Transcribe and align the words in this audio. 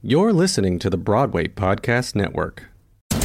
You're 0.00 0.32
listening 0.32 0.78
to 0.78 0.90
the 0.90 0.96
Broadway 0.96 1.48
Podcast 1.48 2.14
Network. 2.14 2.66
Knock 3.10 3.20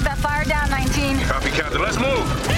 that 0.00 0.18
fire 0.18 0.44
down, 0.44 0.68
19. 0.68 1.20
Copy, 1.20 1.48
Captain. 1.48 1.80
Let's 1.80 1.98
move. 1.98 2.57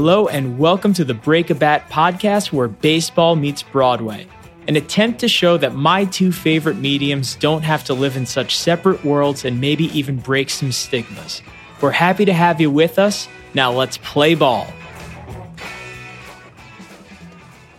Hello, 0.00 0.28
and 0.28 0.60
welcome 0.60 0.92
to 0.92 1.04
the 1.04 1.12
Break 1.12 1.50
a 1.50 1.56
Bat 1.56 1.90
podcast 1.90 2.52
where 2.52 2.68
baseball 2.68 3.34
meets 3.34 3.64
Broadway. 3.64 4.28
An 4.68 4.76
attempt 4.76 5.18
to 5.18 5.28
show 5.28 5.56
that 5.56 5.74
my 5.74 6.04
two 6.04 6.30
favorite 6.30 6.76
mediums 6.76 7.34
don't 7.34 7.62
have 7.62 7.82
to 7.86 7.94
live 7.94 8.16
in 8.16 8.24
such 8.24 8.56
separate 8.56 9.04
worlds 9.04 9.44
and 9.44 9.60
maybe 9.60 9.86
even 9.86 10.18
break 10.18 10.50
some 10.50 10.70
stigmas. 10.70 11.42
We're 11.80 11.90
happy 11.90 12.24
to 12.26 12.32
have 12.32 12.60
you 12.60 12.70
with 12.70 12.96
us. 13.00 13.26
Now 13.54 13.72
let's 13.72 13.98
play 13.98 14.36
ball. 14.36 14.72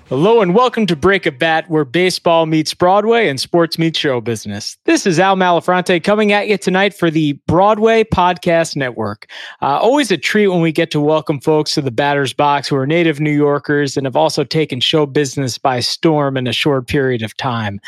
Hello 0.09 0.41
and 0.41 0.55
welcome 0.55 0.87
to 0.87 0.95
Break 0.95 1.27
a 1.27 1.31
Bat, 1.31 1.69
where 1.69 1.85
baseball 1.85 2.47
meets 2.47 2.73
Broadway 2.73 3.27
and 3.27 3.39
sports 3.39 3.77
meets 3.77 3.99
show 3.99 4.19
business. 4.19 4.75
This 4.85 5.05
is 5.05 5.19
Al 5.19 5.35
Malafronte 5.35 6.03
coming 6.03 6.31
at 6.31 6.47
you 6.47 6.57
tonight 6.57 6.95
for 6.95 7.11
the 7.11 7.33
Broadway 7.45 8.03
Podcast 8.03 8.75
Network. 8.75 9.29
Uh, 9.61 9.77
always 9.77 10.09
a 10.09 10.17
treat 10.17 10.47
when 10.47 10.61
we 10.61 10.71
get 10.71 10.89
to 10.89 10.99
welcome 10.99 11.39
folks 11.39 11.75
to 11.75 11.83
the 11.83 11.91
batter's 11.91 12.33
box 12.33 12.67
who 12.67 12.75
are 12.75 12.87
native 12.87 13.19
New 13.19 13.29
Yorkers 13.29 13.97
and 13.97 14.07
have 14.07 14.15
also 14.15 14.43
taken 14.43 14.79
show 14.79 15.05
business 15.05 15.59
by 15.59 15.79
storm 15.79 16.37
in 16.37 16.47
a 16.47 16.53
short 16.53 16.87
period 16.87 17.21
of 17.21 17.37
time. 17.37 17.79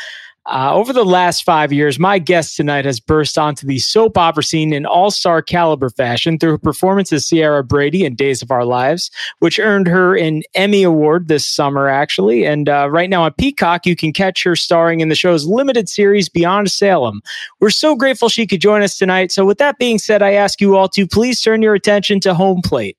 Uh, 0.46 0.74
over 0.74 0.92
the 0.92 1.04
last 1.04 1.44
five 1.44 1.72
years, 1.72 2.00
my 2.00 2.18
guest 2.18 2.56
tonight 2.56 2.84
has 2.84 2.98
burst 2.98 3.38
onto 3.38 3.64
the 3.64 3.78
soap 3.78 4.18
opera 4.18 4.42
scene 4.42 4.72
in 4.72 4.84
all 4.84 5.08
star 5.08 5.40
caliber 5.40 5.88
fashion 5.88 6.36
through 6.36 6.50
her 6.50 6.58
performance 6.58 7.12
as 7.12 7.28
Ciara 7.28 7.62
Brady 7.62 8.04
in 8.04 8.16
Days 8.16 8.42
of 8.42 8.50
Our 8.50 8.64
Lives, 8.64 9.08
which 9.38 9.60
earned 9.60 9.86
her 9.86 10.16
an 10.16 10.42
Emmy 10.54 10.82
Award 10.82 11.28
this 11.28 11.46
summer, 11.46 11.88
actually. 11.88 12.44
And 12.44 12.68
uh, 12.68 12.90
right 12.90 13.08
now 13.08 13.22
on 13.22 13.32
Peacock, 13.34 13.86
you 13.86 13.94
can 13.94 14.12
catch 14.12 14.42
her 14.42 14.56
starring 14.56 14.98
in 14.98 15.08
the 15.08 15.14
show's 15.14 15.46
limited 15.46 15.88
series 15.88 16.28
Beyond 16.28 16.72
Salem. 16.72 17.22
We're 17.60 17.70
so 17.70 17.94
grateful 17.94 18.28
she 18.28 18.46
could 18.46 18.60
join 18.60 18.82
us 18.82 18.98
tonight. 18.98 19.30
So, 19.30 19.44
with 19.44 19.58
that 19.58 19.78
being 19.78 20.00
said, 20.00 20.22
I 20.22 20.32
ask 20.32 20.60
you 20.60 20.76
all 20.76 20.88
to 20.88 21.06
please 21.06 21.40
turn 21.40 21.62
your 21.62 21.74
attention 21.74 22.18
to 22.20 22.34
home 22.34 22.62
plate. 22.62 22.96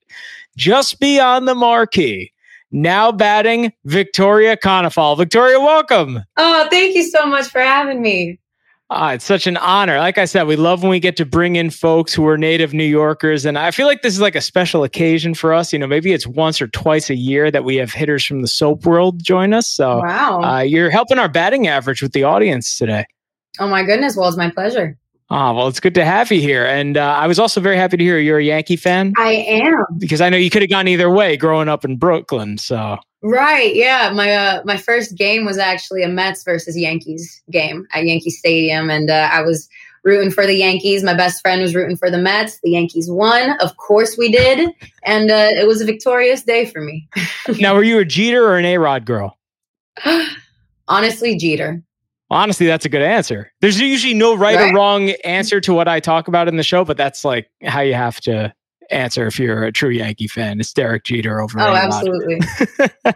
Just 0.55 1.01
beyond 1.01 1.47
the 1.47 1.55
marquee 1.55 2.31
now 2.73 3.11
batting 3.11 3.71
Victoria 3.85 4.57
Konefal. 4.57 5.17
Victoria, 5.17 5.59
welcome. 5.59 6.19
Oh, 6.35 6.67
thank 6.69 6.95
you 6.95 7.03
so 7.03 7.25
much 7.25 7.47
for 7.47 7.61
having 7.61 8.01
me. 8.01 8.39
Ah, 8.89 9.13
it's 9.13 9.25
such 9.25 9.47
an 9.47 9.57
honor. 9.57 9.97
Like 9.97 10.17
I 10.17 10.25
said, 10.25 10.43
we 10.43 10.55
love 10.55 10.83
when 10.83 10.91
we 10.91 10.99
get 10.99 11.15
to 11.17 11.25
bring 11.25 11.55
in 11.55 11.69
folks 11.69 12.13
who 12.13 12.27
are 12.27 12.37
native 12.37 12.73
New 12.73 12.83
Yorkers. 12.83 13.43
And 13.45 13.57
I 13.57 13.71
feel 13.71 13.87
like 13.87 14.01
this 14.01 14.13
is 14.13 14.21
like 14.21 14.35
a 14.35 14.41
special 14.41 14.83
occasion 14.83 15.33
for 15.33 15.53
us. 15.53 15.73
You 15.73 15.79
know, 15.79 15.87
maybe 15.87 16.11
it's 16.11 16.27
once 16.27 16.61
or 16.61 16.67
twice 16.67 17.09
a 17.09 17.15
year 17.15 17.49
that 17.49 17.63
we 17.63 17.77
have 17.77 17.91
hitters 17.91 18.23
from 18.23 18.41
the 18.41 18.47
soap 18.47 18.85
world 18.85 19.23
join 19.23 19.53
us. 19.53 19.67
So 19.67 19.99
wow. 19.99 20.41
Uh, 20.41 20.59
you're 20.59 20.91
helping 20.91 21.17
our 21.17 21.29
batting 21.29 21.67
average 21.67 22.03
with 22.03 22.11
the 22.11 22.23
audience 22.23 22.77
today. 22.77 23.05
Oh, 23.57 23.67
my 23.67 23.83
goodness. 23.83 24.15
Well, 24.15 24.27
it's 24.27 24.37
my 24.37 24.51
pleasure. 24.51 24.97
Ah, 25.35 25.51
well, 25.51 25.67
it's 25.67 25.79
good 25.79 25.95
to 25.95 26.05
have 26.05 26.31
you 26.31 26.39
here. 26.39 26.63
And 26.63 26.95
uh, 26.95 27.01
I 27.01 27.25
was 27.25 27.39
also 27.39 27.59
very 27.59 27.75
happy 27.75 27.97
to 27.97 28.03
hear 28.03 28.19
you're 28.19 28.37
a 28.37 28.43
Yankee 28.43 28.75
fan. 28.75 29.13
I 29.17 29.31
am. 29.31 29.83
Because 29.97 30.21
I 30.21 30.29
know 30.29 30.37
you 30.37 30.51
could 30.51 30.61
have 30.61 30.69
gone 30.69 30.87
either 30.87 31.09
way 31.09 31.37
growing 31.37 31.67
up 31.67 31.83
in 31.83 31.97
Brooklyn. 31.97 32.59
So 32.59 32.99
Right. 33.23 33.73
Yeah. 33.73 34.11
My 34.13 34.31
uh, 34.31 34.61
my 34.63 34.77
first 34.77 35.17
game 35.17 35.43
was 35.43 35.57
actually 35.57 36.03
a 36.03 36.07
Mets 36.07 36.43
versus 36.43 36.77
Yankees 36.77 37.41
game 37.49 37.87
at 37.93 38.05
Yankee 38.05 38.29
Stadium, 38.29 38.91
and 38.91 39.09
uh, 39.09 39.29
I 39.31 39.41
was 39.41 39.67
rooting 40.03 40.29
for 40.29 40.45
the 40.45 40.53
Yankees. 40.53 41.03
My 41.03 41.15
best 41.15 41.41
friend 41.41 41.63
was 41.63 41.73
rooting 41.73 41.97
for 41.97 42.11
the 42.11 42.19
Mets. 42.19 42.59
The 42.61 42.69
Yankees 42.69 43.09
won. 43.09 43.59
Of 43.59 43.75
course, 43.77 44.17
we 44.19 44.31
did, 44.31 44.69
and 45.03 45.31
uh, 45.31 45.49
it 45.51 45.65
was 45.65 45.81
a 45.81 45.85
victorious 45.85 46.43
day 46.43 46.65
for 46.65 46.81
me. 46.81 47.09
now, 47.59 47.73
were 47.73 47.81
you 47.83 47.97
a 47.97 48.05
Jeter 48.05 48.45
or 48.45 48.59
an 48.59 48.65
A 48.65 48.77
Rod 48.77 49.05
girl? 49.05 49.39
Honestly, 50.87 51.37
Jeter. 51.37 51.81
Honestly, 52.33 52.65
that's 52.65 52.83
a 52.83 52.89
good 52.89 53.03
answer. 53.03 53.51
There's 53.61 53.79
usually 53.79 54.15
no 54.15 54.35
right, 54.35 54.55
right, 54.55 54.71
or 54.71 54.75
wrong 54.75 55.09
answer 55.23 55.61
to 55.61 55.73
what 55.73 55.87
I 55.87 55.99
talk 55.99 56.27
about 56.27 56.47
in 56.47 56.57
the 56.57 56.63
show, 56.63 56.83
but 56.83 56.97
that's 56.97 57.23
like 57.23 57.49
how 57.63 57.81
you 57.81 57.93
have 57.93 58.19
to 58.21 58.53
answer 58.89 59.27
if 59.27 59.39
you're 59.39 59.63
a 59.63 59.71
true 59.71 59.91
Yankee 59.91 60.27
fan. 60.27 60.59
It's 60.59 60.73
Derek 60.73 61.03
Jeter 61.03 61.39
over. 61.39 61.59
There. 61.59 61.67
Oh, 61.67 61.75
absolutely. 61.75 62.39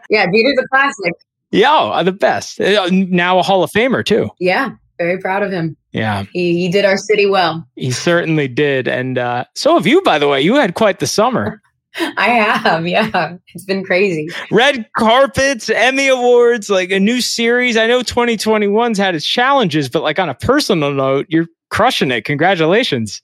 yeah, 0.09 0.25
Jeter's 0.25 0.57
a 0.59 0.67
classic. 0.69 1.13
Yeah, 1.49 1.93
oh, 1.93 2.03
the 2.03 2.11
best. 2.11 2.59
Uh, 2.59 2.89
now 2.91 3.39
a 3.39 3.41
Hall 3.41 3.63
of 3.63 3.71
Famer 3.71 4.03
too. 4.03 4.29
Yeah, 4.37 4.71
very 4.97 5.17
proud 5.17 5.43
of 5.43 5.49
him. 5.49 5.77
Yeah, 5.93 6.25
he, 6.33 6.57
he 6.57 6.67
did 6.67 6.83
our 6.83 6.97
city 6.97 7.25
well. 7.25 7.65
He 7.77 7.89
certainly 7.89 8.49
did, 8.49 8.89
and 8.89 9.17
uh, 9.17 9.45
so 9.55 9.75
have 9.75 9.87
you. 9.87 10.01
By 10.01 10.19
the 10.19 10.27
way, 10.27 10.41
you 10.41 10.55
had 10.55 10.73
quite 10.73 10.99
the 10.99 11.07
summer. 11.07 11.61
I 12.17 12.29
have, 12.29 12.87
yeah. 12.87 13.37
It's 13.53 13.63
been 13.63 13.83
crazy. 13.83 14.29
Red 14.51 14.87
carpets, 14.97 15.69
Emmy 15.69 16.07
Awards, 16.07 16.69
like 16.69 16.91
a 16.91 16.99
new 16.99 17.21
series. 17.21 17.75
I 17.75 17.87
know 17.87 18.01
2021's 18.01 18.97
had 18.97 19.15
its 19.15 19.25
challenges, 19.25 19.89
but 19.89 20.03
like 20.03 20.19
on 20.19 20.29
a 20.29 20.35
personal 20.35 20.93
note, 20.93 21.25
you're 21.29 21.47
crushing 21.69 22.11
it. 22.11 22.23
Congratulations. 22.25 23.21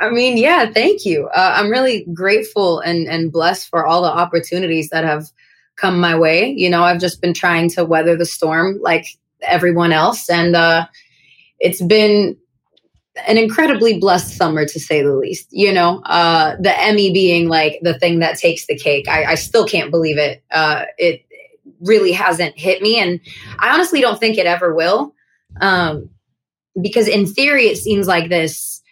I 0.00 0.08
mean, 0.08 0.38
yeah, 0.38 0.70
thank 0.72 1.04
you. 1.04 1.28
Uh, 1.28 1.54
I'm 1.56 1.70
really 1.70 2.06
grateful 2.14 2.80
and, 2.80 3.06
and 3.06 3.30
blessed 3.30 3.68
for 3.68 3.84
all 3.84 4.02
the 4.02 4.08
opportunities 4.08 4.88
that 4.88 5.04
have 5.04 5.26
come 5.76 6.00
my 6.00 6.16
way. 6.16 6.48
You 6.48 6.70
know, 6.70 6.82
I've 6.82 7.00
just 7.00 7.20
been 7.20 7.34
trying 7.34 7.68
to 7.70 7.84
weather 7.84 8.16
the 8.16 8.24
storm 8.24 8.78
like 8.80 9.06
everyone 9.42 9.92
else. 9.92 10.30
And 10.30 10.56
uh, 10.56 10.86
it's 11.60 11.82
been 11.82 12.36
an 13.26 13.38
incredibly 13.38 13.98
blessed 13.98 14.36
summer 14.36 14.64
to 14.66 14.80
say 14.80 15.02
the 15.02 15.14
least. 15.14 15.48
You 15.50 15.72
know, 15.72 16.00
uh, 16.04 16.56
the 16.60 16.78
Emmy 16.80 17.12
being 17.12 17.48
like 17.48 17.78
the 17.82 17.98
thing 17.98 18.18
that 18.18 18.38
takes 18.38 18.66
the 18.66 18.76
cake. 18.76 19.08
I, 19.08 19.24
I 19.24 19.34
still 19.36 19.66
can't 19.66 19.90
believe 19.90 20.18
it. 20.18 20.42
Uh, 20.50 20.84
it 20.98 21.24
really 21.80 22.12
hasn't 22.12 22.58
hit 22.58 22.82
me, 22.82 22.98
and 22.98 23.20
I 23.58 23.74
honestly 23.74 24.00
don't 24.00 24.18
think 24.18 24.38
it 24.38 24.46
ever 24.46 24.74
will. 24.74 25.14
Um, 25.60 26.10
because 26.80 27.06
in 27.06 27.26
theory, 27.26 27.66
it 27.66 27.78
seems 27.78 28.08
like 28.08 28.28
this, 28.28 28.82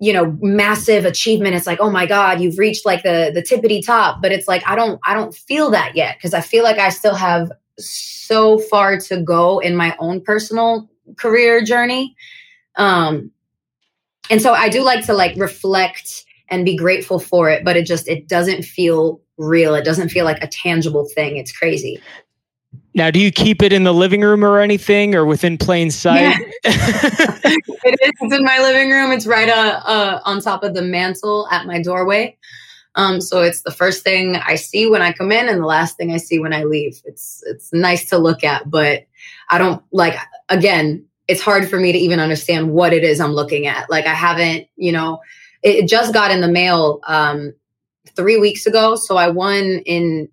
you 0.00 0.12
know, 0.12 0.36
massive 0.40 1.04
achievement. 1.04 1.54
It's 1.54 1.66
like, 1.66 1.78
oh 1.80 1.90
my 1.90 2.06
God, 2.06 2.40
you've 2.40 2.58
reached 2.58 2.84
like 2.84 3.04
the 3.04 3.30
the 3.32 3.42
tippity 3.42 3.84
top. 3.84 4.20
But 4.20 4.32
it's 4.32 4.48
like 4.48 4.66
I 4.66 4.74
don't 4.74 5.00
I 5.04 5.14
don't 5.14 5.34
feel 5.34 5.70
that 5.70 5.94
yet 5.94 6.16
because 6.16 6.34
I 6.34 6.40
feel 6.40 6.64
like 6.64 6.78
I 6.78 6.88
still 6.88 7.14
have 7.14 7.52
so 7.78 8.58
far 8.58 8.98
to 8.98 9.22
go 9.22 9.60
in 9.60 9.76
my 9.76 9.96
own 10.00 10.20
personal 10.20 10.90
career 11.16 11.62
journey 11.62 12.14
um 12.76 13.30
and 14.30 14.40
so 14.40 14.52
i 14.52 14.68
do 14.68 14.82
like 14.82 15.04
to 15.04 15.12
like 15.12 15.36
reflect 15.36 16.24
and 16.48 16.64
be 16.64 16.76
grateful 16.76 17.18
for 17.18 17.50
it 17.50 17.64
but 17.64 17.76
it 17.76 17.86
just 17.86 18.08
it 18.08 18.28
doesn't 18.28 18.62
feel 18.62 19.20
real. 19.40 19.74
It 19.74 19.84
doesn't 19.84 20.10
feel 20.10 20.24
like 20.24 20.42
a 20.42 20.46
tangible 20.46 21.08
thing. 21.14 21.36
It's 21.36 21.50
crazy. 21.50 22.00
Now 22.94 23.10
do 23.10 23.18
you 23.18 23.32
keep 23.32 23.62
it 23.62 23.72
in 23.72 23.84
the 23.84 23.94
living 23.94 24.20
room 24.20 24.44
or 24.44 24.60
anything 24.60 25.14
or 25.14 25.24
within 25.24 25.58
plain 25.58 25.90
sight? 25.90 26.20
Yeah. 26.20 26.38
it 26.64 27.98
is. 28.02 28.12
It's 28.20 28.34
in 28.34 28.44
my 28.44 28.58
living 28.58 28.90
room. 28.90 29.10
It's 29.12 29.26
right 29.26 29.48
uh, 29.48 29.80
uh, 29.84 30.20
on 30.24 30.40
top 30.40 30.62
of 30.62 30.74
the 30.74 30.82
mantle 30.82 31.48
at 31.50 31.66
my 31.66 31.82
doorway. 31.82 32.36
Um, 32.96 33.20
so 33.20 33.42
it's 33.42 33.62
the 33.62 33.70
first 33.70 34.02
thing 34.02 34.36
I 34.36 34.56
see 34.56 34.88
when 34.88 35.00
I 35.00 35.12
come 35.12 35.30
in 35.30 35.48
and 35.48 35.62
the 35.62 35.66
last 35.66 35.96
thing 35.96 36.12
I 36.12 36.16
see 36.16 36.40
when 36.40 36.52
I 36.52 36.64
leave. 36.64 37.00
It's 37.04 37.42
it's 37.46 37.72
nice 37.72 38.08
to 38.10 38.18
look 38.18 38.42
at, 38.42 38.68
but 38.68 39.06
I 39.48 39.58
don't 39.58 39.82
like 39.92 40.16
again, 40.48 41.06
it's 41.30 41.40
hard 41.40 41.70
for 41.70 41.78
me 41.78 41.92
to 41.92 41.98
even 41.98 42.18
understand 42.18 42.72
what 42.72 42.92
it 42.92 43.04
is 43.04 43.20
I'm 43.20 43.32
looking 43.32 43.68
at. 43.68 43.88
Like 43.88 44.04
I 44.04 44.14
haven't, 44.14 44.66
you 44.74 44.90
know, 44.90 45.20
it, 45.62 45.88
just 45.88 46.12
got 46.12 46.32
in 46.32 46.40
the 46.40 46.48
mail 46.48 47.00
um, 47.06 47.54
three 48.16 48.36
weeks 48.36 48.66
ago. 48.66 48.96
So 48.96 49.16
I 49.16 49.28
won 49.28 49.80
in 49.86 50.28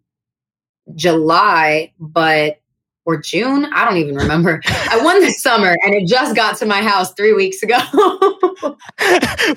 July, 0.95 1.93
but 1.99 2.59
or 3.05 3.21
June, 3.21 3.65
I 3.65 3.85
don't 3.85 3.97
even 3.97 4.15
remember. 4.15 4.59
I 4.65 4.99
won 5.03 5.21
this 5.21 5.41
summer 5.41 5.77
and 5.85 5.93
it 5.93 6.07
just 6.07 6.35
got 6.35 6.57
to 6.57 6.65
my 6.65 6.81
house 6.81 7.13
three 7.13 7.33
weeks 7.33 7.61
ago. 7.61 7.77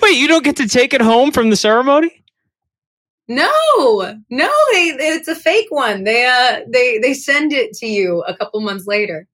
Wait, 0.02 0.16
you 0.16 0.28
don't 0.28 0.44
get 0.44 0.56
to 0.56 0.68
take 0.68 0.92
it 0.92 1.00
home 1.00 1.32
from 1.32 1.48
the 1.48 1.56
ceremony? 1.56 2.22
No, 3.26 3.50
no, 4.28 4.50
they, 4.72 4.96
it's 4.98 5.28
a 5.28 5.34
fake 5.34 5.66
one. 5.70 6.04
They 6.04 6.26
uh 6.26 6.60
they 6.68 6.98
they 6.98 7.14
send 7.14 7.52
it 7.52 7.72
to 7.74 7.86
you 7.86 8.22
a 8.28 8.36
couple 8.36 8.60
months 8.60 8.86
later. 8.86 9.26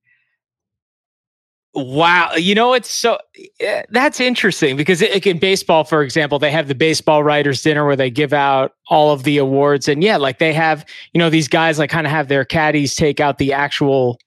Wow, 1.78 2.32
you 2.34 2.55
know 2.55 2.73
it's 2.73 2.88
so 2.88 3.19
uh, 3.62 3.82
that's 3.90 4.19
interesting 4.19 4.78
because 4.78 5.02
it, 5.02 5.26
in 5.26 5.38
baseball, 5.38 5.84
for 5.84 6.02
example, 6.02 6.38
they 6.38 6.50
have 6.50 6.69
the 6.69 6.75
baseball 6.75 7.23
writers 7.23 7.61
dinner 7.61 7.84
where 7.84 7.96
they 7.96 8.08
give 8.08 8.32
out 8.32 8.73
all 8.88 9.12
of 9.12 9.25
the 9.25 9.37
awards, 9.37 9.87
and 9.87 10.02
yeah, 10.02 10.17
like 10.17 10.38
they 10.38 10.55
have 10.55 10.87
you 11.12 11.19
know 11.19 11.28
these 11.28 11.49
guys 11.49 11.78
like 11.78 11.90
kind 11.90 12.06
of 12.06 12.11
have 12.11 12.28
their 12.28 12.46
caddies 12.46 12.94
take 12.94 13.20
out 13.20 13.37
the 13.37 13.52
actual 13.52 14.19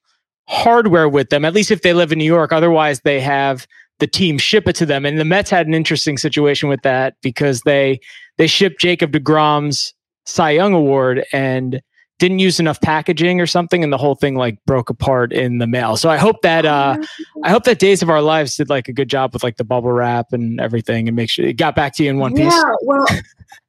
hardware 0.48 1.10
with 1.10 1.32
them. 1.32 1.44
At 1.44 1.56
least 1.56 1.72
if 1.72 1.82
they 1.82 1.92
live 1.92 2.12
in 2.12 2.20
New 2.20 2.24
York, 2.24 2.54
otherwise 2.54 3.00
they 3.00 3.20
have 3.20 3.66
the 3.98 4.06
team 4.06 4.38
ship 4.38 4.68
it 4.68 4.76
to 4.76 4.86
them. 4.86 5.04
And 5.04 5.20
the 5.20 5.26
Mets 5.26 5.50
had 5.50 5.66
an 5.66 5.74
interesting 5.74 6.20
situation 6.20 6.70
with 6.70 6.84
that 6.84 7.16
because 7.24 7.62
they 7.62 8.00
they 8.38 8.46
shipped 8.46 8.80
Jacob 8.80 9.12
DeGrom's 9.12 9.96
Cy 10.28 10.52
Young 10.52 10.74
Award 10.76 11.26
and 11.34 11.82
didn't 12.20 12.40
use 12.40 12.60
enough 12.60 12.80
packaging 12.82 13.42
or 13.42 13.48
something 13.48 13.84
and 13.84 13.92
the 13.92 13.98
whole 13.98 14.14
thing 14.14 14.36
like 14.36 14.64
broke 14.66 14.90
apart 14.90 15.34
in 15.34 15.58
the 15.58 15.66
mail. 15.66 15.96
So 15.98 16.10
I 16.10 16.18
hope 16.18 16.42
that 16.44 16.66
uh 16.66 16.98
I 17.44 17.50
hope 17.50 17.64
that 17.64 17.80
Days 17.80 18.02
of 18.02 18.10
Our 18.10 18.22
Lives 18.22 18.58
did 18.58 18.70
like 18.70 18.88
a 18.88 18.94
good 18.94 19.10
job 19.10 19.34
with 19.34 19.42
like 19.42 19.58
the 19.58 19.64
bubble 19.64 19.92
wrap 19.92 20.32
and 20.34 20.60
everything 20.60 21.08
and 21.08 21.16
make 21.16 21.30
sure 21.30 21.46
it 21.46 21.54
got 21.54 21.76
back 21.76 21.96
to 21.96 22.04
you 22.04 22.10
in 22.10 22.20
one 22.20 22.36
piece. 22.36 22.54
Yeah, 22.54 22.72
well 22.84 23.06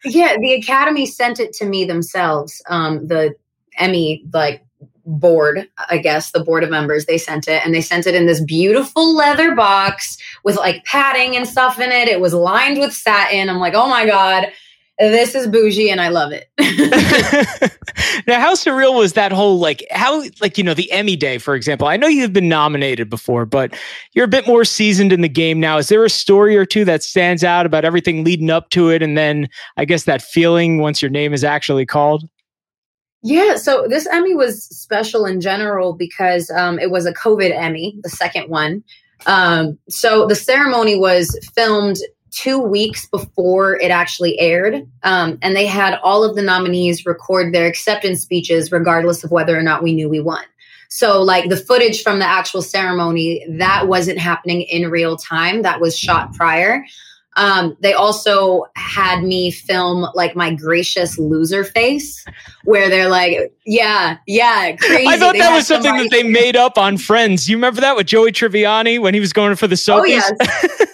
yeah, 0.04 0.36
the 0.38 0.52
Academy 0.54 1.06
sent 1.06 1.40
it 1.40 1.52
to 1.54 1.64
me 1.64 1.84
themselves. 1.84 2.60
Um 2.68 3.06
the 3.06 3.34
Emmy 3.78 4.24
like 4.34 4.64
board, 5.06 5.68
I 5.88 5.98
guess, 5.98 6.32
the 6.32 6.44
board 6.44 6.62
of 6.62 6.70
members, 6.70 7.06
they 7.06 7.18
sent 7.18 7.48
it 7.48 7.64
and 7.64 7.74
they 7.74 7.80
sent 7.80 8.06
it 8.06 8.14
in 8.14 8.26
this 8.26 8.42
beautiful 8.42 9.14
leather 9.14 9.54
box 9.54 10.18
with 10.44 10.56
like 10.56 10.84
padding 10.84 11.36
and 11.36 11.48
stuff 11.48 11.80
in 11.80 11.90
it. 11.90 12.08
It 12.08 12.20
was 12.20 12.34
lined 12.34 12.78
with 12.78 12.92
satin. 12.92 13.48
I'm 13.48 13.58
like, 13.58 13.74
oh 13.74 13.88
my 13.88 14.06
God, 14.06 14.46
this 15.08 15.34
is 15.34 15.46
bougie 15.46 15.90
and 15.90 16.00
I 16.00 16.08
love 16.08 16.30
it. 16.32 16.50
now, 18.26 18.38
how 18.38 18.54
surreal 18.54 18.96
was 18.96 19.14
that 19.14 19.32
whole 19.32 19.58
like 19.58 19.82
how 19.90 20.22
like 20.40 20.58
you 20.58 20.64
know 20.64 20.74
the 20.74 20.92
Emmy 20.92 21.16
day, 21.16 21.38
for 21.38 21.54
example? 21.54 21.88
I 21.88 21.96
know 21.96 22.06
you've 22.06 22.34
been 22.34 22.48
nominated 22.48 23.08
before, 23.08 23.46
but 23.46 23.74
you're 24.12 24.26
a 24.26 24.28
bit 24.28 24.46
more 24.46 24.64
seasoned 24.64 25.12
in 25.12 25.22
the 25.22 25.28
game 25.28 25.58
now. 25.58 25.78
Is 25.78 25.88
there 25.88 26.04
a 26.04 26.10
story 26.10 26.56
or 26.56 26.66
two 26.66 26.84
that 26.84 27.02
stands 27.02 27.42
out 27.42 27.64
about 27.64 27.84
everything 27.84 28.24
leading 28.24 28.50
up 28.50 28.68
to 28.70 28.90
it, 28.90 29.02
and 29.02 29.16
then 29.16 29.48
I 29.78 29.86
guess 29.86 30.04
that 30.04 30.20
feeling 30.20 30.78
once 30.78 31.00
your 31.00 31.10
name 31.10 31.32
is 31.32 31.44
actually 31.44 31.86
called? 31.86 32.28
Yeah, 33.22 33.56
so 33.56 33.86
this 33.88 34.06
Emmy 34.06 34.34
was 34.34 34.64
special 34.64 35.26
in 35.26 35.40
general 35.40 35.94
because 35.94 36.50
um, 36.50 36.78
it 36.78 36.90
was 36.90 37.06
a 37.06 37.12
COVID 37.12 37.54
Emmy, 37.54 37.98
the 38.02 38.08
second 38.08 38.48
one. 38.48 38.82
Um, 39.26 39.78
so 39.88 40.26
the 40.26 40.34
ceremony 40.34 40.98
was 40.98 41.38
filmed 41.54 41.98
two 42.30 42.58
weeks 42.58 43.06
before 43.06 43.78
it 43.80 43.90
actually 43.90 44.38
aired. 44.38 44.86
Um, 45.02 45.38
and 45.42 45.54
they 45.56 45.66
had 45.66 45.98
all 46.02 46.24
of 46.24 46.36
the 46.36 46.42
nominees 46.42 47.06
record 47.06 47.52
their 47.52 47.66
acceptance 47.66 48.20
speeches, 48.22 48.72
regardless 48.72 49.24
of 49.24 49.30
whether 49.30 49.58
or 49.58 49.62
not 49.62 49.82
we 49.82 49.94
knew 49.94 50.08
we 50.08 50.20
won. 50.20 50.44
So, 50.88 51.22
like 51.22 51.48
the 51.48 51.56
footage 51.56 52.02
from 52.02 52.18
the 52.18 52.24
actual 52.26 52.62
ceremony, 52.62 53.46
that 53.48 53.86
wasn't 53.86 54.18
happening 54.18 54.62
in 54.62 54.90
real 54.90 55.16
time, 55.16 55.62
that 55.62 55.80
was 55.80 55.96
shot 55.96 56.34
prior. 56.34 56.84
Um, 57.36 57.76
they 57.80 57.92
also 57.92 58.64
had 58.74 59.22
me 59.22 59.52
film 59.52 60.06
like 60.14 60.34
my 60.34 60.52
gracious 60.52 61.16
loser 61.16 61.62
face, 61.62 62.24
where 62.64 62.90
they're 62.90 63.08
like, 63.08 63.52
"Yeah, 63.64 64.18
yeah, 64.26 64.74
crazy." 64.76 65.06
I 65.06 65.16
thought 65.16 65.34
they 65.34 65.38
that 65.38 65.54
was 65.54 65.68
something 65.68 65.90
somebody- 65.90 66.08
that 66.08 66.16
they 66.16 66.24
made 66.24 66.56
up 66.56 66.76
on 66.76 66.98
Friends. 66.98 67.48
You 67.48 67.56
remember 67.56 67.80
that 67.82 67.94
with 67.94 68.08
Joey 68.08 68.32
Tribbiani 68.32 69.00
when 69.00 69.14
he 69.14 69.20
was 69.20 69.32
going 69.32 69.54
for 69.54 69.68
the 69.68 69.76
soapies? 69.76 70.00
Oh 70.00 70.04
yes. 70.04 70.86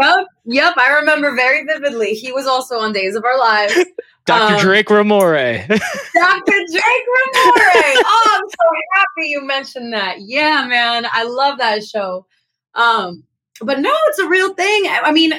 yep, 0.00 0.26
yep. 0.44 0.74
I 0.76 0.94
remember 0.98 1.34
very 1.34 1.64
vividly. 1.64 2.14
He 2.14 2.32
was 2.32 2.46
also 2.46 2.78
on 2.78 2.92
Days 2.92 3.14
of 3.14 3.24
Our 3.24 3.38
Lives. 3.38 3.74
Dr. 4.26 4.54
Um, 4.54 4.60
Drake 4.60 4.88
Ramoray. 4.88 5.68
Dr. 5.68 5.78
Drake 5.78 7.06
Ramoray. 7.14 7.94
Oh, 8.04 8.30
I'm 8.32 8.48
so 8.48 8.66
happy 8.94 9.28
you 9.28 9.44
mentioned 9.44 9.92
that. 9.92 10.16
Yeah, 10.20 10.66
man. 10.66 11.06
I 11.12 11.22
love 11.22 11.58
that 11.58 11.84
show. 11.84 12.26
Um, 12.74 13.22
but 13.60 13.78
no, 13.78 13.92
it's 14.08 14.18
a 14.18 14.28
real 14.28 14.52
thing. 14.54 14.84
I 14.88 15.12
mean, 15.12 15.32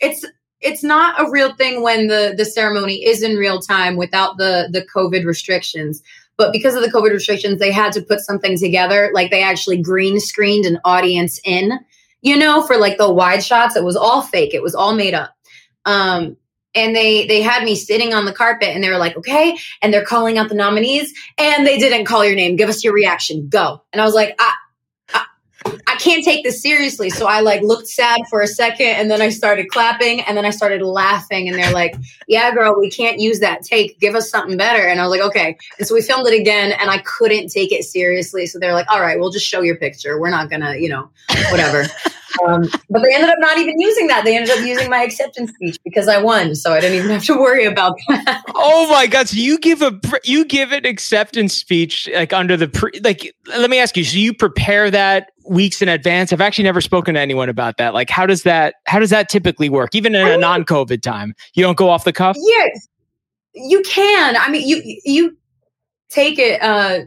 it's 0.00 0.24
it's 0.60 0.82
not 0.82 1.20
a 1.20 1.30
real 1.30 1.54
thing 1.54 1.82
when 1.82 2.08
the 2.08 2.34
the 2.36 2.44
ceremony 2.44 3.04
is 3.04 3.22
in 3.22 3.36
real 3.36 3.60
time 3.60 3.96
without 3.96 4.38
the 4.38 4.68
the 4.70 4.84
COVID 4.94 5.24
restrictions. 5.24 6.02
But 6.36 6.52
because 6.52 6.74
of 6.74 6.82
the 6.82 6.90
COVID 6.90 7.12
restrictions, 7.12 7.58
they 7.60 7.70
had 7.70 7.92
to 7.92 8.02
put 8.02 8.20
something 8.20 8.58
together. 8.58 9.10
Like 9.14 9.30
they 9.30 9.42
actually 9.42 9.80
green 9.80 10.18
screened 10.18 10.64
an 10.64 10.78
audience 10.84 11.40
in, 11.44 11.78
you 12.22 12.36
know, 12.36 12.62
for 12.62 12.78
like 12.78 12.96
the 12.96 13.12
wide 13.12 13.44
shots. 13.44 13.76
It 13.76 13.84
was 13.84 13.96
all 13.96 14.22
fake. 14.22 14.54
It 14.54 14.62
was 14.62 14.74
all 14.74 14.94
made 14.94 15.14
up. 15.14 15.36
Um, 15.84 16.36
and 16.74 16.96
they 16.96 17.26
they 17.26 17.42
had 17.42 17.64
me 17.64 17.74
sitting 17.74 18.14
on 18.14 18.24
the 18.24 18.32
carpet 18.32 18.68
and 18.68 18.82
they 18.82 18.88
were 18.88 18.98
like 18.98 19.16
okay 19.16 19.56
and 19.82 19.92
they're 19.92 20.04
calling 20.04 20.38
out 20.38 20.48
the 20.48 20.54
nominees 20.54 21.12
and 21.36 21.66
they 21.66 21.78
didn't 21.78 22.06
call 22.06 22.24
your 22.24 22.34
name 22.34 22.56
give 22.56 22.68
us 22.68 22.82
your 22.82 22.94
reaction 22.94 23.48
go 23.48 23.82
and 23.92 24.00
i 24.00 24.04
was 24.04 24.14
like 24.14 24.34
I, 24.38 24.54
I 25.64 25.96
can't 25.96 26.24
take 26.24 26.42
this 26.42 26.62
seriously. 26.62 27.10
So 27.10 27.26
I 27.26 27.40
like 27.40 27.62
looked 27.62 27.88
sad 27.88 28.20
for 28.30 28.40
a 28.40 28.46
second 28.46 28.86
and 28.86 29.10
then 29.10 29.20
I 29.20 29.28
started 29.28 29.68
clapping 29.68 30.20
and 30.22 30.36
then 30.36 30.44
I 30.44 30.50
started 30.50 30.82
laughing 30.82 31.48
and 31.48 31.58
they're 31.58 31.72
like, 31.72 31.94
yeah, 32.26 32.52
girl, 32.52 32.74
we 32.78 32.90
can't 32.90 33.20
use 33.20 33.40
that 33.40 33.62
take. 33.62 33.98
Give 34.00 34.14
us 34.14 34.30
something 34.30 34.56
better. 34.56 34.86
And 34.86 35.00
I 35.00 35.04
was 35.04 35.10
like, 35.10 35.26
okay. 35.28 35.56
And 35.78 35.86
so 35.86 35.94
we 35.94 36.02
filmed 36.02 36.26
it 36.26 36.40
again 36.40 36.72
and 36.72 36.90
I 36.90 36.98
couldn't 36.98 37.48
take 37.48 37.72
it 37.72 37.84
seriously. 37.84 38.46
So 38.46 38.58
they're 38.58 38.72
like, 38.72 38.90
all 38.90 39.00
right, 39.00 39.18
we'll 39.18 39.30
just 39.30 39.46
show 39.46 39.60
your 39.60 39.76
picture. 39.76 40.18
We're 40.18 40.30
not 40.30 40.48
going 40.48 40.62
to, 40.62 40.80
you 40.80 40.88
know, 40.88 41.10
whatever. 41.50 41.84
Um, 42.46 42.68
but 42.90 43.02
they 43.02 43.14
ended 43.14 43.30
up 43.30 43.36
not 43.38 43.58
even 43.58 43.78
using 43.78 44.06
that. 44.08 44.24
They 44.24 44.36
ended 44.36 44.50
up 44.50 44.64
using 44.64 44.88
my 44.90 45.02
acceptance 45.02 45.52
speech 45.52 45.78
because 45.84 46.08
I 46.08 46.22
won, 46.22 46.54
so 46.54 46.72
I 46.72 46.80
didn't 46.80 46.98
even 46.98 47.10
have 47.10 47.24
to 47.24 47.34
worry 47.38 47.64
about 47.64 47.96
that. 48.08 48.42
Oh 48.54 48.88
my 48.90 49.06
god! 49.06 49.28
So 49.28 49.36
you 49.36 49.58
give 49.58 49.82
a 49.82 49.98
you 50.24 50.44
give 50.44 50.72
an 50.72 50.86
acceptance 50.86 51.54
speech 51.54 52.08
like 52.14 52.32
under 52.32 52.56
the 52.56 52.68
pre, 52.68 52.92
like. 53.02 53.34
Let 53.46 53.70
me 53.70 53.78
ask 53.78 53.96
you. 53.96 54.04
So 54.04 54.16
you 54.16 54.32
prepare 54.32 54.90
that 54.90 55.30
weeks 55.46 55.82
in 55.82 55.88
advance? 55.88 56.32
I've 56.32 56.40
actually 56.40 56.64
never 56.64 56.80
spoken 56.80 57.14
to 57.14 57.20
anyone 57.20 57.48
about 57.48 57.76
that. 57.78 57.94
Like, 57.94 58.10
how 58.10 58.26
does 58.26 58.42
that 58.44 58.74
how 58.86 58.98
does 58.98 59.10
that 59.10 59.28
typically 59.28 59.68
work? 59.68 59.94
Even 59.94 60.14
in 60.14 60.22
I 60.22 60.24
mean, 60.24 60.34
a 60.34 60.38
non-COVID 60.38 61.02
time, 61.02 61.34
you 61.54 61.62
don't 61.62 61.76
go 61.76 61.88
off 61.88 62.04
the 62.04 62.12
cuff. 62.12 62.36
Yes, 62.38 62.88
you 63.54 63.82
can. 63.82 64.36
I 64.36 64.48
mean, 64.50 64.66
you 64.66 64.82
you 65.04 65.36
take 66.08 66.38
it 66.38 66.62
uh, 66.62 67.00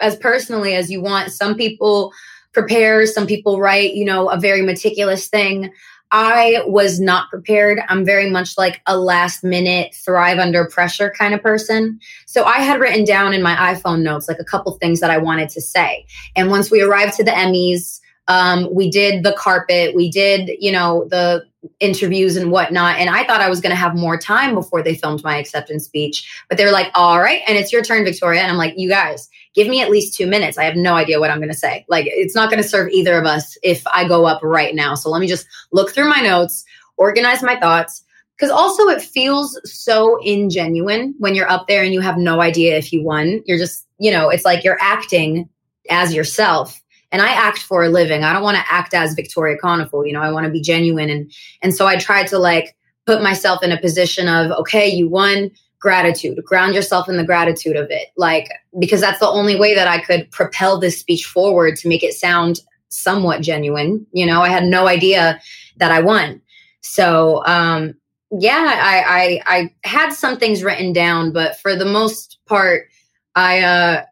as 0.00 0.16
personally 0.16 0.74
as 0.74 0.90
you 0.90 1.00
want. 1.00 1.32
Some 1.32 1.54
people 1.54 2.12
prepare. 2.52 3.06
Some 3.06 3.26
people 3.26 3.60
write, 3.60 3.94
you 3.94 4.04
know, 4.04 4.28
a 4.28 4.38
very 4.38 4.62
meticulous 4.62 5.28
thing. 5.28 5.72
I 6.12 6.62
was 6.66 6.98
not 6.98 7.30
prepared. 7.30 7.80
I'm 7.88 8.04
very 8.04 8.28
much 8.28 8.58
like 8.58 8.80
a 8.86 8.98
last 8.98 9.44
minute 9.44 9.94
thrive 9.94 10.38
under 10.38 10.66
pressure 10.66 11.12
kind 11.16 11.34
of 11.34 11.42
person. 11.42 12.00
So 12.26 12.44
I 12.44 12.58
had 12.58 12.80
written 12.80 13.04
down 13.04 13.32
in 13.32 13.42
my 13.42 13.54
iPhone 13.54 14.02
notes 14.02 14.26
like 14.26 14.40
a 14.40 14.44
couple 14.44 14.72
things 14.72 14.98
that 15.00 15.10
I 15.10 15.18
wanted 15.18 15.50
to 15.50 15.60
say. 15.60 16.06
And 16.34 16.50
once 16.50 16.70
we 16.70 16.82
arrived 16.82 17.14
to 17.14 17.24
the 17.24 17.30
Emmys, 17.30 18.00
um, 18.30 18.72
we 18.72 18.88
did 18.88 19.24
the 19.24 19.32
carpet, 19.32 19.92
we 19.96 20.08
did, 20.08 20.52
you 20.60 20.70
know, 20.70 21.04
the 21.10 21.44
interviews 21.80 22.36
and 22.36 22.52
whatnot. 22.52 22.96
And 22.96 23.10
I 23.10 23.26
thought 23.26 23.40
I 23.40 23.48
was 23.48 23.60
going 23.60 23.70
to 23.70 23.76
have 23.76 23.96
more 23.96 24.16
time 24.16 24.54
before 24.54 24.84
they 24.84 24.94
filmed 24.94 25.24
my 25.24 25.36
acceptance 25.36 25.84
speech. 25.84 26.30
But 26.48 26.56
they're 26.56 26.70
like, 26.70 26.92
all 26.94 27.18
right, 27.20 27.42
and 27.48 27.58
it's 27.58 27.72
your 27.72 27.82
turn, 27.82 28.04
Victoria. 28.04 28.42
And 28.42 28.52
I'm 28.52 28.56
like, 28.56 28.74
you 28.76 28.88
guys, 28.88 29.28
give 29.52 29.66
me 29.66 29.82
at 29.82 29.90
least 29.90 30.16
two 30.16 30.28
minutes. 30.28 30.58
I 30.58 30.62
have 30.62 30.76
no 30.76 30.94
idea 30.94 31.18
what 31.18 31.32
I'm 31.32 31.38
going 31.38 31.48
to 31.50 31.58
say. 31.58 31.84
Like, 31.88 32.06
it's 32.08 32.36
not 32.36 32.50
going 32.50 32.62
to 32.62 32.68
serve 32.68 32.90
either 32.90 33.18
of 33.18 33.26
us 33.26 33.58
if 33.64 33.84
I 33.88 34.06
go 34.06 34.26
up 34.26 34.40
right 34.44 34.76
now. 34.76 34.94
So 34.94 35.10
let 35.10 35.20
me 35.20 35.26
just 35.26 35.48
look 35.72 35.90
through 35.90 36.08
my 36.08 36.20
notes, 36.20 36.64
organize 36.98 37.42
my 37.42 37.58
thoughts. 37.58 38.04
Because 38.36 38.52
also, 38.52 38.86
it 38.86 39.02
feels 39.02 39.60
so 39.64 40.20
ingenuine 40.24 41.14
when 41.18 41.34
you're 41.34 41.50
up 41.50 41.66
there 41.66 41.82
and 41.82 41.92
you 41.92 42.00
have 42.00 42.16
no 42.16 42.40
idea 42.40 42.76
if 42.76 42.92
you 42.92 43.02
won. 43.02 43.42
You're 43.44 43.58
just, 43.58 43.86
you 43.98 44.12
know, 44.12 44.30
it's 44.30 44.44
like 44.44 44.62
you're 44.62 44.78
acting 44.80 45.48
as 45.90 46.14
yourself 46.14 46.80
and 47.12 47.22
I 47.22 47.30
act 47.30 47.58
for 47.58 47.84
a 47.84 47.88
living. 47.88 48.24
I 48.24 48.32
don't 48.32 48.42
want 48.42 48.56
to 48.56 48.72
act 48.72 48.94
as 48.94 49.14
Victoria 49.14 49.56
Konefal, 49.62 50.06
you 50.06 50.12
know, 50.12 50.20
I 50.20 50.30
want 50.30 50.46
to 50.46 50.52
be 50.52 50.60
genuine. 50.60 51.10
And, 51.10 51.32
and 51.62 51.74
so 51.74 51.86
I 51.86 51.96
tried 51.96 52.26
to 52.28 52.38
like 52.38 52.76
put 53.06 53.22
myself 53.22 53.62
in 53.62 53.72
a 53.72 53.80
position 53.80 54.28
of, 54.28 54.50
okay, 54.52 54.88
you 54.88 55.08
won 55.08 55.50
gratitude, 55.80 56.38
ground 56.44 56.74
yourself 56.74 57.08
in 57.08 57.16
the 57.16 57.24
gratitude 57.24 57.76
of 57.76 57.90
it. 57.90 58.08
Like, 58.16 58.50
because 58.78 59.00
that's 59.00 59.18
the 59.18 59.28
only 59.28 59.58
way 59.58 59.74
that 59.74 59.88
I 59.88 59.98
could 59.98 60.30
propel 60.30 60.78
this 60.78 61.00
speech 61.00 61.24
forward 61.24 61.76
to 61.76 61.88
make 61.88 62.02
it 62.02 62.14
sound 62.14 62.60
somewhat 62.90 63.40
genuine. 63.40 64.06
You 64.12 64.26
know, 64.26 64.42
I 64.42 64.48
had 64.48 64.64
no 64.64 64.86
idea 64.86 65.40
that 65.78 65.90
I 65.90 66.00
won. 66.00 66.40
So, 66.82 67.44
um, 67.46 67.94
yeah, 68.30 68.80
I, 68.82 69.40
I, 69.48 69.58
I 69.58 69.74
had 69.88 70.12
some 70.12 70.38
things 70.38 70.62
written 70.62 70.92
down, 70.92 71.32
but 71.32 71.58
for 71.58 71.74
the 71.74 71.84
most 71.84 72.38
part, 72.46 72.88
I, 73.34 73.60
uh, 73.60 74.04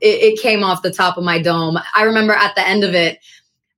it, 0.00 0.32
it 0.32 0.40
came 0.40 0.62
off 0.62 0.82
the 0.82 0.92
top 0.92 1.16
of 1.16 1.24
my 1.24 1.40
dome. 1.40 1.78
I 1.94 2.02
remember 2.02 2.32
at 2.32 2.54
the 2.54 2.66
end 2.66 2.84
of 2.84 2.94
it, 2.94 3.18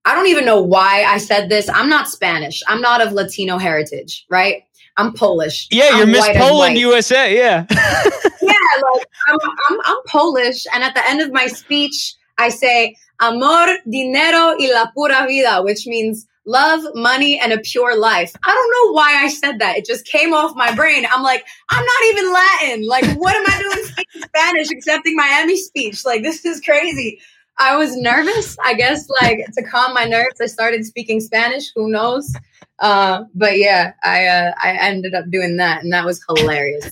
I 0.04 0.14
don't 0.14 0.26
even 0.26 0.44
know 0.44 0.60
why 0.60 1.04
I 1.04 1.18
said 1.18 1.48
this. 1.48 1.68
I'm 1.68 1.88
not 1.88 2.08
Spanish. 2.08 2.62
I'm 2.66 2.80
not 2.80 3.00
of 3.00 3.12
Latino 3.12 3.58
heritage, 3.58 4.26
right? 4.28 4.64
I'm 4.96 5.12
Polish. 5.14 5.68
Yeah, 5.70 5.90
you're 5.90 6.02
I'm 6.02 6.10
Miss 6.10 6.28
Poland 6.36 6.76
USA. 6.76 7.34
Yeah. 7.34 7.66
yeah, 7.70 8.52
like 8.92 9.06
I'm, 9.28 9.38
I'm, 9.70 9.78
I'm 9.84 9.96
Polish. 10.06 10.66
And 10.74 10.82
at 10.82 10.94
the 10.94 11.06
end 11.08 11.20
of 11.20 11.32
my 11.32 11.46
speech, 11.46 12.14
I 12.38 12.48
say, 12.48 12.96
amor, 13.20 13.78
dinero 13.88 14.56
y 14.58 14.70
la 14.72 14.90
pura 14.92 15.26
vida, 15.26 15.62
which 15.62 15.86
means 15.86 16.26
love, 16.44 16.82
money, 16.94 17.38
and 17.38 17.52
a 17.52 17.58
pure 17.58 17.98
life. 17.98 18.32
I 18.44 18.50
don't 18.52 18.88
know 18.88 18.92
why 18.92 19.22
I 19.22 19.28
said 19.28 19.58
that. 19.60 19.76
It 19.76 19.84
just 19.84 20.06
came 20.06 20.32
off 20.32 20.56
my 20.56 20.74
brain. 20.74 21.06
I'm 21.10 21.22
like, 21.22 21.44
I'm 21.70 21.84
not 21.84 22.04
even 22.12 22.32
Latin. 22.32 22.86
Like, 22.86 23.04
what 23.18 23.34
am 23.34 23.44
I 23.46 23.58
doing 23.62 23.86
speaking 23.86 24.22
Spanish, 24.34 24.70
accepting 24.70 25.16
Emmy 25.20 25.56
speech? 25.56 26.04
Like, 26.04 26.22
this 26.22 26.44
is 26.44 26.60
crazy. 26.60 27.20
I 27.58 27.76
was 27.76 27.96
nervous. 27.96 28.56
I 28.64 28.74
guess 28.74 29.08
like 29.20 29.44
to 29.54 29.62
calm 29.62 29.94
my 29.94 30.04
nerves, 30.04 30.40
I 30.40 30.46
started 30.46 30.84
speaking 30.84 31.20
Spanish. 31.20 31.70
Who 31.76 31.90
knows? 31.90 32.34
Uh, 32.78 33.24
but 33.34 33.58
yeah, 33.58 33.92
I 34.02 34.26
uh, 34.26 34.52
I 34.60 34.76
ended 34.80 35.14
up 35.14 35.30
doing 35.30 35.56
that, 35.58 35.82
and 35.82 35.92
that 35.92 36.04
was 36.04 36.24
hilarious. 36.28 36.90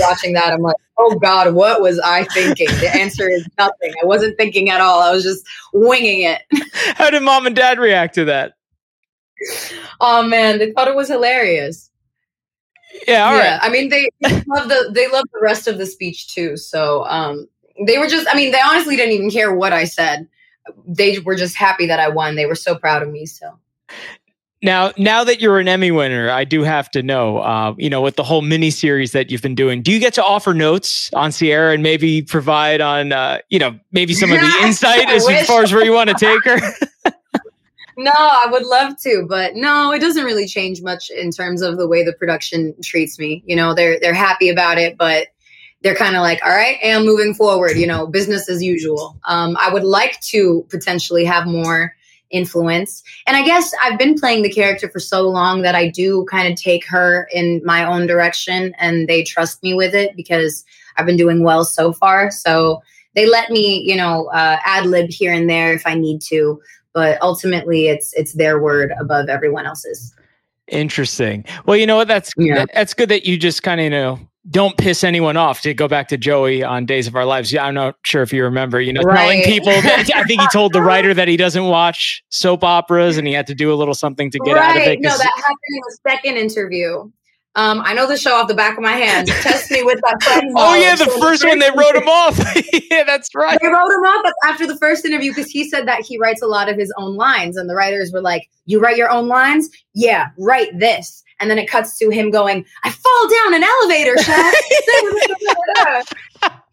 Watching 0.00 0.32
that, 0.32 0.52
I'm 0.52 0.62
like, 0.62 0.76
oh 0.96 1.16
god, 1.18 1.54
what 1.54 1.80
was 1.80 2.00
I 2.00 2.24
thinking? 2.24 2.66
The 2.80 2.90
answer 2.96 3.30
is 3.30 3.46
nothing. 3.58 3.92
I 4.02 4.06
wasn't 4.06 4.36
thinking 4.36 4.70
at 4.70 4.80
all. 4.80 5.00
I 5.00 5.12
was 5.12 5.22
just 5.22 5.46
winging 5.72 6.22
it. 6.22 6.42
How 6.96 7.10
did 7.10 7.22
mom 7.22 7.46
and 7.46 7.54
dad 7.54 7.78
react 7.78 8.14
to 8.16 8.24
that? 8.24 8.54
Oh 10.00 10.22
man, 10.22 10.58
they 10.58 10.70
thought 10.70 10.86
it 10.86 10.94
was 10.94 11.08
hilarious. 11.08 11.90
Yeah, 13.06 13.28
all 13.28 13.36
yeah. 13.36 13.52
right. 13.52 13.60
I 13.62 13.68
mean, 13.68 13.88
they 13.88 14.08
love 14.46 14.68
the 14.68 14.90
they 14.94 15.08
love 15.08 15.24
the 15.32 15.40
rest 15.42 15.66
of 15.66 15.78
the 15.78 15.86
speech 15.86 16.32
too. 16.32 16.56
So 16.56 17.04
um, 17.06 17.48
they 17.86 17.98
were 17.98 18.06
just. 18.06 18.26
I 18.30 18.36
mean, 18.36 18.52
they 18.52 18.60
honestly 18.60 18.96
didn't 18.96 19.14
even 19.14 19.30
care 19.30 19.52
what 19.54 19.72
I 19.72 19.84
said. 19.84 20.28
They 20.86 21.18
were 21.18 21.34
just 21.34 21.56
happy 21.56 21.86
that 21.86 22.00
I 22.00 22.08
won. 22.08 22.36
They 22.36 22.46
were 22.46 22.54
so 22.54 22.74
proud 22.76 23.02
of 23.02 23.10
me. 23.10 23.26
So. 23.26 23.58
Now, 24.60 24.92
now 24.98 25.22
that 25.22 25.40
you're 25.40 25.60
an 25.60 25.68
Emmy 25.68 25.92
winner, 25.92 26.30
I 26.30 26.42
do 26.42 26.64
have 26.64 26.90
to 26.90 27.02
know, 27.02 27.38
uh, 27.38 27.74
you 27.78 27.88
know, 27.88 28.00
with 28.00 28.16
the 28.16 28.24
whole 28.24 28.42
mini 28.42 28.70
series 28.70 29.12
that 29.12 29.30
you've 29.30 29.40
been 29.40 29.54
doing, 29.54 29.82
do 29.82 29.92
you 29.92 30.00
get 30.00 30.14
to 30.14 30.24
offer 30.24 30.52
notes 30.52 31.10
on 31.14 31.30
Ciara 31.30 31.74
and 31.74 31.82
maybe 31.82 32.22
provide 32.22 32.80
on, 32.80 33.12
uh, 33.12 33.38
you 33.50 33.60
know, 33.60 33.78
maybe 33.92 34.14
some 34.14 34.32
of 34.32 34.40
the 34.40 34.52
insight 34.62 35.08
as, 35.10 35.28
as 35.28 35.46
far 35.46 35.62
as 35.62 35.72
where 35.72 35.84
you 35.84 35.92
want 35.92 36.10
to 36.10 36.16
take 36.16 36.44
her? 36.44 36.58
No, 37.98 38.12
I 38.12 38.46
would 38.50 38.64
love 38.64 38.96
to, 39.02 39.26
but 39.28 39.56
no, 39.56 39.92
it 39.92 39.98
doesn't 39.98 40.24
really 40.24 40.46
change 40.46 40.80
much 40.82 41.10
in 41.10 41.32
terms 41.32 41.62
of 41.62 41.76
the 41.76 41.88
way 41.88 42.04
the 42.04 42.12
production 42.12 42.74
treats 42.82 43.18
me. 43.18 43.42
You 43.44 43.56
know, 43.56 43.74
they're 43.74 43.98
they're 43.98 44.14
happy 44.14 44.48
about 44.48 44.78
it, 44.78 44.96
but 44.96 45.26
they're 45.82 45.96
kind 45.96 46.14
of 46.14 46.22
like, 46.22 46.40
all 46.44 46.50
right, 46.50 46.78
and 46.82 47.04
moving 47.04 47.34
forward, 47.34 47.76
you 47.76 47.86
know, 47.86 48.06
business 48.06 48.48
as 48.48 48.62
usual. 48.62 49.18
Um, 49.24 49.56
I 49.60 49.72
would 49.72 49.82
like 49.82 50.20
to 50.22 50.64
potentially 50.70 51.24
have 51.24 51.46
more 51.46 51.94
influence. 52.30 53.02
And 53.26 53.36
I 53.36 53.44
guess 53.44 53.72
I've 53.82 53.98
been 53.98 54.14
playing 54.18 54.42
the 54.42 54.52
character 54.52 54.88
for 54.88 55.00
so 55.00 55.28
long 55.28 55.62
that 55.62 55.74
I 55.74 55.88
do 55.88 56.24
kind 56.30 56.52
of 56.52 56.60
take 56.60 56.86
her 56.86 57.28
in 57.32 57.62
my 57.64 57.84
own 57.84 58.06
direction 58.06 58.74
and 58.78 59.08
they 59.08 59.24
trust 59.24 59.62
me 59.62 59.74
with 59.74 59.94
it 59.94 60.14
because 60.14 60.64
I've 60.96 61.06
been 61.06 61.16
doing 61.16 61.42
well 61.42 61.64
so 61.64 61.92
far. 61.92 62.30
So 62.30 62.82
they 63.14 63.26
let 63.26 63.50
me, 63.50 63.82
you 63.84 63.96
know, 63.96 64.26
uh, 64.26 64.58
ad 64.64 64.86
lib 64.86 65.10
here 65.10 65.32
and 65.32 65.48
there 65.48 65.72
if 65.72 65.86
I 65.86 65.94
need 65.94 66.20
to, 66.22 66.60
but 66.98 67.16
ultimately 67.22 67.86
it's 67.86 68.12
it's 68.14 68.32
their 68.32 68.60
word 68.60 68.92
above 68.98 69.28
everyone 69.28 69.66
else's. 69.66 70.12
Interesting. 70.66 71.44
Well, 71.64 71.76
you 71.76 71.86
know 71.86 71.94
what? 71.94 72.08
That's 72.08 72.32
yeah. 72.36 72.66
that's 72.74 72.92
good 72.92 73.08
that 73.10 73.24
you 73.24 73.38
just 73.38 73.62
kind 73.62 73.80
of 73.80 73.84
you 73.84 73.90
know 73.90 74.18
don't 74.50 74.76
piss 74.76 75.04
anyone 75.04 75.36
off 75.36 75.60
to 75.60 75.74
go 75.74 75.86
back 75.86 76.08
to 76.08 76.16
Joey 76.16 76.64
on 76.64 76.86
Days 76.86 77.06
of 77.06 77.14
Our 77.14 77.24
Lives. 77.24 77.52
Yeah, 77.52 77.66
I'm 77.66 77.74
not 77.74 77.98
sure 78.02 78.22
if 78.22 78.32
you 78.32 78.42
remember, 78.42 78.80
you 78.80 78.92
know, 78.92 79.02
right. 79.02 79.16
telling 79.16 79.42
people 79.44 79.80
that, 79.80 80.10
I 80.12 80.24
think 80.24 80.40
he 80.40 80.48
told 80.52 80.72
the 80.72 80.82
writer 80.82 81.14
that 81.14 81.28
he 81.28 81.36
doesn't 81.44 81.66
watch 81.66 82.24
soap 82.30 82.64
operas 82.64 83.16
and 83.16 83.28
he 83.28 83.32
had 83.32 83.46
to 83.46 83.54
do 83.54 83.72
a 83.72 83.76
little 83.76 83.94
something 83.94 84.28
to 84.32 84.40
get 84.40 84.54
right. 84.54 84.70
out 84.70 84.76
of 84.76 84.82
it. 84.82 85.00
No, 85.00 85.10
that 85.10 85.32
happened 85.36 85.58
in 85.68 85.80
the 85.86 85.98
second 86.10 86.36
interview. 86.36 87.08
Um, 87.54 87.82
I 87.84 87.92
know 87.92 88.06
the 88.06 88.16
show 88.16 88.34
off 88.34 88.46
the 88.46 88.54
back 88.54 88.76
of 88.76 88.84
my 88.84 88.92
hand. 88.92 89.26
Test 89.42 89.70
me 89.70 89.82
with 89.82 90.00
that 90.02 90.22
friend. 90.22 90.52
oh 90.56 90.74
yeah, 90.74 90.94
the 90.94 91.06
so 91.06 91.20
first 91.20 91.42
the 91.42 91.48
one 91.48 91.58
they 91.58 91.70
wrote 91.70 91.96
him 91.96 92.08
off. 92.08 92.38
yeah, 92.90 93.04
that's 93.04 93.34
right. 93.34 93.58
They 93.60 93.68
wrote 93.68 93.90
him 93.90 94.04
off 94.04 94.32
after 94.44 94.66
the 94.66 94.76
first 94.76 95.04
interview 95.04 95.32
because 95.32 95.50
he 95.50 95.68
said 95.68 95.88
that 95.88 96.02
he 96.02 96.18
writes 96.18 96.42
a 96.42 96.46
lot 96.46 96.68
of 96.68 96.76
his 96.76 96.92
own 96.96 97.16
lines, 97.16 97.56
and 97.56 97.68
the 97.68 97.74
writers 97.74 98.12
were 98.12 98.20
like, 98.20 98.48
"You 98.66 98.80
write 98.80 98.96
your 98.96 99.10
own 99.10 99.28
lines? 99.28 99.68
Yeah, 99.94 100.28
write 100.38 100.78
this." 100.78 101.24
And 101.40 101.50
then 101.50 101.58
it 101.58 101.68
cuts 101.68 101.96
to 101.98 102.10
him 102.10 102.30
going, 102.30 102.64
I 102.82 102.90
fall 102.90 103.28
down 103.28 103.54
an 103.54 103.62
elevator 103.62 104.18
shaft. 104.18 106.16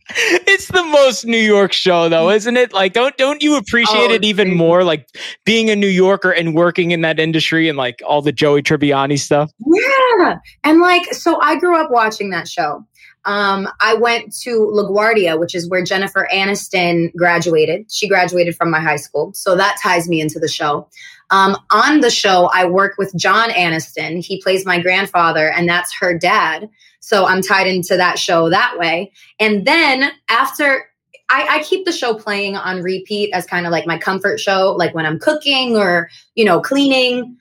it's 0.10 0.68
the 0.68 0.84
most 0.84 1.26
New 1.26 1.38
York 1.38 1.74
show 1.74 2.10
though, 2.10 2.30
isn't 2.30 2.58
it? 2.58 2.74
Like 2.74 2.94
don't 2.94 3.16
don't 3.18 3.42
you 3.42 3.58
appreciate 3.58 4.12
oh, 4.12 4.14
it 4.14 4.24
even 4.24 4.56
more 4.56 4.84
like 4.84 5.08
being 5.46 5.70
a 5.70 5.76
New 5.76 5.88
Yorker 5.88 6.32
and 6.32 6.54
working 6.54 6.92
in 6.92 7.02
that 7.02 7.20
industry 7.20 7.68
and 7.68 7.78
like 7.78 8.02
all 8.06 8.22
the 8.22 8.32
Joey 8.32 8.62
Tribbiani 8.62 9.18
stuff? 9.18 9.52
Yeah. 9.66 10.36
And 10.64 10.80
like 10.80 11.14
so 11.14 11.40
I 11.42 11.58
grew 11.58 11.80
up 11.82 11.90
watching 11.90 12.30
that 12.32 12.48
show. 12.48 12.86
Um, 13.26 13.68
I 13.82 13.96
went 13.96 14.36
to 14.42 14.72
LaGuardia, 14.72 15.40
which 15.40 15.56
is 15.56 15.68
where 15.70 15.84
Jennifer 15.84 16.28
Aniston 16.32 17.14
graduated. 17.16 17.92
She 17.92 18.08
graduated 18.08 18.56
from 18.56 18.70
my 18.70 18.80
high 18.80 18.98
school. 18.98 19.34
So 19.34 19.56
that 19.56 19.78
ties 19.82 20.08
me 20.08 20.22
into 20.22 20.40
the 20.40 20.48
show. 20.48 20.88
Um, 21.32 21.58
on 21.72 22.02
the 22.02 22.12
show, 22.12 22.52
I 22.54 22.66
work 22.66 22.94
with 22.98 23.16
John 23.16 23.50
Aniston. 23.50 24.24
He 24.24 24.42
plays 24.42 24.66
my 24.66 24.80
grandfather, 24.80 25.50
and 25.50 25.68
that's 25.68 25.96
her 26.00 26.18
dad. 26.18 26.70
So 27.00 27.26
I'm 27.26 27.42
tied 27.42 27.68
into 27.68 27.98
that 27.98 28.20
show 28.20 28.50
that 28.50 28.78
way. 28.78 29.12
And 29.40 29.66
then 29.66 30.12
after 30.30 30.86
I, 31.30 31.58
I, 31.58 31.64
keep 31.64 31.86
the 31.86 31.92
show 31.92 32.14
playing 32.14 32.56
on 32.56 32.82
repeat 32.82 33.32
as 33.34 33.46
kind 33.46 33.66
of 33.66 33.72
like 33.72 33.88
my 33.88 33.98
comfort 33.98 34.40
show, 34.40 34.76
like 34.78 34.94
when 34.94 35.08
I'm 35.08 35.20
cooking 35.20 35.76
or, 35.76 36.10
you 36.36 36.46
know, 36.46 36.62
cleaning, 36.62 37.38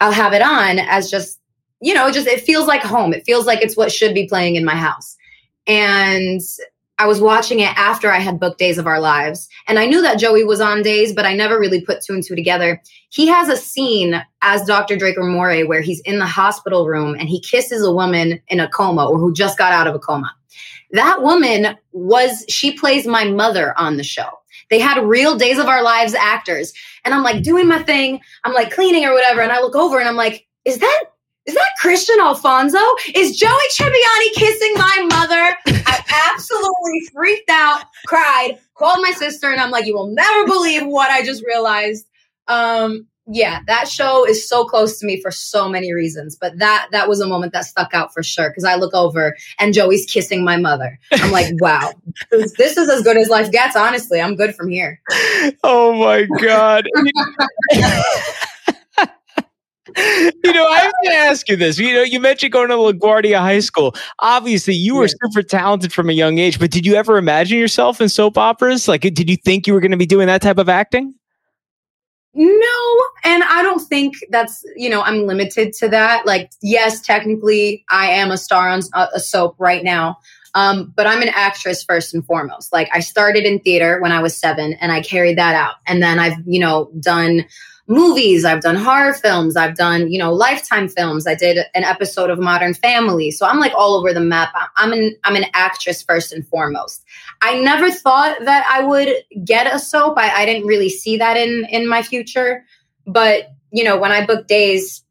I'll 0.00 0.12
have 0.12 0.32
it 0.32 0.40
on 0.40 0.78
as 0.78 1.10
just, 1.10 1.38
you 1.80 1.92
know, 1.92 2.10
just 2.10 2.26
it 2.26 2.40
feels 2.40 2.66
like 2.66 2.82
home. 2.82 3.12
It 3.12 3.24
feels 3.24 3.44
like 3.46 3.62
it's 3.62 3.76
what 3.76 3.92
should 3.92 4.14
be 4.14 4.26
playing 4.26 4.56
in 4.56 4.64
my 4.64 4.74
house. 4.74 5.16
And 5.66 6.40
I 6.98 7.06
was 7.06 7.20
watching 7.20 7.60
it 7.60 7.76
after 7.76 8.10
I 8.10 8.20
had 8.20 8.40
booked 8.40 8.58
Days 8.58 8.78
of 8.78 8.86
Our 8.86 9.00
Lives. 9.00 9.48
And 9.68 9.78
I 9.78 9.84
knew 9.84 10.00
that 10.00 10.18
Joey 10.18 10.44
was 10.44 10.62
on 10.62 10.82
Days, 10.82 11.12
but 11.12 11.26
I 11.26 11.34
never 11.34 11.58
really 11.58 11.82
put 11.82 12.00
two 12.00 12.14
and 12.14 12.24
two 12.24 12.34
together. 12.34 12.80
He 13.10 13.26
has 13.26 13.48
a 13.48 13.56
scene 13.56 14.22
as 14.40 14.64
Dr. 14.64 14.96
Drake 14.96 15.18
Ramoray 15.18 15.64
where 15.64 15.82
he's 15.82 16.00
in 16.00 16.18
the 16.18 16.26
hospital 16.26 16.86
room 16.86 17.14
and 17.18 17.28
he 17.28 17.40
kisses 17.40 17.84
a 17.84 17.92
woman 17.92 18.40
in 18.48 18.60
a 18.60 18.68
coma 18.70 19.06
or 19.06 19.18
who 19.18 19.34
just 19.34 19.58
got 19.58 19.72
out 19.72 19.86
of 19.86 19.94
a 19.94 19.98
coma. 19.98 20.34
That 20.92 21.20
woman 21.20 21.76
was, 21.92 22.44
she 22.48 22.72
plays 22.72 23.06
my 23.06 23.24
mother 23.24 23.78
on 23.78 23.98
the 23.98 24.04
show. 24.04 24.30
They 24.70 24.78
had 24.78 25.02
real 25.02 25.36
Days 25.36 25.58
of 25.58 25.66
Our 25.66 25.82
Lives 25.82 26.14
actors. 26.14 26.72
And 27.04 27.12
I'm 27.12 27.22
like 27.22 27.42
doing 27.42 27.68
my 27.68 27.82
thing. 27.82 28.20
I'm 28.44 28.54
like 28.54 28.72
cleaning 28.72 29.04
or 29.04 29.12
whatever. 29.12 29.42
And 29.42 29.52
I 29.52 29.60
look 29.60 29.76
over 29.76 29.98
and 29.98 30.08
I'm 30.08 30.16
like, 30.16 30.46
is 30.64 30.78
that 30.78 31.04
is 31.46 31.54
that 31.54 31.70
Kristian 31.80 32.18
Alfonso? 32.18 32.78
Is 33.14 33.36
Joey 33.36 33.50
Tribbiani 33.76 34.32
kissing 34.34 34.74
my 34.74 35.06
mother? 35.10 35.56
I 35.86 36.32
absolutely 36.32 37.00
freaked 37.12 37.50
out, 37.50 37.84
cried, 38.06 38.58
called 38.74 38.98
my 39.00 39.12
sister, 39.12 39.50
and 39.50 39.60
I'm 39.60 39.70
like, 39.70 39.86
you 39.86 39.94
will 39.94 40.08
never 40.08 40.46
believe 40.46 40.86
what 40.86 41.10
I 41.10 41.24
just 41.24 41.44
realized. 41.44 42.06
Um, 42.48 43.06
yeah, 43.28 43.60
that 43.66 43.88
show 43.88 44.24
is 44.26 44.48
so 44.48 44.64
close 44.64 45.00
to 45.00 45.06
me 45.06 45.20
for 45.20 45.32
so 45.32 45.68
many 45.68 45.92
reasons, 45.92 46.36
but 46.36 46.58
that 46.58 46.88
that 46.92 47.08
was 47.08 47.20
a 47.20 47.26
moment 47.26 47.52
that 47.54 47.64
stuck 47.64 47.92
out 47.92 48.14
for 48.14 48.22
sure 48.22 48.50
because 48.50 48.64
I 48.64 48.76
look 48.76 48.94
over 48.94 49.36
and 49.58 49.74
Joey's 49.74 50.06
kissing 50.06 50.44
my 50.44 50.56
mother. 50.56 50.98
I'm 51.10 51.32
like, 51.32 51.52
wow, 51.60 51.92
this, 52.30 52.52
this 52.52 52.76
is 52.76 52.88
as 52.88 53.02
good 53.02 53.16
as 53.16 53.28
life 53.28 53.50
gets. 53.50 53.74
Honestly, 53.74 54.20
I'm 54.20 54.36
good 54.36 54.54
from 54.54 54.68
here. 54.68 55.00
Oh 55.64 55.92
my 55.92 56.24
god. 56.40 56.88
you 59.96 60.52
know, 60.52 60.66
I 60.66 60.78
have 60.80 60.92
to 61.04 61.12
ask 61.12 61.48
you 61.48 61.56
this. 61.56 61.78
You 61.78 61.94
know, 61.94 62.02
you 62.02 62.20
mentioned 62.20 62.52
going 62.52 62.68
to 62.68 62.74
LaGuardia 62.74 63.38
High 63.38 63.60
School. 63.60 63.94
Obviously, 64.18 64.74
you 64.74 64.96
were 64.96 65.08
super 65.08 65.42
talented 65.42 65.92
from 65.92 66.10
a 66.10 66.12
young 66.12 66.38
age, 66.38 66.58
but 66.58 66.70
did 66.70 66.84
you 66.84 66.94
ever 66.94 67.16
imagine 67.16 67.58
yourself 67.58 68.00
in 68.00 68.08
soap 68.08 68.36
operas? 68.36 68.88
Like, 68.88 69.02
did 69.02 69.28
you 69.30 69.36
think 69.36 69.66
you 69.66 69.74
were 69.74 69.80
going 69.80 69.90
to 69.92 69.96
be 69.96 70.06
doing 70.06 70.26
that 70.26 70.42
type 70.42 70.58
of 70.58 70.68
acting? 70.68 71.14
No, 72.34 73.04
and 73.24 73.42
I 73.44 73.62
don't 73.62 73.80
think 73.80 74.14
that's, 74.28 74.62
you 74.76 74.90
know, 74.90 75.00
I'm 75.00 75.26
limited 75.26 75.72
to 75.74 75.88
that. 75.88 76.26
Like, 76.26 76.50
yes, 76.60 77.00
technically, 77.00 77.82
I 77.90 78.08
am 78.08 78.30
a 78.30 78.36
star 78.36 78.68
on 78.68 78.80
a, 78.92 79.08
a 79.14 79.20
soap 79.20 79.56
right 79.58 79.82
now. 79.82 80.18
Um, 80.54 80.92
but 80.96 81.06
I'm 81.06 81.20
an 81.20 81.30
actress 81.34 81.84
first 81.84 82.14
and 82.14 82.24
foremost. 82.24 82.72
Like 82.72 82.88
I 82.90 83.00
started 83.00 83.44
in 83.44 83.60
theater 83.60 84.00
when 84.00 84.10
I 84.10 84.20
was 84.20 84.34
seven 84.34 84.72
and 84.80 84.90
I 84.90 85.02
carried 85.02 85.36
that 85.36 85.54
out. 85.54 85.74
And 85.86 86.02
then 86.02 86.18
I've, 86.18 86.38
you 86.46 86.58
know, 86.58 86.90
done 86.98 87.44
movies, 87.88 88.44
I've 88.44 88.62
done 88.62 88.76
horror 88.76 89.14
films, 89.14 89.56
I've 89.56 89.76
done, 89.76 90.10
you 90.10 90.18
know, 90.18 90.32
lifetime 90.32 90.88
films. 90.88 91.26
I 91.26 91.34
did 91.34 91.58
an 91.74 91.84
episode 91.84 92.30
of 92.30 92.38
Modern 92.38 92.74
Family. 92.74 93.30
So 93.30 93.46
I'm 93.46 93.58
like 93.58 93.72
all 93.76 93.94
over 93.94 94.12
the 94.12 94.20
map. 94.20 94.54
I'm 94.76 94.92
an 94.92 95.14
I'm 95.24 95.36
an 95.36 95.46
actress 95.54 96.02
first 96.02 96.32
and 96.32 96.46
foremost. 96.46 97.04
I 97.42 97.60
never 97.60 97.90
thought 97.90 98.38
that 98.44 98.66
I 98.70 98.84
would 98.84 99.08
get 99.44 99.72
a 99.72 99.78
soap. 99.78 100.18
I, 100.18 100.42
I 100.42 100.46
didn't 100.46 100.66
really 100.66 100.88
see 100.88 101.16
that 101.18 101.36
in 101.36 101.66
in 101.70 101.88
my 101.88 102.02
future. 102.02 102.64
But, 103.06 103.50
you 103.70 103.84
know, 103.84 103.96
when 103.96 104.10
I 104.10 104.26
booked 104.26 104.48
days, 104.48 105.04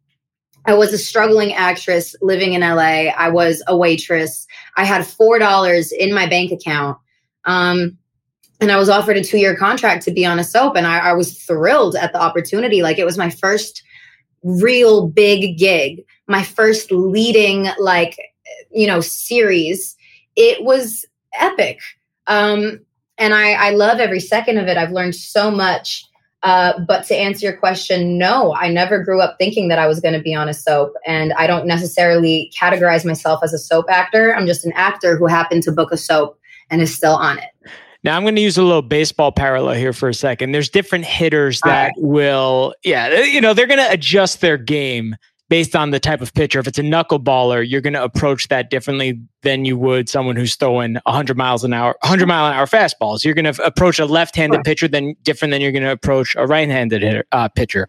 I 0.66 0.74
was 0.74 0.92
a 0.92 0.98
struggling 0.98 1.54
actress 1.54 2.16
living 2.22 2.54
in 2.54 2.62
LA. 2.62 3.10
I 3.16 3.30
was 3.30 3.64
a 3.68 3.78
waitress. 3.78 4.48
I 4.76 4.84
had 4.84 5.06
four 5.06 5.40
dollars 5.40 5.92
in 5.92 6.14
my 6.14 6.28
bank 6.28 6.52
account. 6.52 6.98
Um, 7.46 7.98
and 8.62 8.72
I 8.72 8.78
was 8.78 8.90
offered 8.90 9.18
a 9.18 9.24
two 9.24 9.38
year 9.38 9.56
contract 9.56 10.04
to 10.06 10.12
be 10.12 10.26
on 10.26 10.40
a 10.40 10.44
soap, 10.44 10.76
and 10.76 10.88
I, 10.88 11.10
I, 11.10 11.14
was 11.14 11.38
thrilled 11.44 11.96
at 11.96 12.14
the 12.14 12.22
opportunity. 12.22 12.82
Like 12.82 12.98
it 12.98 13.06
was 13.06 13.18
my 13.18 13.30
first 13.30 13.84
real 14.44 15.08
big 15.08 15.58
gig, 15.58 16.04
my 16.28 16.44
first 16.44 16.92
leading 16.92 17.68
like 17.80 18.18
you 18.72 18.88
know 18.88 19.02
series. 19.02 19.96
It 20.36 20.64
was 20.64 21.06
epic, 21.40 21.80
um, 22.28 22.80
and 23.18 23.34
I, 23.34 23.54
I 23.54 23.70
love 23.72 24.00
every 24.00 24.20
second 24.20 24.58
of 24.58 24.68
it. 24.68 24.78
I've 24.78 24.92
learned 24.92 25.16
so 25.16 25.52
much. 25.52 26.06
Uh, 26.44 26.80
but 26.88 27.08
to 27.08 27.16
answer 27.16 27.48
your 27.48 27.58
question, 27.58 28.20
no, 28.20 28.54
I 28.54 28.70
never 28.70 29.04
grew 29.04 29.20
up 29.20 29.36
thinking 29.40 29.68
that 29.70 29.80
I 29.80 29.88
was 29.88 30.00
going 30.00 30.14
to 30.14 30.22
be 30.22 30.36
on 30.36 30.48
a 30.48 30.54
soap, 30.54 30.94
and 31.06 31.34
I 31.34 31.48
don't 31.48 31.66
necessarily 31.66 32.52
categorize 32.60 33.04
myself 33.04 33.40
as 33.44 33.52
a 33.52 33.58
soap 33.58 33.88
actor. 33.90 34.36
I'm 34.36 34.46
just 34.46 34.64
an 34.64 34.72
actor 34.76 35.18
who 35.18 35.26
happened 35.26 35.64
to 35.64 35.72
book 35.72 35.92
a 35.92 35.98
soap 35.98 36.38
and 36.70 36.84
is 36.84 36.94
still 36.96 37.16
on 37.16 37.40
it. 37.40 37.50
Now 38.06 38.16
I'm 38.16 38.22
going 38.22 38.36
to 38.36 38.42
use 38.42 38.56
a 38.56 38.62
little 38.62 38.84
baseball 38.84 39.32
parallel 39.32 39.74
here 39.74 39.92
for 39.92 40.08
a 40.08 40.14
second. 40.14 40.52
There's 40.52 40.70
different 40.70 41.06
hitters 41.06 41.60
that 41.62 41.92
will, 41.98 42.76
yeah, 42.84 43.24
you 43.24 43.42
know, 43.42 43.56
they're 43.56 43.66
going 43.66 43.80
to 43.80 43.92
adjust 43.92 44.42
their 44.42 44.60
game 44.60 45.16
based 45.50 45.76
on 45.76 45.90
the 45.90 46.00
type 46.00 46.22
of 46.22 46.32
pitcher. 46.36 46.60
If 46.60 46.68
it's 46.68 46.78
a 46.78 46.84
knuckleballer, 46.84 47.68
you're 47.68 47.82
going 47.82 47.94
to 47.94 48.04
approach 48.04 48.48
that 48.50 48.70
differently 48.70 49.20
than 49.42 49.66
you 49.66 49.76
would 49.76 50.08
someone 50.08 50.36
who's 50.36 50.56
throwing 50.56 50.98
100 51.04 51.36
miles 51.36 51.64
an 51.64 51.74
hour, 51.74 51.96
100 52.02 52.28
mile 52.28 52.46
an 52.46 52.54
hour 52.54 52.68
fastballs. 52.68 53.26
You're 53.26 53.34
going 53.34 53.52
to 53.52 53.64
approach 53.64 53.98
a 53.98 54.06
left-handed 54.06 54.64
pitcher 54.64 54.88
than 54.88 55.16
different 55.24 55.52
than 55.52 55.62
you're 55.62 55.72
going 55.72 55.84
to 55.84 55.92
approach 55.92 56.36
a 56.36 56.46
right-handed 56.46 57.02
hitter, 57.02 57.26
uh, 57.32 57.50
pitcher. 57.50 57.88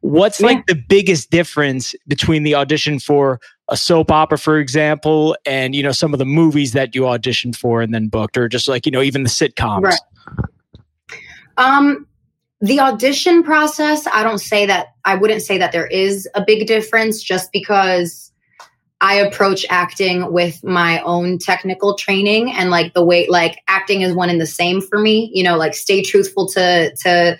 What's 0.00 0.40
yeah. 0.40 0.46
like 0.46 0.66
the 0.66 0.82
biggest 0.88 1.30
difference 1.30 1.94
between 2.08 2.42
the 2.42 2.54
audition 2.54 2.98
for 2.98 3.38
a 3.72 3.76
soap 3.76 4.12
opera, 4.12 4.38
for 4.38 4.58
example, 4.58 5.34
and 5.46 5.74
you 5.74 5.82
know 5.82 5.92
some 5.92 6.12
of 6.12 6.18
the 6.18 6.26
movies 6.26 6.72
that 6.72 6.94
you 6.94 7.02
auditioned 7.02 7.56
for 7.56 7.80
and 7.80 7.92
then 7.92 8.08
booked, 8.08 8.36
or 8.36 8.48
just 8.48 8.68
like 8.68 8.86
you 8.86 8.92
know 8.92 9.02
even 9.02 9.22
the 9.24 9.30
sitcoms? 9.30 9.82
Right. 9.82 10.00
Um, 11.56 12.06
the 12.60 12.80
audition 12.80 13.42
process, 13.42 14.06
I 14.06 14.22
don't 14.22 14.38
say 14.38 14.66
that 14.66 14.88
I 15.04 15.16
wouldn't 15.16 15.42
say 15.42 15.58
that 15.58 15.72
there 15.72 15.86
is 15.86 16.28
a 16.34 16.44
big 16.46 16.66
difference, 16.66 17.22
just 17.22 17.50
because 17.50 18.30
I 19.00 19.14
approach 19.14 19.64
acting 19.70 20.32
with 20.32 20.62
my 20.62 21.00
own 21.00 21.38
technical 21.38 21.96
training 21.96 22.52
and 22.52 22.70
like 22.70 22.92
the 22.92 23.04
way 23.04 23.26
like 23.28 23.58
acting 23.68 24.02
is 24.02 24.14
one 24.14 24.28
and 24.28 24.40
the 24.40 24.46
same 24.46 24.82
for 24.82 24.98
me. 24.98 25.30
You 25.34 25.44
know, 25.44 25.56
like 25.56 25.74
stay 25.74 26.02
truthful 26.02 26.46
to 26.48 26.94
to 26.94 27.38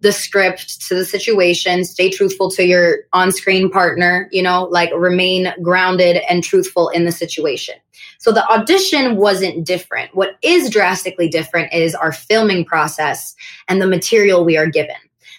the 0.00 0.12
script 0.12 0.80
to 0.86 0.94
the 0.94 1.04
situation 1.04 1.84
stay 1.84 2.10
truthful 2.10 2.50
to 2.50 2.64
your 2.64 2.98
on-screen 3.12 3.70
partner 3.70 4.28
you 4.30 4.42
know 4.42 4.64
like 4.64 4.90
remain 4.94 5.52
grounded 5.62 6.18
and 6.28 6.44
truthful 6.44 6.88
in 6.88 7.04
the 7.04 7.12
situation. 7.12 7.74
So 8.18 8.32
the 8.32 8.46
audition 8.48 9.16
wasn't 9.16 9.64
different. 9.64 10.14
What 10.14 10.36
is 10.42 10.70
drastically 10.70 11.28
different 11.28 11.72
is 11.72 11.94
our 11.94 12.12
filming 12.12 12.64
process 12.64 13.34
and 13.68 13.80
the 13.80 13.86
material 13.86 14.44
we 14.44 14.56
are 14.56 14.66
given. 14.66 14.96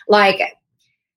Like 0.07 0.57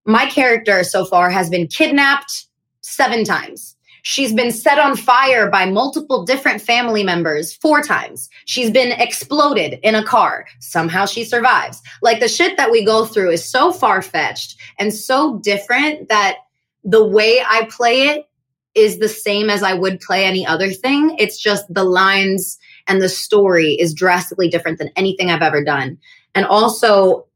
my 0.04 0.26
character 0.26 0.82
so 0.84 1.04
far 1.04 1.30
has 1.30 1.48
been 1.48 1.66
kidnapped 1.68 2.46
seven 2.80 3.24
times 3.24 3.76
She's 4.02 4.32
been 4.32 4.50
set 4.50 4.80
on 4.80 4.96
fire 4.96 5.48
by 5.48 5.64
multiple 5.64 6.24
different 6.24 6.60
family 6.60 7.04
members 7.04 7.54
four 7.54 7.82
times. 7.82 8.28
She's 8.46 8.70
been 8.70 8.92
exploded 9.00 9.78
in 9.82 9.94
a 9.94 10.04
car. 10.04 10.46
Somehow 10.58 11.06
she 11.06 11.24
survives. 11.24 11.80
Like 12.02 12.18
the 12.18 12.28
shit 12.28 12.56
that 12.56 12.72
we 12.72 12.84
go 12.84 13.04
through 13.04 13.30
is 13.30 13.48
so 13.48 13.72
far 13.72 14.02
fetched 14.02 14.56
and 14.78 14.92
so 14.92 15.38
different 15.38 16.08
that 16.08 16.38
the 16.82 17.04
way 17.04 17.40
I 17.46 17.68
play 17.70 18.08
it 18.08 18.28
is 18.74 18.98
the 18.98 19.08
same 19.08 19.48
as 19.48 19.62
I 19.62 19.74
would 19.74 20.00
play 20.00 20.24
any 20.24 20.44
other 20.44 20.70
thing. 20.70 21.14
It's 21.18 21.40
just 21.40 21.72
the 21.72 21.84
lines 21.84 22.58
and 22.88 23.00
the 23.00 23.08
story 23.08 23.74
is 23.74 23.94
drastically 23.94 24.48
different 24.48 24.78
than 24.78 24.90
anything 24.96 25.30
I've 25.30 25.42
ever 25.42 25.62
done. 25.62 25.98
And 26.34 26.44
also, 26.46 27.26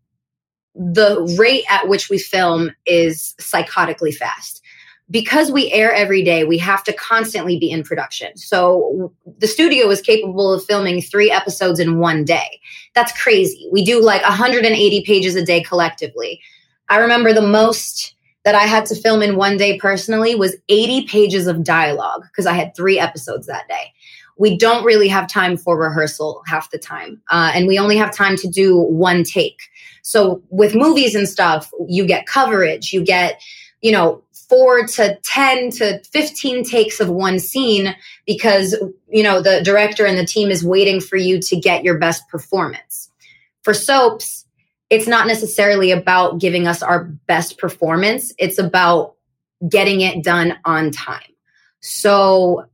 the 0.75 1.37
rate 1.39 1.65
at 1.71 1.89
which 1.89 2.11
we 2.11 2.19
film 2.19 2.71
is 2.87 3.35
psychotically 3.39 4.15
fast 4.15 4.63
because 5.11 5.53
we 5.53 5.71
air 5.71 5.93
every 5.93 6.23
day, 6.23 6.45
we 6.45 6.59
have 6.59 6.83
to 6.85 6.93
constantly 6.93 7.59
be 7.59 7.71
in 7.71 7.85
production. 7.85 8.37
So 8.37 9.13
the 9.39 9.47
studio 9.47 9.89
is 9.91 10.01
capable 10.01 10.53
of 10.53 10.65
filming 10.65 11.01
three 11.01 11.31
episodes 11.31 11.79
in 11.79 11.99
one 11.99 12.25
day. 12.25 12.61
That's 12.95 13.13
crazy. 13.21 13.69
We 13.71 13.85
do 13.85 14.03
like 14.03 14.23
180 14.23 15.05
pages 15.05 15.37
a 15.37 15.45
day 15.45 15.63
collectively. 15.63 16.41
I 16.89 16.99
remember 16.99 17.33
the 17.33 17.43
most 17.43 18.15
that 18.45 18.55
I 18.55 18.63
had 18.63 18.87
to 18.87 18.95
film 18.95 19.23
in 19.23 19.37
one 19.37 19.57
day 19.57 19.77
personally 19.79 20.35
was 20.35 20.57
80 20.69 21.07
pages 21.07 21.47
of 21.47 21.65
dialogue 21.65 22.23
because 22.23 22.47
I 22.47 22.53
had 22.53 22.75
three 22.77 22.99
episodes 22.99 23.47
that 23.49 23.67
day. 23.69 23.93
We 24.39 24.57
don't 24.57 24.85
really 24.85 25.09
have 25.09 25.29
time 25.29 25.57
for 25.57 25.79
rehearsal 25.79 26.43
half 26.47 26.71
the 26.71 26.79
time. 26.79 27.21
Uh, 27.29 27.51
and 27.55 27.67
we 27.67 27.79
only 27.79 27.97
have 27.97 28.15
time 28.15 28.37
to 28.37 28.49
do 28.49 28.79
one 28.79 29.25
take. 29.25 29.59
So 30.03 30.43
with 30.51 30.77
movies 30.77 31.15
and 31.17 31.29
stuff, 31.29 31.73
you 31.89 32.07
get 32.07 32.27
coverage, 32.27 32.93
you 32.93 33.03
get, 33.03 33.43
you 33.83 33.91
know, 33.91 34.23
four 34.49 34.87
to 34.87 35.19
10 35.25 35.71
to 35.71 36.03
15 36.05 36.65
takes 36.65 37.01
of 37.01 37.09
one 37.09 37.39
scene 37.39 37.95
because, 38.27 38.77
you 39.09 39.23
know, 39.23 39.41
the 39.41 39.61
director 39.63 40.07
and 40.07 40.19
the 40.19 40.27
team 40.27 40.51
is 40.51 40.65
waiting 40.65 41.01
for 41.01 41.17
you 41.17 41.41
to 41.41 41.57
get 41.57 41.85
your 41.85 41.99
best 41.99 42.29
performance. 42.29 43.11
For 43.63 43.75
soaps, 43.75 44.45
it's 44.91 45.09
not 45.09 45.27
necessarily 45.27 45.91
about 45.91 46.39
giving 46.39 46.67
us 46.67 46.83
our 46.83 47.05
best 47.05 47.59
performance, 47.59 48.33
it's 48.39 48.59
about 48.59 49.15
getting 49.69 50.01
it 50.01 50.23
done 50.23 50.57
on 50.65 50.91
time. 50.91 51.23
So 51.81 52.67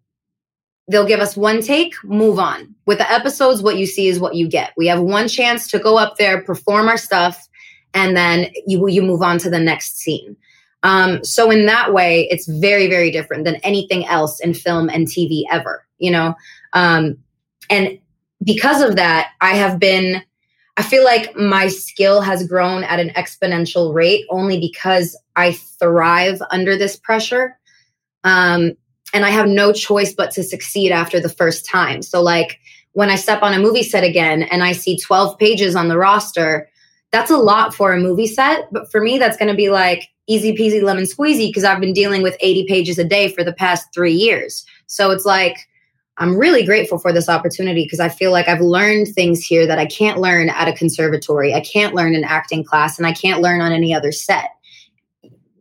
they'll 0.89 1.07
give 1.07 1.21
us 1.21 1.37
one 1.37 1.63
take, 1.63 1.95
move 2.05 2.39
on. 2.39 2.75
With 2.87 2.99
the 2.99 3.11
episodes, 3.11 3.63
what 3.63 3.79
you 3.79 3.87
see 3.87 4.09
is 4.09 4.21
what 4.21 4.35
you 4.35 4.49
get. 4.49 4.73
We 4.77 4.89
have 4.89 5.01
one 5.01 5.29
chance 5.29 5.69
to 5.69 5.79
go 5.79 5.97
up 5.97 6.17
there, 6.19 6.43
perform 6.43 6.89
our 6.89 6.99
stuff, 6.99 7.49
and 7.95 8.17
then 8.17 8.51
you 8.67 8.87
you 8.89 9.03
move 9.03 9.23
on 9.23 9.39
to 9.39 9.51
the 9.51 9.61
next 9.61 9.99
scene. 9.99 10.37
Um, 10.83 11.25
so 11.25 11.51
in 11.51 11.67
that 11.67 11.93
way, 11.93 12.29
it's 12.31 12.47
very, 12.47 12.89
very 12.89 13.11
different 13.11 13.45
than 13.45 13.57
anything 13.57 14.07
else 14.07 14.41
in 14.41 14.55
film 14.55 14.89
and 14.89 15.07
TV 15.07 15.45
ever, 15.51 15.87
you 15.99 16.11
know? 16.11 16.35
Um, 16.73 17.19
and 17.71 17.99
because 18.43 18.83
of 18.83 18.97
that, 18.97 19.31
I 19.41 19.55
have 19.55 19.79
been, 19.79 20.23
I 20.77 20.83
feel 20.83 21.05
like 21.05 21.37
my 21.37 21.69
skill 21.69 22.21
has 22.21 22.47
grown 22.47 22.83
at 22.85 22.99
an 22.99 23.11
exponential 23.11 23.95
rate 23.95 24.27
only 24.31 24.59
because 24.59 25.17
I 25.37 25.53
thrive 25.53 26.43
under 26.51 26.77
this 26.77 26.97
pressure. 26.97 27.59
Um, 28.25 28.73
and 29.15 29.25
I 29.25 29.31
have 29.31 29.47
no 29.47 29.73
choice 29.73 30.15
but 30.15 30.31
to 30.33 30.43
succeed 30.43 30.91
after 30.91 31.21
the 31.21 31.29
first 31.29 31.67
time. 31.67 32.03
So, 32.03 32.23
like, 32.23 32.59
when 32.93 33.11
I 33.11 33.17
step 33.17 33.43
on 33.43 33.55
a 33.55 33.59
movie 33.59 33.83
set 33.83 34.05
again 34.05 34.43
and 34.43 34.63
I 34.63 34.73
see 34.73 34.99
12 34.99 35.39
pages 35.39 35.77
on 35.77 35.89
the 35.89 35.99
roster, 35.99 36.69
that's 37.11 37.31
a 37.31 37.37
lot 37.37 37.75
for 37.75 37.93
a 37.93 38.01
movie 38.01 38.27
set. 38.27 38.69
But 38.73 38.91
for 38.91 39.01
me, 39.01 39.19
that's 39.19 39.37
going 39.37 39.51
to 39.51 39.57
be 39.57 39.71
like, 39.71 40.09
easy 40.27 40.53
peasy 40.55 40.83
lemon 40.83 41.05
squeezy 41.05 41.49
because 41.49 41.65
I've 41.65 41.81
been 41.81 41.93
dealing 41.93 42.23
with 42.23 42.37
80 42.41 42.67
pages 42.67 42.99
a 42.99 43.05
day 43.05 43.29
for 43.29 43.43
the 43.43 43.53
past 43.53 43.89
three 43.95 44.13
years. 44.13 44.65
So 44.87 45.11
it's 45.11 45.25
like, 45.25 45.57
I'm 46.19 46.37
really 46.37 46.65
grateful 46.65 46.99
for 46.99 47.13
this 47.13 47.29
opportunity 47.29 47.85
because 47.85 48.01
I 48.01 48.09
feel 48.09 48.31
like 48.31 48.47
I've 48.47 48.61
learned 48.61 49.09
things 49.09 49.43
here 49.43 49.67
that 49.67 49.79
I 49.79 49.87
can't 49.87 50.21
learn 50.21 50.51
at 50.51 50.69
a 50.69 50.73
conservatory. 50.73 51.55
I 51.55 51.61
can't 51.61 51.95
learn 51.95 52.15
in 52.15 52.23
acting 52.23 52.65
class 52.65 52.99
and 52.99 53.07
I 53.07 53.13
can't 53.13 53.41
learn 53.41 53.61
on 53.61 53.73
any 53.73 53.95
other 53.95 54.13
set. 54.13 54.51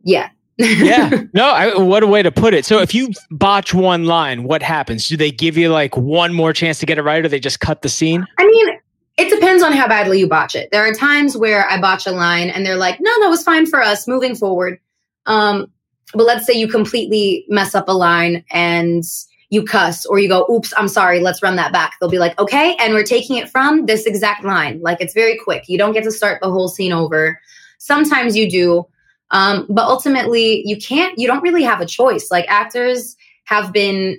Yeah. 0.04 0.28
yeah. 0.58 1.22
No, 1.32 1.48
I, 1.48 1.76
what 1.78 2.02
a 2.02 2.06
way 2.06 2.22
to 2.22 2.30
put 2.30 2.52
it. 2.52 2.66
So 2.66 2.80
if 2.80 2.94
you 2.94 3.08
botch 3.30 3.72
one 3.72 4.04
line, 4.04 4.42
what 4.44 4.62
happens? 4.62 5.08
Do 5.08 5.16
they 5.16 5.30
give 5.30 5.56
you 5.56 5.70
like 5.70 5.96
one 5.96 6.34
more 6.34 6.52
chance 6.52 6.78
to 6.80 6.86
get 6.86 6.98
it 6.98 7.02
right 7.02 7.24
or 7.24 7.28
they 7.28 7.40
just 7.40 7.60
cut 7.60 7.80
the 7.80 7.88
scene? 7.88 8.26
I 8.38 8.46
mean, 8.46 8.78
it 9.18 9.28
depends 9.28 9.62
on 9.62 9.72
how 9.72 9.86
badly 9.86 10.18
you 10.18 10.28
botch 10.28 10.54
it. 10.54 10.70
There 10.72 10.86
are 10.86 10.94
times 10.94 11.36
where 11.36 11.68
I 11.68 11.80
botch 11.80 12.06
a 12.06 12.12
line 12.12 12.48
and 12.48 12.64
they're 12.64 12.76
like, 12.76 12.98
no, 13.00 13.10
that 13.20 13.28
was 13.28 13.42
fine 13.42 13.66
for 13.66 13.82
us 13.82 14.08
moving 14.08 14.34
forward. 14.34 14.78
Um, 15.26 15.70
but 16.14 16.24
let's 16.24 16.46
say 16.46 16.54
you 16.54 16.68
completely 16.68 17.44
mess 17.48 17.74
up 17.74 17.88
a 17.88 17.92
line 17.92 18.44
and 18.50 19.04
you 19.50 19.62
cuss 19.62 20.06
or 20.06 20.18
you 20.18 20.28
go, 20.28 20.46
oops, 20.50 20.72
I'm 20.76 20.88
sorry, 20.88 21.20
let's 21.20 21.42
run 21.42 21.56
that 21.56 21.72
back. 21.72 21.94
They'll 22.00 22.08
be 22.08 22.18
like, 22.18 22.38
okay, 22.38 22.74
and 22.80 22.94
we're 22.94 23.04
taking 23.04 23.36
it 23.36 23.50
from 23.50 23.84
this 23.84 24.06
exact 24.06 24.44
line. 24.44 24.80
Like 24.80 25.00
it's 25.00 25.12
very 25.12 25.38
quick. 25.38 25.64
You 25.68 25.76
don't 25.76 25.92
get 25.92 26.04
to 26.04 26.10
start 26.10 26.40
the 26.40 26.50
whole 26.50 26.68
scene 26.68 26.92
over. 26.92 27.38
Sometimes 27.78 28.34
you 28.34 28.50
do. 28.50 28.86
Um, 29.30 29.66
but 29.68 29.86
ultimately, 29.86 30.62
you 30.66 30.76
can't, 30.76 31.18
you 31.18 31.26
don't 31.26 31.42
really 31.42 31.62
have 31.62 31.80
a 31.80 31.86
choice. 31.86 32.30
Like 32.30 32.46
actors 32.48 33.16
have 33.44 33.72
been 33.72 34.18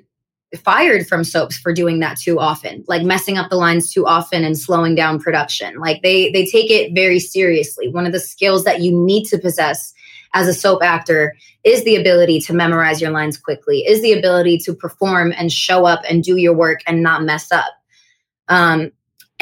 fired 0.58 1.08
from 1.08 1.24
soaps 1.24 1.58
for 1.58 1.74
doing 1.74 2.00
that 2.00 2.18
too 2.18 2.40
often 2.40 2.84
like 2.88 3.04
messing 3.04 3.38
up 3.38 3.50
the 3.50 3.56
lines 3.56 3.92
too 3.92 4.06
often 4.06 4.44
and 4.44 4.58
slowing 4.58 4.96
down 4.96 5.20
production. 5.20 5.80
Like 5.80 6.02
they 6.02 6.32
they 6.32 6.46
take 6.46 6.70
it 6.70 6.94
very 6.94 7.20
seriously. 7.20 7.90
One 7.90 8.06
of 8.06 8.12
the 8.12 8.20
skills 8.20 8.64
that 8.64 8.82
you 8.82 8.92
need 8.92 9.26
to 9.26 9.38
possess 9.38 9.94
as 10.34 10.48
a 10.48 10.54
soap 10.54 10.82
actor 10.84 11.36
is 11.64 11.84
the 11.84 11.96
ability 11.96 12.40
to 12.42 12.54
memorize 12.54 13.02
your 13.02 13.12
lines 13.12 13.38
quickly 13.38 13.80
is 13.80 14.02
the 14.02 14.14
ability 14.14 14.58
to 14.60 14.74
perform 14.74 15.34
and 15.36 15.52
show 15.52 15.86
up 15.86 16.02
and 16.10 16.24
do 16.24 16.38
your 16.38 16.54
work 16.54 16.82
and 16.88 17.02
not 17.02 17.24
mess 17.24 17.52
up. 17.52 17.74
Um, 18.48 18.92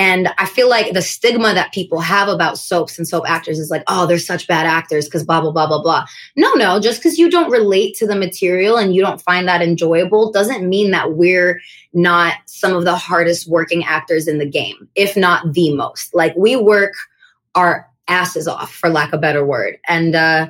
and 0.01 0.29
I 0.39 0.47
feel 0.47 0.67
like 0.67 0.93
the 0.93 1.01
stigma 1.03 1.53
that 1.53 1.73
people 1.73 1.99
have 1.99 2.27
about 2.27 2.57
soaps 2.57 2.97
and 2.97 3.07
soap 3.07 3.25
actors 3.27 3.59
is 3.59 3.69
like, 3.69 3.83
oh, 3.85 4.07
they're 4.07 4.17
such 4.17 4.47
bad 4.47 4.65
actors 4.65 5.05
because 5.05 5.23
blah, 5.23 5.41
blah, 5.41 5.51
blah, 5.51 5.67
blah, 5.67 5.79
blah. 5.79 6.07
No, 6.35 6.51
no, 6.55 6.79
just 6.79 6.97
because 6.97 7.19
you 7.19 7.29
don't 7.29 7.51
relate 7.51 7.95
to 7.97 8.07
the 8.07 8.15
material 8.15 8.77
and 8.77 8.95
you 8.95 9.01
don't 9.03 9.21
find 9.21 9.47
that 9.47 9.61
enjoyable 9.61 10.31
doesn't 10.31 10.67
mean 10.67 10.89
that 10.89 11.13
we're 11.13 11.61
not 11.93 12.33
some 12.47 12.75
of 12.75 12.83
the 12.83 12.95
hardest 12.95 13.47
working 13.47 13.83
actors 13.83 14.27
in 14.27 14.39
the 14.39 14.49
game, 14.49 14.89
if 14.95 15.15
not 15.15 15.53
the 15.53 15.71
most. 15.75 16.15
Like 16.15 16.35
we 16.35 16.55
work 16.55 16.93
our 17.53 17.87
asses 18.07 18.47
off, 18.47 18.73
for 18.73 18.89
lack 18.89 19.09
of 19.09 19.19
a 19.19 19.21
better 19.21 19.45
word. 19.45 19.77
And 19.87 20.15
uh, 20.15 20.47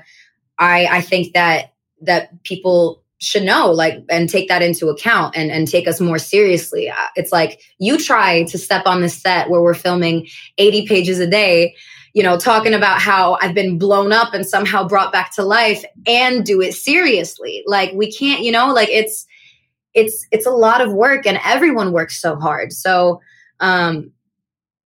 I, 0.60 0.86
I 0.86 1.02
think 1.02 1.34
that 1.34 1.74
that 2.04 2.42
people 2.44 3.01
should 3.22 3.44
know 3.44 3.72
like 3.72 4.04
and 4.10 4.30
take 4.30 4.48
that 4.50 4.62
into 4.62 4.90
account 4.90 5.36
and 5.38 5.52
and 5.52 5.68
take 5.68 5.88
us 5.88 6.02
more 6.02 6.18
seriously. 6.18 6.90
Uh, 6.90 6.96
it's 7.16 7.32
like 7.32 7.62
you 7.78 7.98
try 7.98 8.44
to 8.44 8.58
step 8.58 8.86
on 8.86 9.02
the 9.02 9.10
set 9.10 9.50
where 9.50 9.62
we're 9.62 9.74
filming 9.74 10.28
80 10.58 10.88
pages 10.88 11.20
a 11.20 11.28
day 11.28 11.76
you 12.14 12.24
know 12.24 12.38
talking 12.38 12.74
about 12.74 13.00
how 13.00 13.38
i've 13.42 13.54
been 13.54 13.78
blown 13.78 14.12
up 14.12 14.34
and 14.34 14.46
somehow 14.46 14.86
brought 14.86 15.14
back 15.14 15.34
to 15.36 15.44
life 15.44 15.86
and 16.06 16.46
do 16.46 16.62
it 16.62 16.74
seriously. 16.74 17.64
Like 17.66 17.94
we 17.94 18.12
can't 18.12 18.42
you 18.42 18.52
know 18.52 18.74
like 18.74 18.90
it's 18.90 19.26
it's 19.94 20.26
it's 20.32 20.46
a 20.46 20.52
lot 20.52 20.82
of 20.82 20.94
work 20.94 21.26
and 21.26 21.40
everyone 21.44 21.92
works 21.92 22.22
so 22.22 22.36
hard. 22.36 22.72
So 22.72 23.22
um 23.60 24.12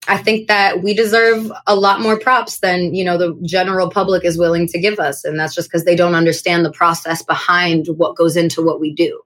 I 0.07 0.17
think 0.17 0.47
that 0.47 0.83
we 0.83 0.93
deserve 0.93 1.51
a 1.67 1.75
lot 1.75 2.01
more 2.01 2.19
props 2.19 2.59
than 2.59 2.93
you 2.93 3.03
know 3.03 3.17
the 3.17 3.37
general 3.43 3.89
public 3.89 4.23
is 4.23 4.37
willing 4.37 4.67
to 4.67 4.79
give 4.79 4.99
us, 4.99 5.23
and 5.23 5.39
that's 5.39 5.55
just 5.55 5.69
because 5.69 5.85
they 5.85 5.95
don't 5.95 6.15
understand 6.15 6.65
the 6.65 6.71
process 6.71 7.23
behind 7.23 7.87
what 7.87 8.15
goes 8.15 8.35
into 8.35 8.61
what 8.61 8.79
we 8.79 8.93
do. 8.93 9.21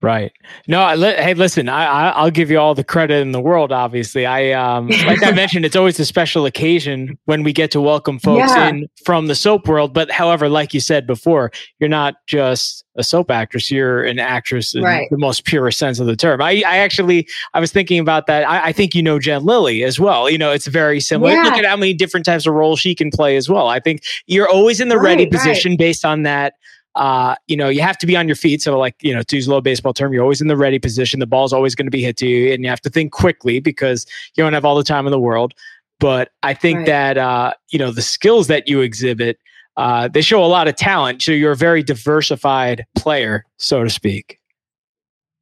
Right. 0.00 0.30
No, 0.68 0.80
I 0.80 0.94
li- 0.94 1.16
hey, 1.16 1.34
listen, 1.34 1.68
I, 1.68 1.84
I, 1.84 2.08
I'll 2.10 2.30
give 2.30 2.52
you 2.52 2.58
all 2.60 2.72
the 2.72 2.84
credit 2.84 3.20
in 3.20 3.32
the 3.32 3.40
world. 3.40 3.72
Obviously, 3.72 4.26
I 4.26 4.52
um, 4.52 4.86
like 5.06 5.24
I 5.24 5.32
mentioned, 5.32 5.64
it's 5.64 5.74
always 5.74 5.98
a 5.98 6.04
special 6.04 6.46
occasion 6.46 7.18
when 7.24 7.42
we 7.42 7.52
get 7.52 7.72
to 7.72 7.80
welcome 7.80 8.20
folks 8.20 8.48
Yeah. 8.54 8.68
in 8.68 8.86
from 9.04 9.26
the 9.26 9.34
soap 9.34 9.66
world. 9.66 9.92
But 9.92 10.08
however, 10.12 10.48
like 10.48 10.72
you 10.72 10.78
said 10.78 11.04
before, 11.04 11.50
you're 11.80 11.88
not 11.88 12.14
just 12.28 12.84
a 12.94 13.02
soap 13.02 13.28
actress; 13.32 13.72
you're 13.72 14.04
an 14.04 14.20
actress 14.20 14.72
in 14.72 14.84
Right. 14.84 15.08
the 15.10 15.18
most 15.18 15.44
purest 15.44 15.80
sense 15.80 15.98
of 15.98 16.06
the 16.06 16.14
term. 16.14 16.40
I, 16.40 16.62
I 16.64 16.76
actually, 16.78 17.26
I 17.54 17.58
was 17.58 17.72
thinking 17.72 17.98
about 17.98 18.28
that. 18.28 18.48
I, 18.48 18.66
I 18.66 18.72
think 18.72 18.94
you 18.94 19.02
know 19.02 19.18
Jen 19.18 19.44
Lilly 19.44 19.82
as 19.82 19.98
well. 19.98 20.30
You 20.30 20.38
know, 20.38 20.52
it's 20.52 20.68
very 20.68 21.00
similar. 21.00 21.32
Yeah. 21.32 21.42
Look 21.42 21.54
at 21.54 21.64
how 21.64 21.76
many 21.76 21.92
different 21.92 22.24
types 22.24 22.46
of 22.46 22.54
roles 22.54 22.78
she 22.78 22.94
can 22.94 23.10
play 23.10 23.36
as 23.36 23.48
well. 23.48 23.66
I 23.66 23.80
think 23.80 24.02
you're 24.28 24.48
always 24.48 24.80
in 24.80 24.90
the 24.90 24.98
ready 24.98 25.24
Right, 25.24 25.32
right. 25.32 25.40
position 25.40 25.76
based 25.76 26.04
on 26.04 26.22
that 26.22 26.54
uh, 26.94 27.34
you 27.46 27.56
know, 27.56 27.68
you 27.68 27.80
have 27.80 27.98
to 27.98 28.06
be 28.06 28.16
on 28.16 28.26
your 28.26 28.36
feet. 28.36 28.60
So, 28.62 28.78
like, 28.78 28.96
you 29.02 29.14
know, 29.14 29.22
to 29.22 29.36
use 29.36 29.46
a 29.46 29.50
low 29.50 29.60
baseball 29.60 29.94
term, 29.94 30.12
you're 30.12 30.22
always 30.22 30.40
in 30.40 30.48
the 30.48 30.56
ready 30.56 30.78
position. 30.78 31.20
The 31.20 31.26
ball's 31.26 31.52
always 31.52 31.74
going 31.74 31.86
to 31.86 31.90
be 31.90 32.02
hit 32.02 32.16
to 32.18 32.26
you, 32.26 32.52
and 32.52 32.64
you 32.64 32.70
have 32.70 32.80
to 32.82 32.90
think 32.90 33.12
quickly 33.12 33.60
because 33.60 34.06
you 34.34 34.42
don't 34.42 34.52
have 34.52 34.64
all 34.64 34.76
the 34.76 34.84
time 34.84 35.06
in 35.06 35.10
the 35.10 35.20
world. 35.20 35.54
But 36.00 36.30
I 36.42 36.54
think 36.54 36.78
Right. 36.78 36.86
that 36.86 37.18
uh, 37.18 37.52
you 37.70 37.78
know 37.78 37.90
the 37.90 38.02
skills 38.02 38.46
that 38.48 38.68
you 38.68 38.80
exhibit, 38.80 39.38
uh, 39.76 40.08
they 40.08 40.22
show 40.22 40.44
a 40.44 40.46
lot 40.46 40.68
of 40.68 40.76
talent. 40.76 41.22
So 41.22 41.32
you're 41.32 41.52
a 41.52 41.56
very 41.56 41.82
diversified 41.82 42.84
player, 42.96 43.44
so 43.58 43.84
to 43.84 43.90
speak. 43.90 44.38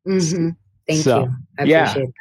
hmm 0.04 0.50
Thank 0.86 1.02
So, 1.02 1.24
you. 1.24 1.34
I 1.58 1.64
yeah. 1.64 1.92
that. 1.94 2.12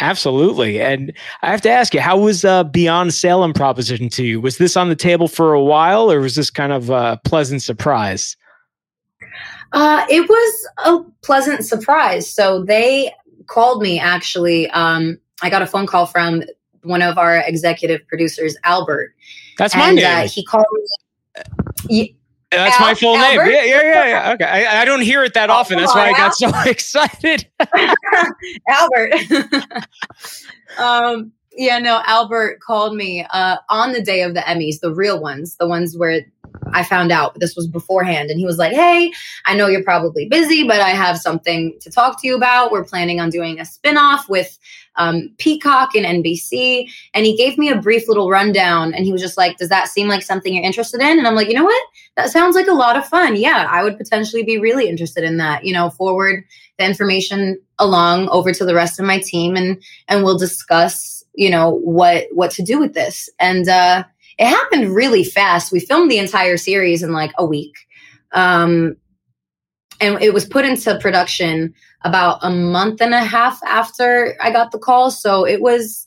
Absolutely. 0.00 0.80
And 0.80 1.12
I 1.42 1.50
have 1.50 1.60
to 1.62 1.70
ask 1.70 1.94
you, 1.94 2.00
how 2.00 2.18
was 2.18 2.44
uh, 2.44 2.64
Beyond 2.64 3.14
Salem 3.14 3.52
proposition 3.52 4.08
to 4.10 4.24
you? 4.24 4.40
Was 4.40 4.58
this 4.58 4.76
on 4.76 4.88
the 4.88 4.96
table 4.96 5.28
for 5.28 5.52
a 5.52 5.62
while, 5.62 6.10
or 6.10 6.20
was 6.20 6.34
this 6.34 6.50
kind 6.50 6.72
of 6.72 6.90
a 6.90 7.20
pleasant 7.24 7.62
surprise? 7.62 8.36
Uh, 9.74 10.06
it 10.08 10.28
was 10.28 10.68
a 10.86 11.00
pleasant 11.22 11.64
surprise. 11.64 12.30
So 12.30 12.62
they 12.64 13.12
called 13.48 13.82
me 13.82 13.98
actually. 13.98 14.70
Um, 14.70 15.18
I 15.42 15.50
got 15.50 15.62
a 15.62 15.66
phone 15.66 15.86
call 15.86 16.06
from 16.06 16.42
one 16.84 17.02
of 17.02 17.18
our 17.18 17.38
executive 17.38 18.06
producers, 18.06 18.56
Albert, 18.64 19.14
That's 19.58 19.74
my 19.74 19.88
and 19.88 19.96
name. 19.96 20.06
uh, 20.24 20.28
he 20.28 20.44
called 20.44 20.64
me. 21.88 22.16
That's 22.50 22.78
Al- 22.78 22.86
my 22.86 22.94
full 22.94 23.18
name. 23.18 23.40
Yeah, 23.40 23.64
yeah, 23.64 23.82
yeah, 23.82 24.06
yeah. 24.06 24.32
Okay. 24.34 24.44
I, 24.44 24.82
I 24.82 24.84
don't 24.84 25.00
hear 25.00 25.24
it 25.24 25.34
that 25.34 25.50
Oh, 25.50 25.54
often. 25.54 25.78
That's 25.78 25.92
why 25.94 26.10
I 26.10 26.12
got 26.12 26.34
so 26.34 26.52
excited. 26.66 27.48
Albert. 28.68 29.12
um, 30.78 31.32
yeah, 31.56 31.78
no, 31.78 32.00
Albert 32.06 32.60
called 32.60 32.94
me 32.96 33.26
uh, 33.32 33.56
on 33.70 33.92
the 33.92 34.02
day 34.02 34.22
of 34.22 34.34
the 34.34 34.40
Emmys, 34.40 34.80
the 34.80 34.94
real 34.94 35.20
ones, 35.20 35.56
the 35.56 35.66
ones 35.66 35.96
where 35.96 36.20
I 36.74 36.82
found 36.82 37.12
out 37.12 37.38
this 37.38 37.56
was 37.56 37.66
beforehand. 37.66 38.30
And 38.30 38.38
he 38.38 38.44
was 38.44 38.58
like, 38.58 38.72
Hey, 38.72 39.12
I 39.46 39.54
know 39.54 39.68
you're 39.68 39.82
probably 39.82 40.28
busy, 40.28 40.66
but 40.66 40.80
I 40.80 40.90
have 40.90 41.18
something 41.18 41.78
to 41.80 41.90
talk 41.90 42.20
to 42.20 42.26
you 42.26 42.36
about. 42.36 42.72
We're 42.72 42.84
planning 42.84 43.20
on 43.20 43.30
doing 43.30 43.58
a 43.58 43.62
spinoff 43.62 44.28
with 44.28 44.58
um, 44.96 45.30
Peacock 45.38 45.94
and 45.94 46.04
NBC. 46.24 46.90
And 47.14 47.24
he 47.24 47.36
gave 47.36 47.56
me 47.56 47.70
a 47.70 47.80
brief 47.80 48.08
little 48.08 48.28
rundown 48.28 48.92
and 48.92 49.04
he 49.04 49.12
was 49.12 49.22
just 49.22 49.38
like, 49.38 49.56
Does 49.56 49.70
that 49.70 49.88
seem 49.88 50.08
like 50.08 50.22
something 50.22 50.52
you're 50.52 50.64
interested 50.64 51.00
in? 51.00 51.18
And 51.18 51.26
I'm 51.26 51.34
like, 51.34 51.48
You 51.48 51.54
know 51.54 51.64
what? 51.64 51.86
That 52.16 52.30
sounds 52.30 52.56
like 52.56 52.66
a 52.66 52.74
lot 52.74 52.96
of 52.96 53.06
fun. 53.06 53.36
Yeah, 53.36 53.66
I 53.70 53.82
would 53.82 53.96
potentially 53.96 54.42
be 54.42 54.58
really 54.58 54.88
interested 54.88 55.24
in 55.24 55.38
that. 55.38 55.64
You 55.64 55.72
know, 55.72 55.90
forward 55.90 56.44
the 56.78 56.84
information 56.84 57.60
along 57.78 58.28
over 58.28 58.52
to 58.52 58.64
the 58.64 58.74
rest 58.74 58.98
of 58.98 59.06
my 59.06 59.18
team 59.18 59.56
and 59.56 59.82
and 60.08 60.24
we'll 60.24 60.38
discuss 60.38 61.24
you 61.34 61.50
know 61.50 61.70
what 61.70 62.26
what 62.32 62.50
to 62.52 62.62
do 62.62 62.78
with 62.78 62.94
this 62.94 63.28
and 63.38 63.68
uh 63.68 64.04
it 64.38 64.46
happened 64.46 64.94
really 64.94 65.24
fast 65.24 65.72
we 65.72 65.80
filmed 65.80 66.10
the 66.10 66.18
entire 66.18 66.56
series 66.56 67.02
in 67.02 67.12
like 67.12 67.32
a 67.38 67.44
week 67.44 67.74
um 68.32 68.96
and 70.00 70.20
it 70.20 70.34
was 70.34 70.44
put 70.44 70.64
into 70.64 70.98
production 70.98 71.72
about 72.02 72.38
a 72.42 72.50
month 72.50 73.00
and 73.00 73.14
a 73.14 73.24
half 73.24 73.62
after 73.64 74.36
i 74.42 74.50
got 74.50 74.72
the 74.72 74.78
call 74.78 75.10
so 75.10 75.46
it 75.46 75.60
was 75.60 76.06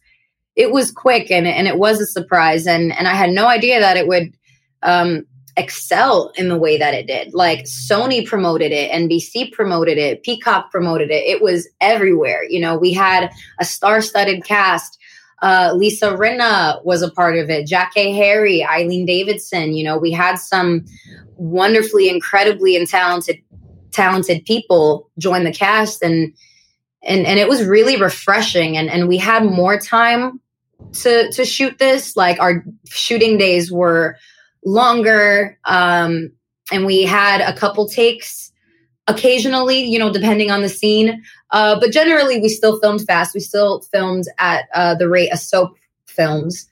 it 0.55 0.71
was 0.71 0.91
quick 0.91 1.31
and 1.31 1.47
and 1.47 1.67
it 1.67 1.77
was 1.77 1.99
a 1.99 2.05
surprise 2.05 2.67
and 2.67 2.91
and 2.97 3.07
i 3.07 3.13
had 3.13 3.29
no 3.29 3.47
idea 3.47 3.79
that 3.79 3.97
it 3.97 4.07
would 4.07 4.35
um 4.83 5.25
excel 5.57 6.31
in 6.35 6.47
the 6.47 6.57
way 6.57 6.77
that 6.77 6.93
it 6.93 7.07
did. 7.07 7.33
Like 7.33 7.65
Sony 7.65 8.25
promoted 8.25 8.71
it, 8.71 8.91
NBC 8.91 9.51
promoted 9.51 9.97
it, 9.97 10.23
Peacock 10.23 10.71
promoted 10.71 11.09
it. 11.09 11.25
It 11.25 11.41
was 11.41 11.67
everywhere. 11.81 12.43
You 12.47 12.61
know, 12.61 12.77
we 12.77 12.93
had 12.93 13.31
a 13.59 13.65
star-studded 13.65 14.45
cast. 14.45 14.99
Uh, 15.41 15.73
Lisa 15.75 16.11
Rinna 16.13 16.83
was 16.83 17.01
a 17.01 17.11
part 17.11 17.37
of 17.37 17.49
it. 17.49 17.67
Jackée 17.67 18.15
Harry, 18.15 18.63
Eileen 18.63 19.05
Davidson. 19.05 19.73
You 19.73 19.83
know, 19.83 19.97
we 19.97 20.11
had 20.11 20.35
some 20.35 20.85
wonderfully, 21.35 22.09
incredibly, 22.09 22.75
and 22.75 22.87
talented, 22.87 23.41
talented 23.91 24.45
people 24.45 25.09
join 25.19 25.43
the 25.43 25.53
cast, 25.53 26.01
and 26.01 26.33
and 27.03 27.25
and 27.25 27.39
it 27.39 27.47
was 27.47 27.63
really 27.65 27.97
refreshing. 27.97 28.77
And 28.77 28.89
and 28.89 29.07
we 29.07 29.17
had 29.17 29.45
more 29.45 29.79
time 29.79 30.39
to 30.93 31.31
to 31.31 31.45
shoot 31.45 31.77
this. 31.77 32.17
Like 32.17 32.39
our 32.39 32.65
shooting 32.85 33.37
days 33.37 33.71
were 33.71 34.17
longer 34.67 35.57
um 35.63 36.29
and 36.71 36.85
we 36.85 37.03
had 37.03 37.39
a 37.39 37.57
couple 37.57 37.87
takes 37.87 38.51
occasionally 39.07 39.79
you 39.83 39.97
know 39.97 40.11
depending 40.11 40.51
on 40.51 40.61
the 40.61 40.69
scene 40.69 41.23
uh 41.51 41.79
but 41.79 41.91
generally 41.91 42.39
we 42.39 42.49
still 42.49 42.79
filmed 42.79 43.05
fast. 43.05 43.33
We 43.33 43.39
still 43.39 43.81
filmed 43.91 44.25
at 44.39 44.65
uh 44.73 44.95
the 44.95 45.09
rate 45.09 45.31
of 45.31 45.39
soap 45.39 45.75
films. 46.07 46.67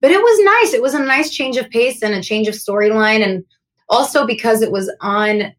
But 0.00 0.10
it 0.10 0.20
was 0.20 0.44
nice. 0.44 0.74
It 0.74 0.82
was 0.82 0.94
a 0.94 1.04
nice 1.04 1.30
change 1.30 1.56
of 1.56 1.70
pace 1.70 2.02
and 2.02 2.12
a 2.14 2.22
change 2.22 2.48
of 2.48 2.54
storyline. 2.54 3.22
And 3.24 3.44
also 3.88 4.26
because 4.26 4.62
it 4.62 4.72
was 4.72 4.90
on 5.00 5.52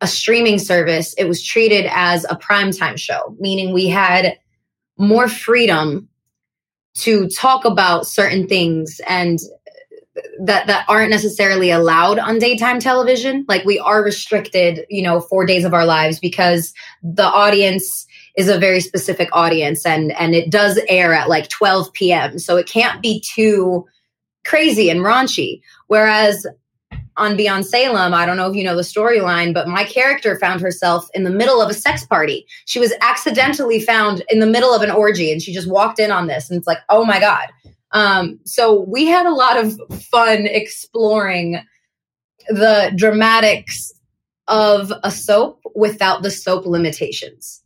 a 0.00 0.06
streaming 0.06 0.58
service 0.58 1.14
it 1.14 1.24
was 1.24 1.42
treated 1.42 1.86
as 1.90 2.24
a 2.24 2.36
primetime 2.36 2.98
show 2.98 3.34
meaning 3.38 3.72
we 3.72 3.86
had 3.86 4.38
more 4.98 5.28
freedom 5.28 6.08
to 6.94 7.28
talk 7.28 7.64
about 7.64 8.06
certain 8.06 8.46
things 8.46 9.00
and 9.08 9.38
that 10.40 10.66
that 10.66 10.84
aren't 10.88 11.10
necessarily 11.10 11.70
allowed 11.70 12.18
on 12.18 12.38
daytime 12.38 12.80
television 12.80 13.44
like 13.48 13.64
we 13.64 13.78
are 13.78 14.02
restricted 14.02 14.84
you 14.90 15.02
know 15.02 15.20
4 15.20 15.46
days 15.46 15.64
of 15.64 15.72
our 15.72 15.84
lives 15.84 16.18
because 16.18 16.74
the 17.02 17.24
audience 17.24 18.06
is 18.36 18.48
a 18.48 18.58
very 18.58 18.80
specific 18.80 19.28
audience 19.32 19.86
and 19.86 20.12
and 20.12 20.34
it 20.34 20.50
does 20.50 20.80
air 20.88 21.14
at 21.14 21.28
like 21.28 21.48
12 21.48 21.92
p.m. 21.92 22.38
so 22.38 22.56
it 22.56 22.66
can't 22.66 23.00
be 23.00 23.20
too 23.20 23.86
crazy 24.44 24.90
and 24.90 25.00
raunchy 25.00 25.60
whereas 25.86 26.46
on 27.16 27.36
Beyond 27.36 27.66
Salem, 27.66 28.14
I 28.14 28.24
don't 28.24 28.38
know 28.38 28.48
if 28.48 28.56
you 28.56 28.64
know 28.64 28.76
the 28.76 28.82
storyline, 28.82 29.52
but 29.52 29.68
my 29.68 29.84
character 29.84 30.38
found 30.38 30.62
herself 30.62 31.08
in 31.12 31.24
the 31.24 31.30
middle 31.30 31.60
of 31.60 31.68
a 31.68 31.74
sex 31.74 32.06
party. 32.06 32.46
She 32.64 32.78
was 32.78 32.94
accidentally 33.02 33.78
found 33.78 34.24
in 34.30 34.38
the 34.38 34.46
middle 34.46 34.72
of 34.72 34.80
an 34.80 34.90
orgy 34.90 35.30
and 35.30 35.42
she 35.42 35.52
just 35.52 35.68
walked 35.68 35.98
in 35.98 36.10
on 36.10 36.28
this. 36.28 36.48
And 36.48 36.56
it's 36.56 36.66
like, 36.66 36.78
oh 36.88 37.04
my 37.04 37.20
God. 37.20 37.48
Um, 37.92 38.38
so 38.44 38.80
we 38.88 39.06
had 39.06 39.26
a 39.26 39.34
lot 39.34 39.56
of 39.56 39.78
fun 40.10 40.46
exploring 40.46 41.60
the 42.48 42.92
dramatics 42.96 43.92
of 44.48 44.92
a 45.02 45.10
soap 45.10 45.60
without 45.74 46.22
the 46.22 46.30
soap 46.30 46.66
limitations. 46.66 47.62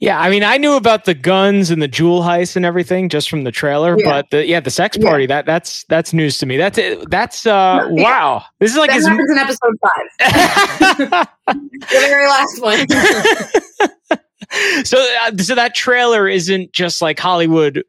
Yeah, 0.00 0.20
I 0.20 0.30
mean, 0.30 0.44
I 0.44 0.58
knew 0.58 0.74
about 0.76 1.06
the 1.06 1.14
guns 1.14 1.72
and 1.72 1.82
the 1.82 1.88
jewel 1.88 2.20
heist 2.22 2.54
and 2.54 2.64
everything 2.64 3.08
just 3.08 3.28
from 3.28 3.42
the 3.42 3.50
trailer, 3.50 3.96
Yeah. 3.98 4.08
but 4.08 4.30
the, 4.30 4.46
yeah, 4.46 4.60
the 4.60 4.70
sex 4.70 4.96
Yeah. 4.96 5.08
party 5.08 5.26
that 5.26 5.44
that's 5.44 5.82
that's 5.88 6.12
news 6.12 6.38
to 6.38 6.46
me. 6.46 6.56
That's 6.56 6.78
it. 6.78 7.10
That's 7.10 7.46
uh, 7.46 7.88
Yeah. 7.92 8.02
wow. 8.04 8.44
This 8.60 8.70
is 8.70 8.76
like 8.76 8.90
that 8.90 9.02
happens 9.02 9.28
in 9.28 9.38
episode 9.38 9.74
five, 9.82 11.28
the 11.80 11.86
very 11.88 12.26
last 12.28 12.62
one. 12.62 12.86
so, 14.84 15.04
uh, 15.22 15.36
so 15.38 15.56
that 15.56 15.74
trailer 15.74 16.28
isn't 16.28 16.72
just 16.72 17.02
like 17.02 17.18
Hollywood 17.18 17.82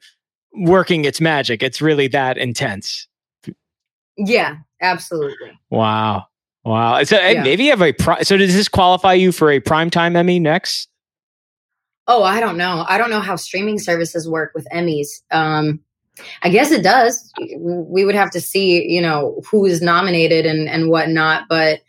working 0.53 1.05
its 1.05 1.21
magic. 1.21 1.61
It's 1.63 1.81
really 1.81 2.07
that 2.09 2.37
intense. 2.37 3.07
yeah, 4.17 4.57
absolutely. 4.81 5.57
Wow, 5.69 6.25
wow. 6.65 7.03
So 7.03 7.19
Yeah. 7.19 7.43
maybe 7.43 7.65
you 7.65 7.69
have 7.69 7.81
a. 7.81 7.93
Pri- 7.93 8.23
so 8.23 8.37
does 8.37 8.53
this 8.53 8.67
qualify 8.67 9.13
you 9.13 9.31
for 9.31 9.51
a 9.51 9.59
primetime 9.61 10.15
Emmy 10.15 10.39
next? 10.39 10.89
Oh, 12.07 12.23
I 12.23 12.39
don't 12.39 12.57
know. 12.57 12.85
I 12.89 12.97
don't 12.97 13.11
know 13.11 13.19
how 13.19 13.35
streaming 13.35 13.77
services 13.79 14.27
work 14.27 14.51
with 14.55 14.67
Emmys. 14.73 15.07
Um, 15.31 15.79
I 16.41 16.49
guess 16.49 16.71
it 16.71 16.81
does. 16.83 17.31
We 17.57 18.03
would 18.03 18.15
have 18.15 18.31
to 18.31 18.41
see, 18.41 18.83
you 18.91 19.01
know, 19.01 19.41
who 19.49 19.65
is 19.65 19.81
nominated 19.81 20.45
and 20.45 20.67
and 20.67 20.89
whatnot. 20.89 21.43
But 21.47 21.81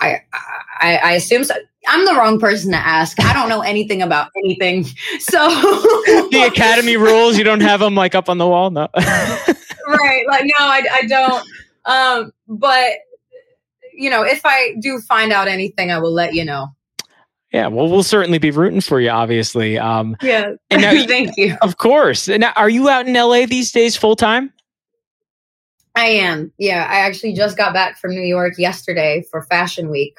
I, 0.00 0.22
I, 0.80 0.96
I 0.96 1.12
assume 1.12 1.44
so. 1.44 1.54
I'm 1.88 2.04
the 2.04 2.14
wrong 2.14 2.38
person 2.38 2.70
to 2.72 2.76
ask. 2.76 3.18
I 3.20 3.32
don't 3.32 3.48
know 3.48 3.62
anything 3.62 4.02
about 4.02 4.30
anything. 4.36 4.84
So 5.20 5.48
The 6.30 6.44
Academy 6.46 6.96
rules. 6.96 7.38
You 7.38 7.44
don't 7.44 7.60
have 7.60 7.80
them 7.80 7.94
like 7.94 8.14
up 8.14 8.28
on 8.28 8.38
the 8.38 8.46
wall. 8.46 8.70
No. 8.70 8.88
right? 8.96 10.24
Like, 10.28 10.44
no, 10.44 10.54
I, 10.58 10.82
I 10.92 11.06
don't. 11.06 11.46
Um, 11.86 12.32
but 12.48 12.90
you 13.94 14.10
know, 14.10 14.22
if 14.22 14.40
I 14.44 14.74
do 14.80 15.00
find 15.00 15.32
out 15.32 15.48
anything, 15.48 15.90
I 15.90 15.98
will 15.98 16.12
let 16.12 16.34
you 16.34 16.44
know. 16.44 16.68
Yeah, 17.52 17.66
well, 17.66 17.88
we'll 17.88 18.04
certainly 18.04 18.38
be 18.38 18.52
rooting 18.52 18.80
for 18.80 19.00
you, 19.00 19.10
obviously. 19.10 19.76
Um, 19.76 20.16
yeah, 20.22 20.52
and 20.70 20.82
now, 20.82 20.92
thank 21.06 21.36
you. 21.36 21.56
Of 21.62 21.78
course. 21.78 22.28
And 22.28 22.42
now, 22.42 22.52
are 22.56 22.70
you 22.70 22.88
out 22.88 23.08
in 23.08 23.14
LA 23.14 23.46
these 23.46 23.72
days 23.72 23.96
full 23.96 24.16
time? 24.16 24.52
I 25.96 26.06
am. 26.06 26.52
Yeah, 26.58 26.86
I 26.88 27.00
actually 27.00 27.32
just 27.32 27.56
got 27.56 27.74
back 27.74 27.98
from 27.98 28.12
New 28.12 28.22
York 28.22 28.54
yesterday 28.56 29.24
for 29.30 29.42
Fashion 29.42 29.90
Week. 29.90 30.14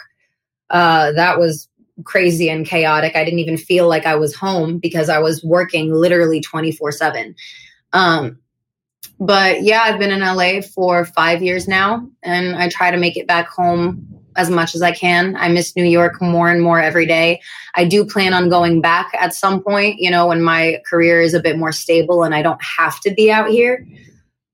Uh, 0.71 1.11
that 1.11 1.37
was 1.37 1.67
crazy 2.03 2.49
and 2.49 2.65
chaotic. 2.65 3.15
I 3.15 3.23
didn't 3.23 3.39
even 3.39 3.57
feel 3.57 3.87
like 3.87 4.05
I 4.05 4.15
was 4.15 4.33
home 4.33 4.79
because 4.79 5.09
I 5.09 5.19
was 5.19 5.43
working 5.43 5.93
literally 5.93 6.41
24 6.41 6.91
7. 6.91 7.35
Um, 7.93 8.39
but 9.19 9.61
yeah, 9.61 9.81
I've 9.83 9.99
been 9.99 10.11
in 10.11 10.21
LA 10.21 10.61
for 10.61 11.05
five 11.05 11.43
years 11.43 11.67
now, 11.67 12.07
and 12.23 12.55
I 12.55 12.69
try 12.69 12.89
to 12.89 12.97
make 12.97 13.17
it 13.17 13.27
back 13.27 13.47
home 13.47 14.07
as 14.35 14.49
much 14.49 14.75
as 14.75 14.81
I 14.81 14.91
can. 14.91 15.35
I 15.35 15.49
miss 15.49 15.75
New 15.75 15.83
York 15.83 16.21
more 16.21 16.49
and 16.49 16.61
more 16.61 16.79
every 16.81 17.05
day. 17.05 17.41
I 17.75 17.85
do 17.85 18.05
plan 18.05 18.33
on 18.33 18.49
going 18.49 18.81
back 18.81 19.11
at 19.19 19.33
some 19.33 19.61
point, 19.61 19.99
you 19.99 20.09
know, 20.09 20.27
when 20.27 20.41
my 20.41 20.81
career 20.89 21.21
is 21.21 21.33
a 21.33 21.41
bit 21.41 21.57
more 21.57 21.71
stable 21.71 22.23
and 22.23 22.33
I 22.33 22.41
don't 22.41 22.61
have 22.63 22.99
to 23.01 23.13
be 23.13 23.31
out 23.31 23.49
here. 23.49 23.85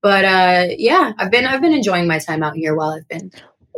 But 0.02 0.26
uh, 0.26 0.68
yeah, 0.78 1.14
I've 1.18 1.32
been 1.32 1.46
I've 1.46 1.62
been 1.62 1.74
enjoying 1.74 2.08
my 2.08 2.20
time 2.20 2.44
out 2.44 2.56
here 2.56 2.76
while 2.76 2.90
I've 2.90 3.08
been 3.08 3.32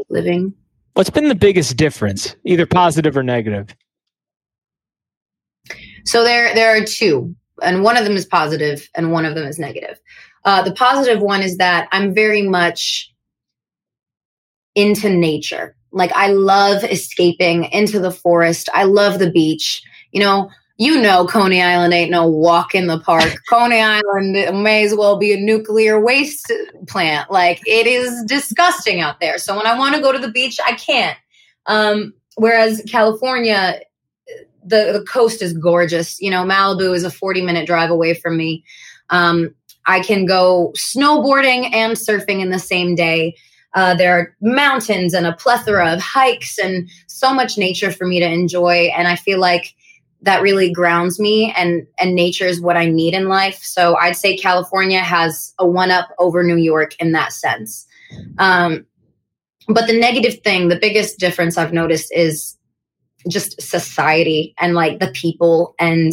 living. 0.09 0.53
What's 0.99 1.09
been 1.09 1.29
the 1.29 1.33
biggest 1.33 1.77
difference, 1.77 2.35
either 2.43 2.65
positive 2.65 3.15
or 3.15 3.23
negative? 3.23 3.73
So 6.03 6.25
there 6.25 6.53
there 6.53 6.75
are 6.75 6.83
two, 6.83 7.33
and 7.63 7.85
one 7.85 7.95
of 7.95 8.03
them 8.03 8.17
is 8.17 8.25
positive, 8.25 8.89
and 8.95 9.13
one 9.13 9.23
of 9.23 9.33
them 9.33 9.47
is 9.47 9.57
negative. 9.57 9.97
Uh, 10.43 10.61
the 10.61 10.73
positive 10.73 11.21
one 11.21 11.41
is 11.41 11.55
that 11.55 11.87
I'm 11.93 12.13
very 12.13 12.41
much 12.41 13.13
into 14.75 15.09
nature. 15.09 15.73
Like 15.93 16.11
I 16.17 16.33
love 16.33 16.83
escaping 16.83 17.71
into 17.71 18.01
the 18.01 18.11
forest. 18.11 18.67
I 18.73 18.83
love 18.83 19.19
the 19.19 19.31
beach. 19.31 19.81
You 20.11 20.19
know, 20.19 20.49
you 20.79 20.99
know 20.99 21.27
Coney 21.27 21.61
Island 21.61 21.93
ain't 21.93 22.09
no 22.09 22.25
walk 22.25 22.73
in 22.73 22.87
the 22.87 22.99
park. 23.01 23.35
Coney 23.49 23.81
Island 23.81 24.63
may 24.63 24.85
as 24.85 24.95
well 24.95 25.17
be 25.17 25.33
a 25.33 25.37
nuclear 25.37 25.99
waste 25.99 26.51
plant. 26.87 27.29
Like 27.29 27.61
it 27.67 27.85
is 27.85 28.23
disgusting 28.25 29.01
out 29.01 29.19
there. 29.19 29.37
So 29.37 29.55
when 29.57 29.67
I 29.67 29.77
want 29.77 29.95
to 29.95 30.01
go 30.01 30.13
to 30.13 30.17
the 30.17 30.31
beach, 30.31 30.57
I 30.65 30.71
can't. 30.71 31.17
Um, 31.65 32.13
whereas 32.37 32.81
California, 32.89 33.81
the 34.63 34.93
the 34.93 35.05
coast 35.07 35.41
is 35.41 35.51
gorgeous. 35.51 36.19
You 36.21 36.31
know, 36.31 36.45
Malibu 36.45 36.95
is 36.95 37.03
a 37.03 37.11
40 37.11 37.41
minute 37.41 37.67
drive 37.67 37.91
away 37.91 38.13
from 38.13 38.37
me. 38.37 38.63
Um, 39.09 39.53
I 39.85 39.99
can 39.99 40.25
go 40.25 40.73
snowboarding 40.77 41.73
and 41.73 41.97
surfing 41.97 42.41
in 42.41 42.51
the 42.51 42.59
same 42.59 42.95
day. 42.95 43.35
Uh, 43.73 43.95
there 43.95 44.17
are 44.17 44.35
mountains 44.39 45.13
and 45.13 45.27
a 45.27 45.33
plethora 45.33 45.93
of 45.93 45.99
hikes 45.99 46.57
and 46.57 46.89
so 47.07 47.33
much 47.33 47.57
nature 47.57 47.91
for 47.91 48.07
me 48.07 48.19
to 48.19 48.25
enjoy. 48.25 48.91
And 48.95 49.07
I 49.07 49.15
feel 49.17 49.39
like 49.39 49.75
that 50.21 50.41
really 50.41 50.71
grounds 50.71 51.19
me 51.19 51.53
and 51.55 51.87
and 51.97 52.13
nature 52.13 52.45
is 52.45 52.61
what 52.61 52.77
I 52.77 52.89
need 52.89 53.13
in 53.13 53.27
life. 53.27 53.59
So 53.61 53.95
I'd 53.97 54.17
say 54.17 54.35
California 54.35 54.99
has 54.99 55.53
a 55.59 55.67
one 55.67 55.91
up 55.91 56.09
over 56.19 56.43
New 56.43 56.57
York 56.57 56.95
in 56.99 57.13
that 57.13 57.31
sense. 57.31 57.87
Um, 58.37 58.85
but 59.67 59.87
the 59.87 59.97
negative 59.97 60.39
thing, 60.43 60.67
the 60.67 60.79
biggest 60.79 61.19
difference 61.19 61.57
I've 61.57 61.73
noticed 61.73 62.11
is 62.13 62.57
just 63.27 63.61
society 63.61 64.55
and 64.59 64.73
like 64.73 64.99
the 64.99 65.11
people 65.11 65.75
and 65.79 66.11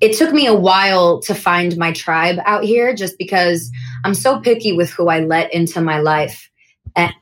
it 0.00 0.16
took 0.16 0.32
me 0.32 0.46
a 0.46 0.54
while 0.54 1.20
to 1.20 1.34
find 1.34 1.76
my 1.76 1.92
tribe 1.92 2.38
out 2.46 2.64
here 2.64 2.94
just 2.94 3.18
because 3.18 3.70
I'm 4.04 4.14
so 4.14 4.40
picky 4.40 4.72
with 4.72 4.88
who 4.90 5.08
I 5.08 5.20
let 5.20 5.52
into 5.52 5.82
my 5.82 5.98
life. 5.98 6.50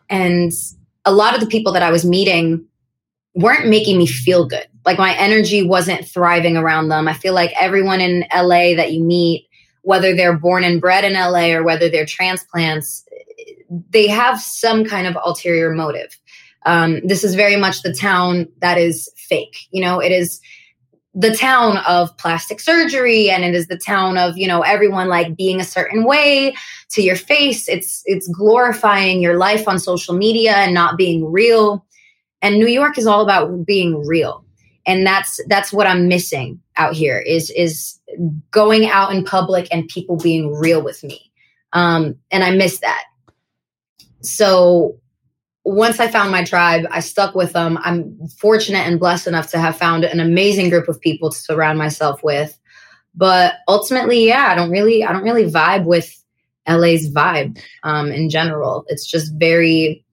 And 0.08 0.52
a 1.04 1.12
lot 1.12 1.34
of 1.34 1.40
the 1.40 1.46
people 1.46 1.72
that 1.72 1.82
I 1.82 1.90
was 1.90 2.04
meeting 2.04 2.64
weren't 3.38 3.68
making 3.68 3.96
me 3.96 4.06
feel 4.06 4.46
good. 4.46 4.66
Like 4.84 4.98
my 4.98 5.14
energy 5.14 5.62
wasn't 5.62 6.06
thriving 6.06 6.56
around 6.56 6.88
them. 6.88 7.06
I 7.06 7.12
feel 7.12 7.34
like 7.34 7.52
everyone 7.58 8.00
in 8.00 8.24
LA 8.34 8.74
that 8.74 8.92
you 8.92 9.02
meet, 9.02 9.46
whether 9.82 10.14
they're 10.14 10.36
born 10.36 10.64
and 10.64 10.80
bred 10.80 11.04
in 11.04 11.12
LA 11.12 11.52
or 11.52 11.62
whether 11.62 11.88
they're 11.88 12.04
transplants, 12.04 13.04
they 13.90 14.08
have 14.08 14.40
some 14.40 14.84
kind 14.84 15.06
of 15.06 15.16
ulterior 15.24 15.70
motive. 15.70 16.18
Um, 16.66 17.00
this 17.06 17.22
is 17.22 17.36
very 17.36 17.54
much 17.54 17.82
the 17.82 17.94
town 17.94 18.48
that 18.60 18.76
is 18.76 19.08
fake. 19.16 19.56
You 19.70 19.82
know, 19.82 20.00
it 20.00 20.10
is 20.10 20.40
the 21.14 21.34
town 21.34 21.78
of 21.78 22.16
plastic 22.18 22.58
surgery 22.58 23.30
and 23.30 23.44
it 23.44 23.54
is 23.54 23.68
the 23.68 23.78
town 23.78 24.18
of 24.18 24.36
you 24.36 24.46
know 24.46 24.60
everyone 24.60 25.08
like 25.08 25.36
being 25.36 25.60
a 25.60 25.64
certain 25.64 26.04
way 26.04 26.54
to 26.90 27.02
your 27.02 27.16
face 27.16 27.66
it's 27.66 28.02
it's 28.04 28.28
glorifying 28.28 29.20
your 29.20 29.36
life 29.36 29.66
on 29.66 29.78
social 29.78 30.14
media 30.14 30.54
and 30.56 30.74
not 30.74 30.98
being 30.98 31.24
real 31.24 31.84
and 32.42 32.58
new 32.58 32.68
york 32.68 32.98
is 32.98 33.06
all 33.06 33.22
about 33.22 33.64
being 33.64 34.06
real 34.06 34.44
and 34.86 35.06
that's 35.06 35.40
that's 35.48 35.72
what 35.72 35.86
i'm 35.86 36.08
missing 36.08 36.60
out 36.76 36.94
here 36.94 37.18
is 37.18 37.50
is 37.50 37.98
going 38.50 38.86
out 38.86 39.12
in 39.12 39.24
public 39.24 39.68
and 39.70 39.88
people 39.88 40.16
being 40.16 40.52
real 40.54 40.82
with 40.82 41.02
me 41.04 41.30
um 41.72 42.14
and 42.30 42.44
i 42.44 42.50
miss 42.50 42.80
that 42.80 43.04
so 44.20 44.98
once 45.68 46.00
I 46.00 46.08
found 46.08 46.32
my 46.32 46.42
tribe, 46.44 46.86
I 46.90 47.00
stuck 47.00 47.34
with 47.34 47.52
them. 47.52 47.78
I'm 47.82 48.18
fortunate 48.38 48.86
and 48.86 48.98
blessed 48.98 49.26
enough 49.26 49.50
to 49.50 49.58
have 49.58 49.76
found 49.76 50.04
an 50.04 50.18
amazing 50.18 50.70
group 50.70 50.88
of 50.88 50.98
people 51.00 51.30
to 51.30 51.38
surround 51.38 51.78
myself 51.78 52.22
with. 52.22 52.58
But 53.14 53.56
ultimately, 53.68 54.26
yeah, 54.26 54.46
I 54.48 54.54
don't 54.54 54.70
really, 54.70 55.04
I 55.04 55.12
don't 55.12 55.24
really 55.24 55.50
vibe 55.50 55.84
with 55.84 56.10
LA's 56.66 57.10
vibe 57.10 57.60
um, 57.82 58.10
in 58.10 58.30
general. 58.30 58.84
It's 58.88 59.06
just 59.06 59.34
very 59.34 60.04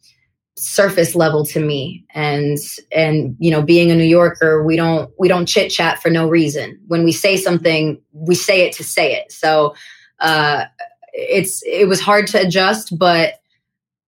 surface 0.58 1.16
level 1.16 1.46
to 1.46 1.60
me. 1.60 2.06
And 2.14 2.58
and 2.92 3.36
you 3.40 3.52
know, 3.52 3.62
being 3.62 3.92
a 3.92 3.96
New 3.96 4.04
Yorker, 4.04 4.64
we 4.64 4.76
don't 4.76 5.12
we 5.20 5.28
don't 5.28 5.46
chit 5.46 5.72
chat 5.72 6.02
for 6.02 6.10
no 6.10 6.28
reason. 6.28 6.80
When 6.88 7.04
we 7.04 7.12
say 7.12 7.38
something, 7.38 8.02
we 8.14 8.36
say 8.36 8.66
it 8.66 8.74
to 8.74 8.84
say 8.84 9.14
it. 9.16 9.32
So 9.32 9.76
uh, 10.20 10.66
it's 11.14 11.62
it 11.66 11.88
was 11.88 12.00
hard 12.00 12.28
to 12.28 12.42
adjust, 12.42 12.98
but 12.98 13.36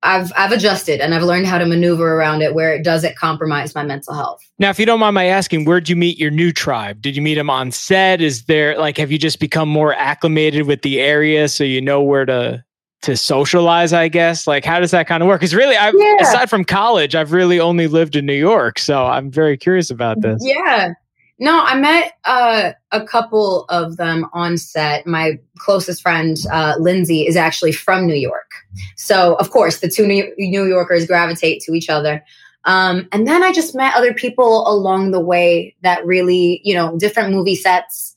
I've 0.03 0.31
I've 0.37 0.51
adjusted 0.51 1.01
and 1.01 1.13
I've 1.13 1.23
learned 1.23 1.47
how 1.47 1.57
to 1.57 1.65
maneuver 1.65 2.13
around 2.13 2.41
it 2.41 2.53
where 2.53 2.73
it 2.73 2.83
doesn't 2.83 3.17
compromise 3.17 3.73
my 3.73 3.83
mental 3.83 4.13
health. 4.13 4.41
Now, 4.59 4.69
if 4.69 4.79
you 4.79 4.85
don't 4.85 4.99
mind 4.99 5.15
my 5.15 5.25
asking, 5.25 5.65
where'd 5.65 5.89
you 5.89 5.95
meet 5.95 6.17
your 6.17 6.31
new 6.31 6.51
tribe? 6.51 7.01
Did 7.01 7.15
you 7.15 7.21
meet 7.21 7.35
them 7.35 7.49
on 7.49 7.71
set? 7.71 8.21
Is 8.21 8.45
there 8.45 8.77
like 8.77 8.97
have 8.97 9.11
you 9.11 9.17
just 9.17 9.39
become 9.39 9.67
more 9.67 9.93
acclimated 9.95 10.67
with 10.67 10.81
the 10.81 11.01
area 11.01 11.49
so 11.49 11.63
you 11.63 11.81
know 11.81 12.01
where 12.01 12.25
to 12.25 12.63
to 13.01 13.15
socialize? 13.15 13.93
I 13.93 14.07
guess 14.07 14.47
like 14.47 14.65
how 14.65 14.79
does 14.79 14.91
that 14.91 15.07
kind 15.07 15.23
of 15.23 15.27
work? 15.27 15.39
Because 15.39 15.55
really, 15.55 15.75
I 15.75 15.91
yeah. 15.95 16.17
aside 16.21 16.49
from 16.49 16.63
college, 16.63 17.15
I've 17.15 17.31
really 17.31 17.59
only 17.59 17.87
lived 17.87 18.15
in 18.15 18.25
New 18.25 18.33
York, 18.33 18.79
so 18.79 19.05
I'm 19.05 19.31
very 19.31 19.57
curious 19.57 19.89
about 19.89 20.21
this. 20.21 20.41
Yeah, 20.43 20.93
no, 21.39 21.61
I 21.63 21.75
met 21.75 22.13
uh, 22.25 22.71
a 22.91 23.03
couple 23.03 23.65
of 23.65 23.97
them 23.97 24.25
on 24.33 24.57
set. 24.57 25.05
My 25.05 25.39
closest 25.59 26.01
friend, 26.01 26.35
uh, 26.51 26.75
Lindsay, 26.79 27.27
is 27.27 27.35
actually 27.35 27.73
from 27.73 28.07
New 28.07 28.15
York. 28.15 28.51
So, 28.95 29.35
of 29.35 29.51
course, 29.51 29.79
the 29.79 29.89
two 29.89 30.07
New, 30.07 30.33
Yorkers 30.65 31.05
gravitate 31.05 31.61
to 31.63 31.73
each 31.73 31.89
other. 31.89 32.23
Um, 32.65 33.07
and 33.11 33.27
then 33.27 33.43
I 33.43 33.51
just 33.51 33.75
met 33.75 33.95
other 33.95 34.13
people 34.13 34.67
along 34.67 35.11
the 35.11 35.19
way 35.19 35.75
that 35.83 36.05
really, 36.05 36.59
you 36.63 36.73
know, 36.73 36.97
different 36.97 37.31
movie 37.31 37.55
sets, 37.55 38.15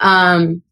um, 0.00 0.62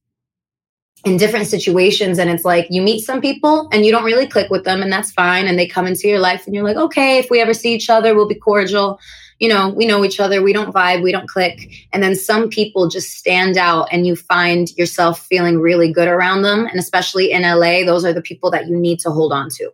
in 1.04 1.16
different 1.16 1.46
situations. 1.46 2.18
And 2.18 2.30
it's 2.30 2.44
like 2.44 2.66
you 2.70 2.82
meet 2.82 3.04
some 3.04 3.20
people 3.20 3.68
and 3.72 3.84
you 3.84 3.90
don't 3.90 4.04
really 4.04 4.26
click 4.26 4.50
with 4.50 4.64
them, 4.64 4.82
and 4.82 4.92
that's 4.92 5.12
fine. 5.12 5.46
And 5.46 5.58
they 5.58 5.66
come 5.66 5.86
into 5.86 6.08
your 6.08 6.20
life, 6.20 6.46
and 6.46 6.54
you're 6.54 6.64
like, 6.64 6.76
okay, 6.76 7.18
if 7.18 7.30
we 7.30 7.40
ever 7.40 7.54
see 7.54 7.74
each 7.74 7.90
other, 7.90 8.14
we'll 8.14 8.28
be 8.28 8.34
cordial 8.34 8.98
you 9.42 9.48
know, 9.48 9.70
we 9.70 9.86
know 9.86 10.04
each 10.04 10.20
other, 10.20 10.40
we 10.40 10.52
don't 10.52 10.72
vibe, 10.72 11.02
we 11.02 11.10
don't 11.10 11.28
click. 11.28 11.68
And 11.92 12.00
then 12.00 12.14
some 12.14 12.48
people 12.48 12.88
just 12.88 13.18
stand 13.18 13.56
out 13.56 13.88
and 13.90 14.06
you 14.06 14.14
find 14.14 14.70
yourself 14.76 15.26
feeling 15.26 15.58
really 15.58 15.92
good 15.92 16.06
around 16.06 16.42
them. 16.42 16.66
And 16.66 16.78
especially 16.78 17.32
in 17.32 17.42
LA, 17.42 17.84
those 17.84 18.04
are 18.04 18.12
the 18.12 18.22
people 18.22 18.52
that 18.52 18.68
you 18.68 18.76
need 18.76 19.00
to 19.00 19.10
hold 19.10 19.32
on 19.32 19.50
to. 19.50 19.72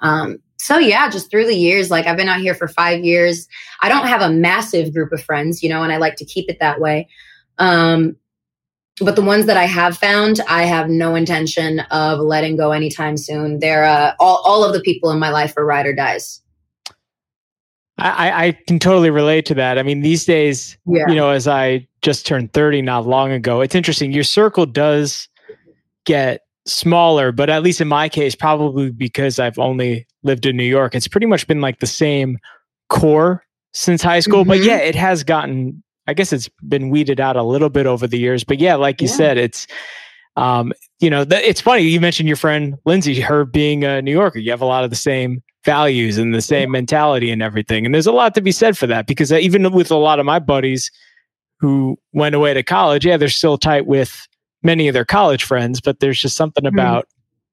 Um, 0.00 0.40
so 0.58 0.76
yeah, 0.76 1.08
just 1.08 1.30
through 1.30 1.46
the 1.46 1.56
years, 1.56 1.90
like 1.90 2.06
I've 2.06 2.18
been 2.18 2.28
out 2.28 2.42
here 2.42 2.54
for 2.54 2.68
five 2.68 3.02
years. 3.02 3.48
I 3.80 3.88
don't 3.88 4.06
have 4.06 4.20
a 4.20 4.28
massive 4.28 4.92
group 4.92 5.10
of 5.10 5.22
friends, 5.22 5.62
you 5.62 5.70
know, 5.70 5.82
and 5.82 5.90
I 5.90 5.96
like 5.96 6.16
to 6.16 6.26
keep 6.26 6.50
it 6.50 6.58
that 6.60 6.78
way. 6.78 7.08
Um, 7.56 8.14
but 9.00 9.16
the 9.16 9.22
ones 9.22 9.46
that 9.46 9.56
I 9.56 9.64
have 9.64 9.96
found, 9.96 10.40
I 10.48 10.64
have 10.64 10.88
no 10.88 11.14
intention 11.14 11.80
of 11.90 12.20
letting 12.20 12.56
go 12.56 12.72
anytime 12.72 13.16
soon. 13.16 13.60
They're 13.60 13.84
uh, 13.84 14.14
all 14.18 14.42
all 14.44 14.64
of 14.64 14.72
the 14.72 14.80
people 14.80 15.10
in 15.10 15.18
my 15.18 15.30
life 15.30 15.54
are 15.56 15.64
ride 15.64 15.86
or 15.86 15.94
dies. 15.94 16.42
I, 18.00 18.46
I 18.46 18.52
can 18.68 18.78
totally 18.78 19.10
relate 19.10 19.44
to 19.46 19.54
that. 19.54 19.76
I 19.76 19.82
mean, 19.82 20.02
these 20.02 20.24
days, 20.24 20.78
yeah. 20.86 21.08
you 21.08 21.16
know, 21.16 21.30
as 21.30 21.48
I 21.48 21.88
just 22.00 22.26
turned 22.26 22.52
30 22.52 22.82
not 22.82 23.06
long 23.06 23.32
ago, 23.32 23.60
it's 23.60 23.74
interesting. 23.74 24.12
Your 24.12 24.22
circle 24.22 24.66
does 24.66 25.28
get 26.04 26.42
smaller, 26.64 27.32
but 27.32 27.50
at 27.50 27.64
least 27.64 27.80
in 27.80 27.88
my 27.88 28.08
case, 28.08 28.36
probably 28.36 28.92
because 28.92 29.40
I've 29.40 29.58
only 29.58 30.06
lived 30.22 30.46
in 30.46 30.56
New 30.56 30.64
York, 30.64 30.94
it's 30.94 31.08
pretty 31.08 31.26
much 31.26 31.48
been 31.48 31.60
like 31.60 31.80
the 31.80 31.88
same 31.88 32.38
core 32.88 33.44
since 33.72 34.00
high 34.00 34.20
school. 34.20 34.42
Mm-hmm. 34.42 34.50
But 34.50 34.62
yeah, 34.62 34.78
it 34.78 34.94
has 34.94 35.24
gotten, 35.24 35.82
I 36.08 36.14
guess 36.14 36.32
it's 36.32 36.48
been 36.66 36.88
weeded 36.90 37.20
out 37.20 37.36
a 37.36 37.42
little 37.42 37.68
bit 37.68 37.86
over 37.86 38.06
the 38.06 38.18
years. 38.18 38.42
But 38.42 38.58
yeah, 38.58 38.74
like 38.74 39.00
you 39.00 39.08
yeah. 39.08 39.14
said, 39.14 39.38
it's, 39.38 39.66
um, 40.36 40.72
you 41.00 41.10
know, 41.10 41.24
th- 41.24 41.44
it's 41.46 41.60
funny. 41.60 41.82
You 41.82 42.00
mentioned 42.00 42.28
your 42.28 42.36
friend 42.36 42.76
Lindsay, 42.86 43.20
her 43.20 43.44
being 43.44 43.84
a 43.84 44.00
New 44.02 44.12
Yorker. 44.12 44.38
You 44.38 44.50
have 44.50 44.62
a 44.62 44.66
lot 44.66 44.84
of 44.84 44.90
the 44.90 44.96
same 44.96 45.42
values 45.64 46.16
and 46.16 46.34
the 46.34 46.40
same 46.40 46.70
mentality 46.70 47.30
and 47.30 47.42
everything. 47.42 47.84
And 47.84 47.94
there's 47.94 48.06
a 48.06 48.12
lot 48.12 48.34
to 48.36 48.40
be 48.40 48.52
said 48.52 48.76
for 48.78 48.86
that 48.86 49.06
because 49.06 49.30
even 49.32 49.70
with 49.72 49.90
a 49.90 49.96
lot 49.96 50.18
of 50.18 50.24
my 50.26 50.38
buddies 50.38 50.90
who 51.60 51.98
went 52.12 52.34
away 52.34 52.54
to 52.54 52.62
college, 52.62 53.04
yeah, 53.04 53.16
they're 53.16 53.28
still 53.28 53.58
tight 53.58 53.86
with 53.86 54.26
many 54.62 54.88
of 54.88 54.94
their 54.94 55.04
college 55.04 55.44
friends, 55.44 55.80
but 55.80 56.00
there's 56.00 56.20
just 56.20 56.36
something 56.36 56.64
Mhm. 56.64 56.68
about 56.72 57.06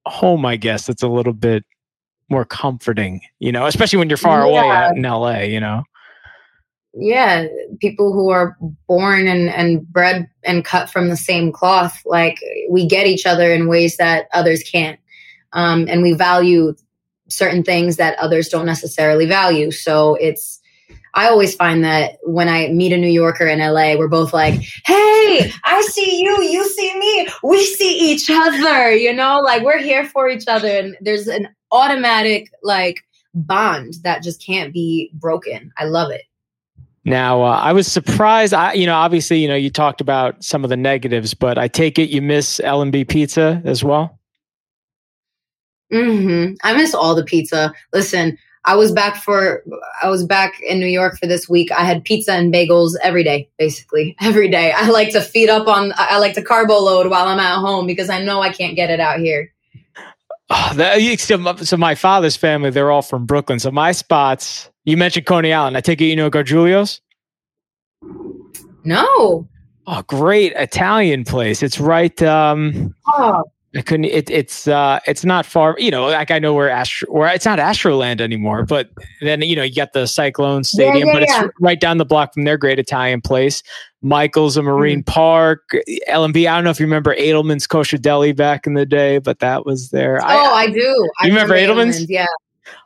home, 0.06 0.46
I 0.46 0.56
guess, 0.56 0.86
that's 0.86 1.04
a 1.04 1.08
little 1.10 1.34
bit 1.34 1.65
more 2.30 2.46
comforting, 2.46 3.22
you 3.39 3.52
know, 3.52 3.65
especially 3.65 4.00
when 4.00 4.10
you're 4.10 4.18
far 4.18 4.44
away 4.44 4.68
out 4.68 4.96
in 4.96 5.04
LA, 5.06 5.39
you 5.41 5.60
know. 5.60 5.84
Yeah 6.97 7.45
people 7.79 8.13
who 8.13 8.29
are 8.29 8.58
born 8.88 9.27
and, 9.27 9.49
and 9.49 9.86
bred 9.88 10.29
and 10.43 10.63
cut 10.63 10.89
from 10.89 11.10
the 11.10 11.17
same 11.17 11.51
cloth 11.51 12.01
like 12.05 12.39
we 12.69 12.86
get 12.86 13.08
each 13.08 13.25
other 13.25 13.51
in 13.51 13.67
ways 13.67 13.97
that 13.97 14.27
others 14.34 14.63
can't. 14.63 14.99
Um, 15.53 15.88
and 15.89 16.01
we 16.01 16.13
value 16.13 16.75
certain 17.29 17.63
things 17.63 17.97
that 17.97 18.17
others 18.19 18.49
don't 18.49 18.65
necessarily 18.65 19.25
value. 19.25 19.71
So 19.71 20.15
it's 20.15 20.62
i 21.15 21.27
always 21.29 21.55
find 21.55 21.84
that 21.84 22.17
when 22.23 22.49
i 22.49 22.67
meet 22.67 22.91
a 22.91 22.97
new 22.97 23.10
yorker 23.10 23.47
in 23.47 23.60
la 23.60 23.95
we're 23.95 24.10
both 24.10 24.34
like 24.34 24.53
hey 24.86 25.49
i 25.63 25.81
see 25.89 26.21
you 26.21 26.43
you 26.43 26.67
see 26.67 26.99
me 26.99 27.27
we 27.41 27.63
see 27.63 28.12
each 28.12 28.29
other 28.29 28.93
you 28.93 29.13
know? 29.13 29.39
Like 29.39 29.63
we're 29.63 29.81
here 29.81 30.05
for 30.05 30.27
each 30.29 30.47
other 30.47 30.67
and 30.67 30.97
there's 30.99 31.27
an 31.27 31.47
automatic 31.71 32.51
like 32.63 32.97
bond 33.34 33.95
that 34.03 34.23
just 34.23 34.41
can't 34.45 34.73
be 34.73 35.12
broken. 35.13 35.71
I 35.77 35.86
love 35.86 36.12
it 36.12 36.23
Now, 37.06 37.44
uh, 37.44 37.60
I 37.60 37.72
was 37.72 37.89
surprised. 37.89 38.54
I, 38.54 38.74
you 38.74 38.88
know, 38.88 38.96
obviously, 38.96 39.39
you 39.39 39.48
know, 39.48 39.56
you 39.56 39.70
talked 39.70 40.02
about 40.02 40.44
some 40.44 40.63
of 40.63 40.72
the 40.72 40.78
negatives, 40.78 41.36
but 41.36 41.58
I 41.60 41.68
take 41.68 42.00
it 42.00 42.10
you 42.10 42.22
miss 42.22 42.60
L 42.62 42.82
and 42.82 42.91
B 42.91 43.06
Pizza 43.06 43.62
as 43.63 43.84
well. 43.84 44.20
hmm 45.91 46.54
I 46.63 46.74
miss 46.74 46.96
all 46.96 47.13
the 47.13 47.24
pizza. 47.24 47.72
Listen, 47.94 48.38
I 48.65 48.76
was 48.76 48.91
back 48.91 49.18
for 49.18 49.63
I 50.02 50.10
was 50.10 50.26
back 50.26 50.60
in 50.62 50.80
New 50.80 50.88
York 50.88 51.20
for 51.20 51.28
this 51.28 51.48
week. 51.48 51.72
I 51.72 51.84
had 51.86 52.04
pizza 52.04 52.34
and 52.34 52.52
bagels 52.52 52.96
every 53.04 53.24
day, 53.24 53.48
basically 53.60 54.15
every 54.22 54.50
day. 54.50 54.72
I 54.72 54.89
like 54.89 55.12
to 55.12 55.22
feed 55.22 55.50
up 55.50 55.68
on. 55.68 55.94
I 55.96 56.18
like 56.18 56.34
to 56.34 56.41
carbo 56.41 56.80
load 56.80 57.08
while 57.12 57.28
I'm 57.28 57.39
at 57.39 57.60
home 57.60 57.86
because 57.86 58.10
I 58.10 58.24
know 58.24 58.41
I 58.41 58.50
can't 58.50 58.76
get 58.76 58.89
it 58.89 59.00
out 59.00 59.20
here. 59.20 59.52
Oh, 60.50 60.72
that, 60.76 61.60
so 61.65 61.78
my 61.78 61.96
father's 61.96 62.36
family, 62.36 62.70
they're 62.70 62.91
all 62.91 63.02
from 63.02 63.26
Brooklyn. 63.26 63.58
So 63.58 63.72
my 63.72 63.91
spots, 63.91 64.70
you 64.86 64.98
mentioned 64.98 65.26
Coney 65.26 65.52
Island. 65.54 65.78
I 65.78 65.82
take 65.82 66.02
it 66.02 66.06
you 66.06 66.15
know 66.15 66.32
Gargiulo's. 66.32 67.02
No, 68.84 69.48
Oh, 69.88 70.02
great 70.08 70.54
Italian 70.54 71.24
place. 71.24 71.62
It's 71.62 71.80
right. 71.80 72.19
Um, 72.24 72.95
oh, 73.08 73.43
I 73.76 73.82
couldn't. 73.82 74.06
It, 74.06 74.32
it's 74.32 74.67
uh, 74.67 75.00
it's 75.06 75.24
not 75.24 75.45
far. 75.45 75.76
You 75.78 75.91
know, 75.91 76.08
like 76.08 76.32
I 76.32 76.39
know 76.39 76.56
where 76.56 76.69
Astro, 76.69 77.12
where 77.12 77.32
it's 77.32 77.45
not 77.45 77.60
Astroland 77.60 78.19
anymore, 78.19 78.65
but 78.65 78.89
then 79.21 79.43
you 79.43 79.56
know 79.56 79.62
you 79.62 79.76
got 79.76 79.93
the 79.93 80.08
Cyclone 80.08 80.63
Stadium, 80.63 81.08
yeah, 81.08 81.13
but 81.13 81.21
yeah. 81.21 81.43
it's 81.45 81.54
right 81.62 81.80
down 81.80 81.98
the 81.98 82.06
block 82.06 82.34
from 82.34 82.45
their 82.45 82.58
great 82.58 82.80
Italian 82.80 83.21
place. 83.21 83.62
Michael's 84.02 84.58
a 84.58 84.63
Marine 84.63 85.04
Mm. 85.04 85.06
Park, 85.06 85.62
LMB. 86.10 86.50
I 86.50 86.56
don't 86.56 86.63
know 86.63 86.71
if 86.71 86.80
you 86.80 86.86
remember 86.86 87.15
Edelman's 87.15 87.67
Kosher 87.67 87.98
Deli 87.98 88.32
back 88.32 88.65
in 88.65 88.74
the 88.74 88.86
day, 88.86 89.19
but 89.19 89.39
that 89.39 89.67
was 89.67 89.89
there. 89.89 90.19
oh, 90.24 90.54
I, 90.54 90.67
do. 90.67 91.10
I 91.19 91.28
You 91.28 91.34
remember 91.34 91.54
Edelman's? 91.56 92.10
Yeah, 92.10 92.26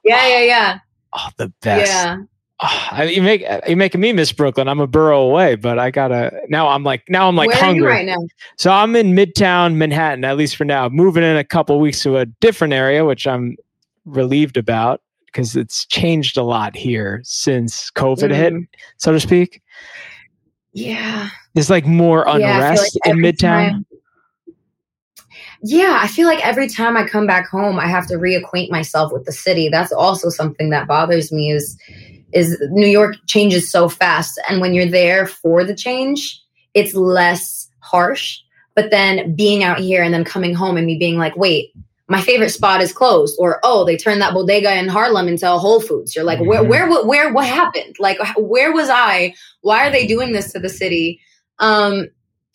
yeah, 0.03 0.27
yeah, 0.27 0.43
yeah, 0.43 0.79
oh, 1.13 1.29
the 1.37 1.49
best. 1.61 1.91
yeah. 1.91 2.17
Oh, 2.61 2.87
I, 2.91 3.03
you 3.05 3.21
make 3.21 3.45
you 3.69 3.77
making 3.77 4.01
me 4.01 4.11
miss 4.11 4.33
Brooklyn. 4.33 4.67
I'm 4.67 4.81
a 4.81 4.87
borough 4.87 5.21
away, 5.21 5.55
but 5.55 5.79
I 5.79 5.91
gotta 5.91 6.29
now. 6.49 6.67
I'm 6.67 6.83
like 6.83 7.03
now 7.07 7.27
I'm 7.29 7.35
like 7.37 7.47
Where 7.47 7.57
hungry. 7.57 7.87
are 7.87 7.89
you 7.91 7.95
right 7.97 8.05
now? 8.05 8.17
So 8.57 8.69
I'm 8.69 8.97
in 8.97 9.15
Midtown 9.15 9.75
Manhattan, 9.75 10.25
at 10.25 10.35
least 10.35 10.57
for 10.57 10.65
now. 10.65 10.89
Moving 10.89 11.23
in 11.23 11.37
a 11.37 11.43
couple 11.45 11.79
weeks 11.79 12.01
to 12.03 12.17
a 12.17 12.25
different 12.25 12.73
area, 12.73 13.05
which 13.05 13.25
I'm 13.27 13.55
relieved 14.03 14.57
about 14.57 15.01
because 15.27 15.55
it's 15.55 15.85
changed 15.85 16.35
a 16.35 16.43
lot 16.43 16.75
here 16.75 17.21
since 17.23 17.91
COVID 17.91 18.33
hit, 18.35 18.51
Mhm. 18.51 18.67
so 18.97 19.13
to 19.13 19.21
speak. 19.21 19.61
Yeah. 20.73 21.29
There's 21.53 21.69
like 21.69 21.85
more 21.85 22.25
Yeah, 22.27 22.33
like 22.33 22.43
unrest 22.43 22.99
in 23.05 23.17
Midtown. 23.17 23.69
time- 23.69 23.85
Yeah, 25.61 25.99
I 26.01 26.07
feel 26.07 26.25
like 26.27 26.45
every 26.45 26.69
time 26.69 26.95
I 26.95 27.05
come 27.07 27.27
back 27.27 27.47
home, 27.49 27.79
I 27.79 27.87
have 27.87 28.07
to 28.07 28.15
reacquaint 28.15 28.69
myself 28.69 29.11
with 29.11 29.25
the 29.25 29.31
city. 29.31 29.67
That's 29.69 29.91
also 29.91 30.29
something 30.29 30.69
that 30.69 30.87
bothers 30.87 31.31
me 31.31 31.51
is 31.51 31.77
is 32.31 32.57
New 32.69 32.87
York 32.87 33.15
changes 33.27 33.71
so 33.71 33.89
fast 33.89 34.39
and 34.47 34.61
when 34.61 34.73
you're 34.75 34.85
there 34.85 35.25
for 35.25 35.63
the 35.63 35.73
change, 35.75 36.39
it's 36.75 36.93
less 36.93 37.67
harsh. 37.79 38.37
But 38.75 38.91
then 38.91 39.35
being 39.35 39.63
out 39.63 39.79
here 39.79 40.03
and 40.03 40.13
then 40.13 40.23
coming 40.23 40.53
home 40.53 40.77
and 40.77 40.85
me 40.85 40.97
being 40.97 41.17
like, 41.17 41.35
"Wait, 41.35 41.73
my 42.07 42.21
favorite 42.21 42.51
spot 42.51 42.81
is 42.81 42.93
closed," 42.93 43.35
or 43.39 43.59
"Oh, 43.63 43.83
they 43.83 43.97
turned 43.97 44.21
that 44.21 44.33
bodega 44.33 44.77
in 44.77 44.87
Harlem 44.87 45.27
into 45.27 45.51
a 45.51 45.57
Whole 45.57 45.81
Foods." 45.81 46.15
You're 46.15 46.23
like, 46.23 46.39
"Where, 46.39 46.61
Mhm. 46.63 46.67
where, 46.69 46.87
where, 46.89 47.03
where 47.05 47.33
what 47.33 47.47
happened? 47.47 47.95
Like, 47.99 48.19
where 48.37 48.71
was 48.71 48.89
I? 48.89 49.33
Why 49.61 49.87
are 49.87 49.91
they 49.91 50.05
doing 50.07 50.31
this 50.31 50.53
to 50.53 50.59
the 50.59 50.69
city?" 50.69 51.19
Um, 51.57 52.07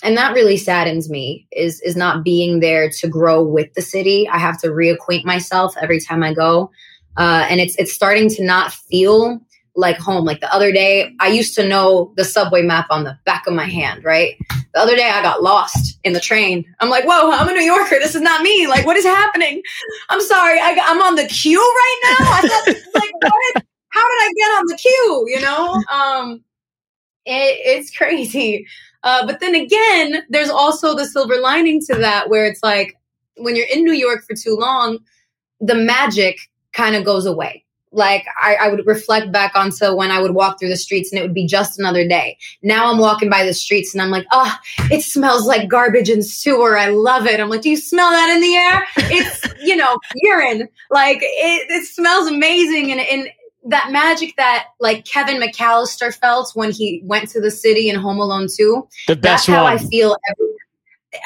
and 0.03 0.17
that 0.17 0.35
really 0.35 0.57
saddens 0.57 1.09
me 1.09 1.47
is 1.53 1.81
is 1.83 1.97
not 1.97 2.25
being 2.25 2.61
there 2.61 2.91
to 2.91 3.09
grow 3.09 3.43
with 3.43 3.73
the 3.75 3.83
city. 3.83 4.29
I 4.29 4.39
have 4.39 4.59
to 4.61 4.69
reacquaint 4.69 5.25
myself 5.25 5.75
every 5.81 6.01
time 6.01 6.23
i 6.23 6.35
go. 6.35 6.71
Uh, 7.17 7.47
and 7.49 7.61
it's 7.61 7.77
it's 7.77 7.93
starting 7.93 8.29
to 8.31 8.45
not 8.45 8.73
feel 8.73 9.41
like 9.77 9.97
home. 9.99 10.25
Like 10.25 10.41
the 10.41 10.53
other 10.53 10.73
day 10.73 11.15
i 11.21 11.29
used 11.29 11.55
to 11.55 11.67
know 11.67 12.13
the 12.17 12.25
subway 12.25 12.63
map 12.63 12.87
on 12.91 13.05
the 13.05 13.17
back 13.25 13.47
of 13.47 13.55
my 13.55 13.67
hand 13.67 14.05
right? 14.05 14.37
The 14.75 14.81
other 14.81 14.97
day 14.97 15.09
i 15.09 15.23
got 15.23 15.43
lost 15.43 15.99
in 16.03 16.13
the 16.13 16.21
train. 16.21 16.65
I'm 16.81 16.91
like 16.91 17.05
whoa 17.05 17.31
i'm 17.31 17.49
a 17.49 17.53
new 17.53 17.61
yorker. 17.61 17.97
This 18.01 18.15
is 18.17 18.23
not 18.23 18.43
me. 18.43 18.67
Like 18.67 18.85
what 18.85 18.97
is 18.97 19.05
happening? 19.05 19.63
I'm 20.09 20.21
sorry. 20.21 20.59
I, 20.59 20.77
i'm 20.87 21.03
on 21.03 21.15
the 21.15 21.27
Q 21.27 21.61
right 21.61 22.01
now? 22.05 22.27
I 22.27 22.41
thought 22.49 22.67
like 22.95 23.13
what? 23.23 23.65
How 23.91 24.03
did 24.03 24.19
i 24.23 24.33
get 24.37 24.51
on 24.59 24.67
the 24.67 24.77
Q? 24.77 25.25
You 25.29 25.41
know? 25.41 25.83
Um 25.91 26.45
it, 27.27 27.59
it's 27.65 27.97
crazy 27.97 28.67
uh, 29.05 29.27
but 29.27 29.39
then 29.41 29.55
again, 29.55 30.25
there's 30.31 30.51
also 30.51 30.97
the 30.97 31.05
silver 31.07 31.37
lining 31.37 31.81
to 31.83 31.95
that 31.95 32.29
where 32.29 32.47
it's 32.47 32.63
like 32.63 32.97
when 33.37 33.55
you're 33.55 33.69
in 33.73 33.85
New 33.85 33.93
York 33.93 34.25
for 34.25 34.35
too 34.35 34.57
long, 34.57 34.99
the 35.61 35.75
magic 35.75 36.39
kind 36.73 36.97
of 36.97 37.05
goes 37.05 37.27
away. 37.27 37.65
Like 37.93 38.25
I, 38.41 38.57
I 38.57 38.69
would 38.69 38.85
reflect 38.87 39.31
back 39.31 39.55
onto 39.55 39.95
when 39.95 40.11
I 40.11 40.21
would 40.21 40.33
walk 40.33 40.59
through 40.59 40.71
the 40.71 40.77
streets 40.77 41.13
and 41.13 41.19
it 41.19 41.23
would 41.23 41.35
be 41.35 41.47
just 41.47 41.79
another 41.79 42.09
day. 42.09 42.37
Now 42.63 42.91
I'm 42.91 42.99
walking 42.99 43.31
by 43.31 43.45
the 43.45 43.55
streets 43.55 43.95
and 43.95 44.03
I'm 44.03 44.11
like, 44.11 44.27
oh, 44.33 44.53
it 44.91 45.03
smells 45.03 45.47
like 45.47 45.69
garbage 45.69 46.09
and 46.09 46.25
sewer. 46.25 46.77
I 46.77 46.89
love 46.89 47.27
it. 47.27 47.39
I'm 47.39 47.51
like, 47.51 47.61
do 47.61 47.71
you 47.71 47.77
smell 47.77 48.11
that 48.11 48.35
in 48.35 48.41
the 48.41 48.55
air? 48.57 48.87
It's, 49.13 49.47
you 49.63 49.77
know, 49.77 49.97
urine. 50.17 50.69
Like 50.91 51.19
it, 51.21 51.71
it 51.71 51.87
smells 51.87 52.27
amazing. 52.27 52.91
And, 52.91 53.01
and 53.01 53.29
that 53.65 53.91
magic 53.91 54.37
that 54.37 54.69
like 54.81 55.05
Kevin 55.05 55.41
McAllister 55.41 56.15
felt 56.15 56.53
when 56.55 56.71
he 56.71 57.01
went 57.05 57.29
to 57.31 57.41
the 57.41 57.51
city 57.51 57.89
in 57.89 57.97
Home 57.97 58.19
Alone 58.19 58.49
2. 58.55 58.89
The 59.09 59.17
best 59.17 59.47
That's 59.47 59.47
how 59.47 59.65
one. 59.65 59.73
I 59.75 59.79
feel. 59.79 60.17
Every, 60.31 60.47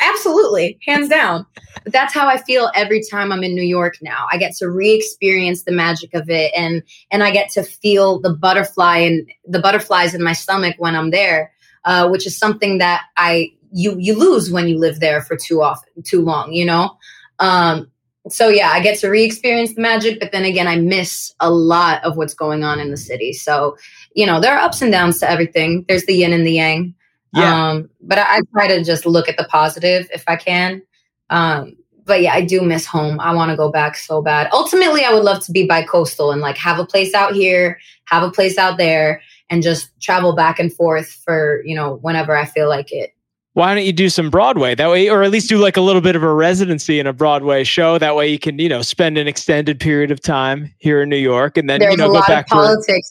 absolutely, 0.02 0.78
hands 0.86 1.08
down. 1.08 1.46
But 1.82 1.92
that's 1.92 2.14
how 2.14 2.28
I 2.28 2.38
feel 2.38 2.70
every 2.74 3.02
time 3.10 3.32
I'm 3.32 3.42
in 3.42 3.54
New 3.54 3.62
York 3.62 3.96
now. 4.02 4.26
I 4.30 4.36
get 4.36 4.54
to 4.56 4.70
re-experience 4.70 5.64
the 5.64 5.72
magic 5.72 6.14
of 6.14 6.30
it, 6.30 6.52
and 6.56 6.82
and 7.10 7.22
I 7.22 7.30
get 7.30 7.50
to 7.50 7.62
feel 7.62 8.20
the 8.20 8.34
butterfly 8.34 8.98
and 8.98 9.28
the 9.46 9.60
butterflies 9.60 10.14
in 10.14 10.22
my 10.22 10.32
stomach 10.32 10.76
when 10.78 10.94
I'm 10.94 11.10
there, 11.10 11.52
uh, 11.84 12.08
which 12.08 12.26
is 12.26 12.38
something 12.38 12.78
that 12.78 13.02
I 13.16 13.52
you 13.72 13.96
you 13.98 14.16
lose 14.16 14.50
when 14.50 14.68
you 14.68 14.78
live 14.78 15.00
there 15.00 15.22
for 15.22 15.36
too 15.36 15.62
often, 15.62 16.02
too 16.04 16.22
long. 16.22 16.52
You 16.52 16.66
know. 16.66 16.96
Um, 17.40 17.90
so 18.30 18.48
yeah, 18.48 18.70
I 18.70 18.80
get 18.80 18.98
to 19.00 19.08
re-experience 19.08 19.74
the 19.74 19.80
magic, 19.80 20.20
but 20.20 20.32
then 20.32 20.44
again, 20.44 20.66
I 20.66 20.76
miss 20.76 21.34
a 21.40 21.50
lot 21.50 22.02
of 22.04 22.16
what's 22.16 22.34
going 22.34 22.62
on 22.62 22.80
in 22.80 22.90
the 22.90 22.96
city. 22.96 23.32
So, 23.32 23.76
you 24.14 24.26
know, 24.26 24.40
there 24.40 24.54
are 24.54 24.60
ups 24.60 24.82
and 24.82 24.92
downs 24.92 25.20
to 25.20 25.30
everything. 25.30 25.84
There's 25.88 26.04
the 26.06 26.14
yin 26.14 26.32
and 26.32 26.46
the 26.46 26.52
yang. 26.52 26.94
Yeah. 27.34 27.70
Um, 27.70 27.90
but 28.00 28.18
I, 28.18 28.38
I 28.38 28.40
try 28.52 28.68
to 28.68 28.82
just 28.82 29.06
look 29.06 29.28
at 29.28 29.36
the 29.36 29.44
positive 29.44 30.08
if 30.12 30.24
I 30.26 30.36
can. 30.36 30.82
Um, 31.30 31.76
but 32.04 32.22
yeah, 32.22 32.32
I 32.32 32.40
do 32.40 32.62
miss 32.62 32.86
home. 32.86 33.20
I 33.20 33.34
want 33.34 33.50
to 33.50 33.56
go 33.56 33.70
back 33.70 33.96
so 33.96 34.22
bad. 34.22 34.48
Ultimately, 34.52 35.04
I 35.04 35.12
would 35.12 35.24
love 35.24 35.44
to 35.44 35.52
be 35.52 35.66
bi-coastal 35.66 36.32
and 36.32 36.40
like 36.40 36.56
have 36.56 36.78
a 36.78 36.86
place 36.86 37.14
out 37.14 37.34
here, 37.34 37.78
have 38.06 38.22
a 38.22 38.30
place 38.30 38.56
out 38.56 38.78
there, 38.78 39.20
and 39.50 39.62
just 39.62 39.90
travel 40.00 40.34
back 40.34 40.58
and 40.58 40.72
forth 40.72 41.10
for 41.10 41.62
you 41.64 41.74
know 41.74 41.96
whenever 41.96 42.34
I 42.36 42.46
feel 42.46 42.68
like 42.68 42.92
it. 42.92 43.14
Why 43.58 43.74
don't 43.74 43.84
you 43.84 43.92
do 43.92 44.08
some 44.08 44.30
Broadway 44.30 44.76
that 44.76 44.88
way, 44.88 45.10
or 45.10 45.24
at 45.24 45.32
least 45.32 45.48
do 45.48 45.58
like 45.58 45.76
a 45.76 45.80
little 45.80 46.00
bit 46.00 46.14
of 46.14 46.22
a 46.22 46.32
residency 46.32 47.00
in 47.00 47.08
a 47.08 47.12
Broadway 47.12 47.64
show? 47.64 47.98
That 47.98 48.14
way 48.14 48.28
you 48.28 48.38
can, 48.38 48.56
you 48.60 48.68
know, 48.68 48.82
spend 48.82 49.18
an 49.18 49.26
extended 49.26 49.80
period 49.80 50.12
of 50.12 50.20
time 50.20 50.72
here 50.78 51.02
in 51.02 51.08
New 51.08 51.16
York, 51.16 51.56
and 51.56 51.68
then 51.68 51.80
There's 51.80 51.90
you 51.90 51.96
know 51.96 52.06
go 52.12 52.20
back 52.28 52.44
of 52.44 52.50
for. 52.50 52.54
politics. 52.54 53.10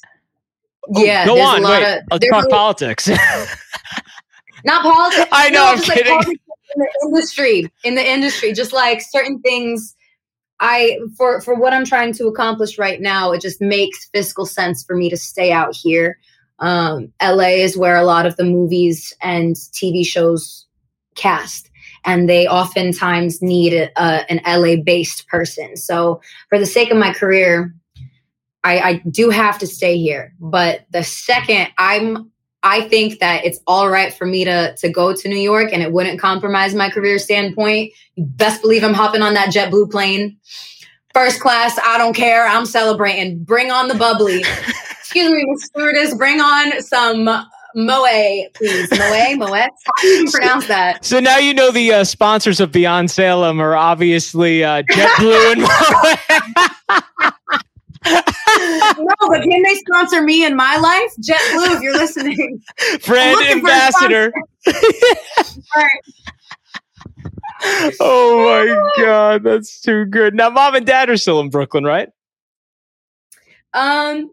Oh, 0.95 1.03
yeah, 1.03 1.25
go 1.25 1.35
there's 1.35 1.47
on. 1.49 1.59
a 1.59 1.61
lot 1.63 1.81
Wait, 1.81 1.97
of 1.97 2.03
let's 2.11 2.29
talk 2.29 2.45
a- 2.45 2.47
politics. 2.47 3.07
not 4.63 4.83
politics. 4.83 5.27
I 5.33 5.49
know, 5.49 5.65
no, 5.65 5.71
I'm 5.71 5.79
like 5.79 5.85
kidding. 5.89 6.13
politics 6.13 6.41
in 6.75 6.79
the 6.79 6.89
industry, 7.03 7.71
in 7.83 7.95
the 7.95 8.09
industry, 8.09 8.53
just 8.53 8.71
like 8.71 9.01
certain 9.01 9.41
things. 9.41 9.97
I 10.61 10.97
for 11.17 11.41
for 11.41 11.55
what 11.55 11.73
I'm 11.73 11.83
trying 11.83 12.13
to 12.13 12.27
accomplish 12.27 12.77
right 12.77 13.01
now, 13.01 13.33
it 13.33 13.41
just 13.41 13.59
makes 13.59 14.05
fiscal 14.13 14.45
sense 14.45 14.81
for 14.85 14.95
me 14.95 15.09
to 15.09 15.17
stay 15.17 15.51
out 15.51 15.75
here. 15.75 16.17
Um, 16.59 17.13
LA 17.21 17.59
is 17.59 17.77
where 17.77 17.97
a 17.97 18.03
lot 18.03 18.25
of 18.25 18.35
the 18.35 18.43
movies 18.43 19.13
and 19.21 19.55
TV 19.55 20.05
shows 20.05 20.65
cast, 21.15 21.69
and 22.05 22.27
they 22.27 22.47
oftentimes 22.47 23.41
need 23.41 23.73
a, 23.73 23.89
a, 24.01 24.31
an 24.31 24.41
LA 24.45 24.81
based 24.81 25.27
person. 25.27 25.77
So, 25.77 26.21
for 26.49 26.57
the 26.57 26.65
sake 26.65 26.91
of 26.91 26.97
my 26.97 27.13
career, 27.13 27.73
I, 28.63 28.79
I 28.79 28.93
do 29.09 29.29
have 29.29 29.59
to 29.59 29.67
stay 29.67 29.97
here. 29.97 30.33
But 30.39 30.85
the 30.91 31.03
second 31.03 31.69
I'm 31.77 32.31
I 32.63 32.81
think 32.89 33.19
that 33.19 33.45
it's 33.45 33.59
all 33.67 33.89
right 33.89 34.13
for 34.13 34.25
me 34.25 34.43
to 34.43 34.75
to 34.75 34.89
go 34.89 35.13
to 35.13 35.29
New 35.29 35.37
York 35.37 35.71
and 35.71 35.81
it 35.81 35.91
wouldn't 35.93 36.19
compromise 36.19 36.75
my 36.75 36.89
career 36.89 37.19
standpoint. 37.19 37.93
Best 38.17 38.61
believe 38.61 38.83
I'm 38.83 38.93
hopping 38.93 39.21
on 39.21 39.35
that 39.35 39.53
JetBlue 39.53 39.91
plane. 39.91 40.37
First 41.13 41.39
class, 41.39 41.79
I 41.83 41.97
don't 41.97 42.13
care. 42.13 42.45
I'm 42.45 42.65
celebrating. 42.65 43.43
Bring 43.43 43.71
on 43.71 43.87
the 43.87 43.95
bubbly. 43.95 44.43
Excuse 45.17 45.33
me, 45.33 45.45
Miss 45.47 45.63
Stewardess, 45.65 46.13
bring 46.15 46.39
on 46.39 46.79
some 46.79 47.23
Moe, 47.73 48.45
please. 48.53 48.87
Moe, 48.91 49.35
Moet. 49.47 49.51
How 49.51 49.69
do 49.99 50.07
you 50.07 50.29
pronounce 50.29 50.67
that? 50.67 51.03
So 51.03 51.19
now 51.19 51.39
you 51.39 51.55
know 51.55 51.71
the 51.71 51.91
uh, 51.91 52.03
sponsors 52.03 52.59
of 52.59 52.71
Beyond 52.71 53.09
Salem 53.09 53.59
are 53.59 53.75
obviously 53.75 54.63
uh, 54.63 54.83
JetBlue 54.83 55.53
and 55.53 55.61
Moet. 55.61 55.71
no, 58.99 59.15
but 59.27 59.41
can 59.41 59.63
they 59.63 59.75
sponsor 59.87 60.21
me 60.21 60.45
in 60.45 60.55
my 60.55 60.77
life? 60.77 61.11
JetBlue, 61.19 61.77
if 61.77 61.81
you're 61.81 61.97
listening. 61.97 62.61
Friend 63.01 63.41
ambassador. 63.47 64.31
oh 67.99 68.45
my 68.45 68.93
god, 69.03 69.41
that's 69.41 69.81
too 69.81 70.05
good. 70.05 70.35
Now, 70.35 70.51
mom 70.51 70.75
and 70.75 70.85
dad 70.85 71.09
are 71.09 71.17
still 71.17 71.39
in 71.39 71.49
Brooklyn, 71.49 71.85
right? 71.85 72.09
Um, 73.73 74.31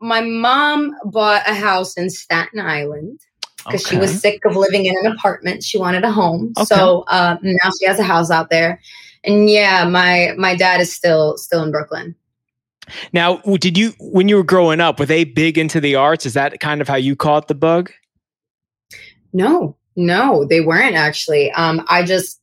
my 0.00 0.20
mom 0.20 0.94
bought 1.04 1.42
a 1.46 1.54
house 1.54 1.96
in 1.96 2.10
Staten 2.10 2.60
Island 2.60 3.20
because 3.58 3.84
okay. 3.84 3.96
she 3.96 4.00
was 4.00 4.20
sick 4.20 4.44
of 4.44 4.56
living 4.56 4.86
in 4.86 4.94
an 5.02 5.12
apartment. 5.12 5.64
She 5.64 5.78
wanted 5.78 6.04
a 6.04 6.10
home, 6.12 6.52
okay. 6.56 6.64
so 6.66 7.04
uh, 7.08 7.36
now 7.42 7.70
she 7.80 7.86
has 7.86 7.98
a 7.98 8.04
house 8.04 8.30
out 8.30 8.50
there. 8.50 8.80
And 9.24 9.50
yeah, 9.50 9.84
my 9.84 10.34
my 10.36 10.54
dad 10.54 10.80
is 10.80 10.94
still 10.94 11.36
still 11.36 11.62
in 11.64 11.70
Brooklyn. 11.70 12.14
Now, 13.12 13.38
did 13.38 13.76
you 13.76 13.94
when 13.98 14.28
you 14.28 14.36
were 14.36 14.44
growing 14.44 14.80
up, 14.80 15.00
were 15.00 15.06
they 15.06 15.24
big 15.24 15.58
into 15.58 15.80
the 15.80 15.96
arts? 15.96 16.26
Is 16.26 16.34
that 16.34 16.60
kind 16.60 16.80
of 16.80 16.88
how 16.88 16.96
you 16.96 17.16
caught 17.16 17.48
the 17.48 17.54
bug? 17.54 17.90
No, 19.32 19.76
no, 19.96 20.44
they 20.44 20.60
weren't 20.60 20.94
actually. 20.94 21.50
Um, 21.52 21.84
I 21.88 22.04
just 22.04 22.40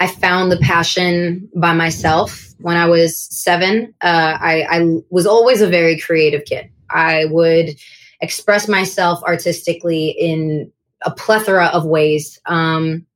I 0.00 0.06
found 0.08 0.50
the 0.50 0.58
passion 0.58 1.48
by 1.54 1.72
myself 1.72 2.48
when 2.58 2.76
I 2.76 2.86
was 2.86 3.18
seven. 3.18 3.94
Uh, 4.00 4.36
I, 4.40 4.66
I 4.68 4.84
was 5.10 5.26
always 5.26 5.60
a 5.60 5.68
very 5.68 5.98
creative 5.98 6.44
kid. 6.44 6.70
I 6.90 7.26
would 7.26 7.76
express 8.20 8.68
myself 8.68 9.22
artistically 9.22 10.08
in 10.08 10.72
a 11.04 11.10
plethora 11.10 11.66
of 11.66 11.84
ways. 11.84 12.40
Um, 12.46 13.06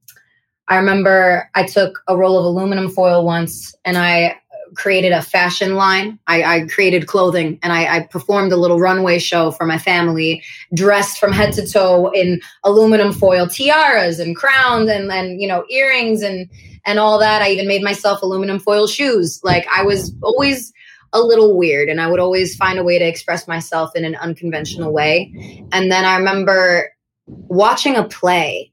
I 0.69 0.77
remember 0.77 1.51
I 1.55 1.65
took 1.65 1.99
a 2.09 2.17
roll 2.17 2.39
of 2.39 2.45
aluminum 2.45 2.91
foil 2.91 3.25
once 3.25 3.75
and 3.85 3.97
I 3.97 4.39
created 4.75 5.13
a 5.13 5.23
fashion 5.23 5.75
line. 5.75 6.19
I, 6.27 6.43
I 6.43 6.61
created 6.67 7.07
clothing 7.07 7.59
and 7.63 7.73
I, 7.73 7.97
I, 7.97 8.01
performed 8.01 8.53
a 8.53 8.57
little 8.57 8.79
runway 8.79 9.19
show 9.19 9.51
for 9.51 9.67
my 9.67 9.79
family, 9.79 10.43
dressed 10.75 11.19
from 11.19 11.33
head 11.33 11.53
to 11.55 11.67
toe 11.67 12.11
in 12.13 12.41
aluminum 12.65 13.13
foil 13.13 13.47
tiaras 13.47 14.19
and 14.19 14.37
crowns 14.37 14.89
and, 14.89 15.11
and 15.11 15.41
you 15.41 15.49
know 15.49 15.65
earrings 15.71 16.23
and 16.23 16.49
and 16.87 16.99
all 16.99 17.19
that. 17.19 17.43
I 17.43 17.51
even 17.51 17.69
made 17.69 17.83
myself 17.83 18.23
aluminum 18.23 18.59
foil 18.59 18.87
shoes. 18.87 19.41
Like 19.43 19.67
I 19.75 19.83
was 19.83 20.15
always 20.23 20.73
a 21.13 21.21
little 21.21 21.57
weird 21.57 21.89
and 21.89 22.01
I 22.01 22.11
would 22.11 22.21
always 22.21 22.57
find 22.57 22.79
a 22.79 22.85
way 22.85 22.99
to 22.99 23.05
express 23.05 23.49
myself 23.49 23.95
in 23.95 24.05
an 24.05 24.15
unconventional 24.17 24.93
way. 24.93 25.33
And 25.73 25.91
then 25.91 26.05
I 26.05 26.17
remember 26.17 26.93
watching 27.27 27.97
a 27.97 28.05
play 28.05 28.73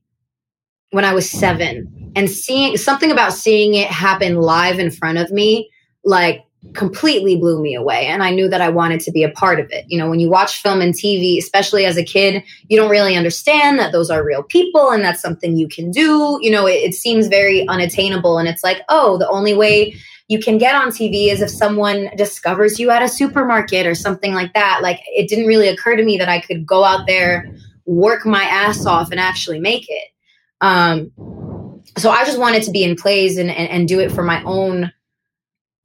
when 0.92 1.06
I 1.06 1.14
was 1.14 1.30
seven 1.30 2.12
and 2.16 2.30
seeing 2.30 2.78
something 2.78 3.12
about 3.12 3.34
seeing 3.34 3.74
it 3.74 3.90
happen 3.90 4.36
live 4.36 4.80
in 4.80 4.92
front 4.92 5.18
of 5.18 5.32
me 5.32 5.70
like 6.06 6.46
completely 6.74 7.36
blew 7.38 7.62
me 7.62 7.76
away 7.76 8.08
and 8.08 8.24
i 8.24 8.32
knew 8.32 8.50
that 8.50 8.62
i 8.62 8.70
wanted 8.70 9.00
to 9.00 9.12
be 9.12 9.24
a 9.24 9.30
part 9.30 9.60
of 9.60 9.70
it. 9.72 9.86
You 9.88 10.00
know 10.00 10.10
when 10.10 10.20
you 10.20 10.30
watch 10.30 10.62
film 10.62 10.82
and 10.82 10.94
tv 10.94 11.38
especially 11.38 11.86
as 11.86 11.98
a 11.98 12.04
kid 12.04 12.44
you 12.70 12.78
don't 12.78 12.90
really 12.90 13.16
understand 13.16 13.78
that 13.80 13.92
those 13.92 14.10
are 14.10 14.24
real 14.24 14.42
people 14.42 14.90
and 14.90 15.04
that's 15.04 15.22
something 15.22 15.58
you 15.58 15.68
can 15.68 15.92
do. 15.92 16.40
You 16.42 16.50
know 16.50 16.66
it, 16.66 16.82
it 16.84 16.94
seems 16.94 17.28
very 17.28 17.68
unattainable 17.68 18.38
and 18.38 18.48
it's 18.48 18.64
like 18.64 18.82
oh 18.90 19.18
the 19.18 19.30
only 19.30 19.54
way 19.54 19.96
you 20.28 20.40
can 20.40 20.58
get 20.58 20.74
on 20.74 20.90
tv 20.90 21.28
is 21.28 21.42
if 21.42 21.52
someone 21.52 22.10
discovers 22.18 22.80
you 22.80 22.90
at 22.90 23.04
a 23.04 23.08
supermarket 23.08 23.86
or 23.86 23.94
something 23.94 24.34
like 24.34 24.54
that. 24.54 24.80
Like 24.82 25.02
it 25.08 25.30
didn't 25.30 25.46
really 25.46 25.68
occur 25.68 25.96
to 25.96 26.04
me 26.04 26.18
that 26.18 26.30
i 26.30 26.40
could 26.40 26.66
go 26.66 26.84
out 26.84 27.06
there 27.06 27.54
work 27.86 28.26
my 28.26 28.44
ass 28.44 28.88
off 28.88 29.12
and 29.12 29.20
actually 29.20 29.60
make 29.60 29.86
it. 29.88 30.10
Um 30.62 31.12
so 31.98 32.10
i 32.10 32.26
just 32.26 32.40
wanted 32.40 32.64
to 32.64 32.72
be 32.72 32.84
in 32.84 32.96
plays 32.96 33.38
and, 33.38 33.52
and, 33.52 33.70
and 33.70 33.88
do 33.88 34.00
it 34.00 34.12
for 34.12 34.24
my 34.24 34.42
own 34.44 34.92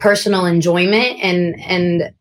personal 0.00 0.46
enjoyment 0.46 1.18
and 1.22 1.60
and 1.60 2.12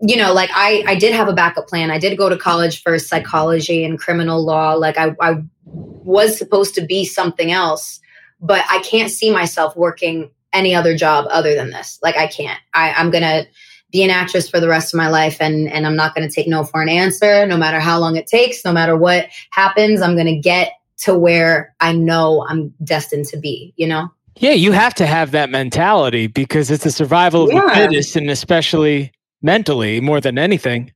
you 0.00 0.16
know 0.16 0.32
like 0.32 0.50
i 0.54 0.84
i 0.86 0.94
did 0.94 1.12
have 1.14 1.28
a 1.28 1.32
backup 1.32 1.66
plan. 1.66 1.90
I 1.90 1.98
did 1.98 2.16
go 2.16 2.28
to 2.28 2.36
college 2.36 2.82
for 2.82 2.98
psychology 2.98 3.84
and 3.84 3.98
criminal 3.98 4.44
law. 4.44 4.74
Like 4.74 4.96
i 4.98 5.16
i 5.20 5.42
was 5.64 6.38
supposed 6.38 6.74
to 6.76 6.82
be 6.82 7.04
something 7.04 7.50
else 7.50 8.00
but 8.40 8.64
i 8.70 8.78
can't 8.80 9.10
see 9.10 9.32
myself 9.32 9.76
working 9.76 10.30
any 10.52 10.74
other 10.74 10.96
job 10.96 11.26
other 11.30 11.54
than 11.54 11.70
this. 11.70 11.98
Like 12.02 12.16
i 12.16 12.26
can't. 12.26 12.60
I 12.74 12.92
i'm 12.92 13.10
gonna 13.10 13.46
be 13.90 14.04
an 14.04 14.10
actress 14.10 14.50
for 14.50 14.60
the 14.60 14.68
rest 14.68 14.92
of 14.92 14.98
my 14.98 15.08
life 15.08 15.38
and 15.40 15.68
and 15.68 15.86
i'm 15.86 15.96
not 15.96 16.14
gonna 16.14 16.30
take 16.30 16.46
no 16.46 16.62
for 16.62 16.82
an 16.82 16.88
answer. 16.88 17.46
No 17.46 17.56
matter 17.56 17.80
how 17.80 17.98
long 17.98 18.16
it 18.16 18.26
takes 18.26 18.64
no 18.64 18.72
matter 18.72 18.96
what 18.96 19.28
happens 19.50 20.02
i'm 20.02 20.16
gonna 20.16 20.38
get 20.38 20.72
to 20.98 21.16
where 21.16 21.74
i 21.80 21.92
know 21.92 22.44
i'm 22.48 22.74
destined 22.84 23.24
to 23.24 23.36
be 23.38 23.72
you 23.76 23.86
know 23.86 24.10
yeah, 24.38 24.52
you 24.52 24.72
have 24.72 24.94
to 24.94 25.06
have 25.06 25.30
that 25.32 25.50
mentality 25.50 26.26
because 26.26 26.70
it's 26.70 26.84
the 26.84 26.90
survival 26.90 27.44
of 27.44 27.52
yeah. 27.52 27.62
the 27.62 27.74
fittest, 27.74 28.16
and 28.16 28.30
especially 28.30 29.12
mentally 29.42 30.00
more 30.00 30.20
than 30.20 30.38
anything. 30.38 30.92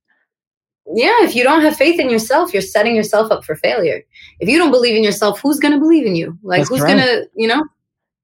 Yeah, 0.94 1.24
if 1.24 1.34
you 1.34 1.44
don't 1.44 1.62
have 1.62 1.76
faith 1.76 2.00
in 2.00 2.10
yourself, 2.10 2.52
you're 2.52 2.62
setting 2.62 2.96
yourself 2.96 3.30
up 3.30 3.44
for 3.44 3.54
failure. 3.56 4.02
If 4.40 4.48
you 4.48 4.58
don't 4.58 4.70
believe 4.70 4.96
in 4.96 5.04
yourself, 5.04 5.40
who's 5.40 5.60
going 5.60 5.72
to 5.72 5.78
believe 5.78 6.06
in 6.06 6.16
you? 6.16 6.36
Like, 6.42 6.60
That's 6.60 6.70
who's 6.70 6.80
right. 6.80 6.96
going 6.96 7.06
to, 7.06 7.28
you 7.34 7.46
know? 7.46 7.64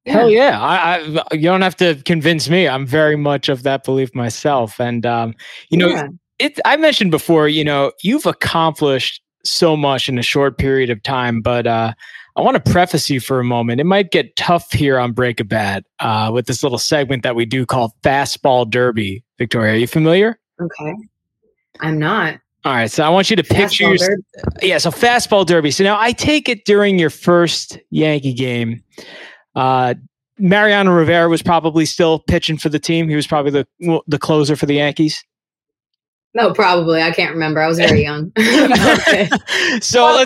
Yeah. 0.04 0.12
Hell 0.12 0.30
yeah! 0.30 0.60
I, 0.60 0.96
I, 0.96 1.34
you 1.34 1.42
don't 1.42 1.60
have 1.60 1.76
to 1.76 1.96
convince 2.04 2.48
me. 2.48 2.66
I'm 2.66 2.86
very 2.86 3.16
much 3.16 3.50
of 3.50 3.62
that 3.64 3.84
belief 3.84 4.14
myself, 4.14 4.80
and 4.80 5.04
um, 5.04 5.34
you 5.68 5.76
know, 5.76 5.88
yeah. 5.88 6.08
it. 6.38 6.58
I 6.64 6.78
mentioned 6.78 7.10
before, 7.10 7.46
you 7.46 7.62
know, 7.62 7.92
you've 8.02 8.24
accomplished 8.24 9.20
so 9.44 9.76
much 9.76 10.08
in 10.08 10.18
a 10.18 10.22
short 10.22 10.56
period 10.56 10.88
of 10.88 11.02
time, 11.02 11.42
but 11.42 11.66
uh, 11.66 11.92
I 12.38 12.40
want 12.40 12.54
to 12.54 12.70
preface 12.70 13.10
you 13.10 13.18
for 13.18 13.40
a 13.40 13.44
moment. 13.44 13.80
It 13.80 13.84
might 13.84 14.12
get 14.12 14.36
tough 14.36 14.70
here 14.70 14.96
on 14.96 15.10
Break 15.10 15.40
a 15.40 15.44
Bat 15.44 15.84
uh, 15.98 16.30
with 16.32 16.46
this 16.46 16.62
little 16.62 16.78
segment 16.78 17.24
that 17.24 17.34
we 17.34 17.44
do 17.44 17.66
called 17.66 17.90
Fastball 18.02 18.70
Derby. 18.70 19.24
Victoria, 19.38 19.72
are 19.72 19.76
you 19.76 19.88
familiar? 19.88 20.38
Okay. 20.62 20.94
I'm 21.80 21.98
not. 21.98 22.38
All 22.64 22.74
right. 22.74 22.88
So 22.88 23.02
I 23.02 23.08
want 23.08 23.28
you 23.28 23.34
to 23.34 23.42
picture 23.42 23.92
your, 23.92 24.18
Yeah. 24.62 24.78
So 24.78 24.92
Fastball 24.92 25.46
Derby. 25.46 25.72
So 25.72 25.82
now 25.82 25.98
I 25.98 26.12
take 26.12 26.48
it 26.48 26.64
during 26.64 26.96
your 26.96 27.10
first 27.10 27.76
Yankee 27.90 28.34
game, 28.34 28.84
uh, 29.56 29.94
Mariano 30.38 30.92
Rivera 30.92 31.28
was 31.28 31.42
probably 31.42 31.84
still 31.86 32.20
pitching 32.20 32.56
for 32.56 32.68
the 32.68 32.78
team. 32.78 33.08
He 33.08 33.16
was 33.16 33.26
probably 33.26 33.50
the 33.50 34.00
the 34.06 34.18
closer 34.18 34.54
for 34.54 34.66
the 34.66 34.74
Yankees. 34.74 35.24
No, 36.34 36.52
probably. 36.52 37.02
I 37.02 37.10
can't 37.10 37.32
remember. 37.32 37.60
I 37.60 37.68
was 37.68 37.78
very 37.78 38.02
young. 38.02 38.30
so 39.80 40.24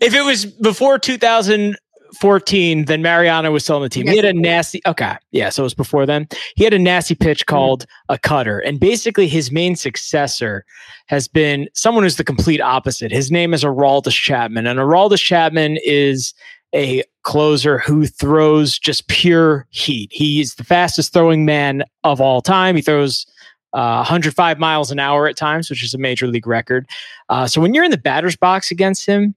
if 0.00 0.14
it 0.14 0.24
was 0.24 0.46
before 0.46 0.98
2014, 0.98 2.84
then 2.84 3.02
Mariano 3.02 3.50
was 3.50 3.64
still 3.64 3.76
on 3.76 3.82
the 3.82 3.88
team. 3.88 4.06
He 4.06 4.16
had 4.16 4.24
a 4.24 4.32
nasty, 4.32 4.80
okay. 4.86 5.16
Yeah. 5.32 5.48
So 5.48 5.62
it 5.62 5.64
was 5.64 5.74
before 5.74 6.06
then. 6.06 6.28
He 6.54 6.64
had 6.64 6.74
a 6.74 6.78
nasty 6.78 7.14
pitch 7.14 7.40
mm-hmm. 7.40 7.54
called 7.54 7.82
mm-hmm. 7.82 8.14
a 8.14 8.18
cutter. 8.18 8.58
And 8.60 8.78
basically, 8.78 9.26
his 9.26 9.50
main 9.50 9.74
successor 9.74 10.64
has 11.06 11.28
been 11.28 11.68
someone 11.74 12.04
who's 12.04 12.16
the 12.16 12.24
complete 12.24 12.60
opposite. 12.60 13.10
His 13.10 13.30
name 13.30 13.54
is 13.54 13.64
Aroldis 13.64 14.12
Chapman. 14.12 14.66
And 14.66 14.78
Aroldis 14.78 15.22
Chapman 15.22 15.78
is 15.82 16.34
a 16.74 17.02
closer 17.22 17.78
who 17.78 18.06
throws 18.06 18.78
just 18.78 19.08
pure 19.08 19.66
heat. 19.70 20.10
He's 20.12 20.54
the 20.54 20.64
fastest 20.64 21.12
throwing 21.12 21.44
man 21.44 21.82
of 22.04 22.20
all 22.20 22.42
time. 22.42 22.76
He 22.76 22.82
throws 22.82 23.26
uh, 23.72 23.96
105 23.96 24.58
miles 24.58 24.90
an 24.90 24.98
hour 24.98 25.28
at 25.28 25.36
times, 25.36 25.70
which 25.70 25.84
is 25.84 25.94
a 25.94 25.98
major 25.98 26.26
league 26.26 26.46
record. 26.46 26.88
Uh, 27.28 27.46
so 27.46 27.60
when 27.60 27.74
you're 27.74 27.84
in 27.84 27.90
the 27.90 27.98
batter's 27.98 28.36
box 28.36 28.70
against 28.70 29.06
him, 29.06 29.34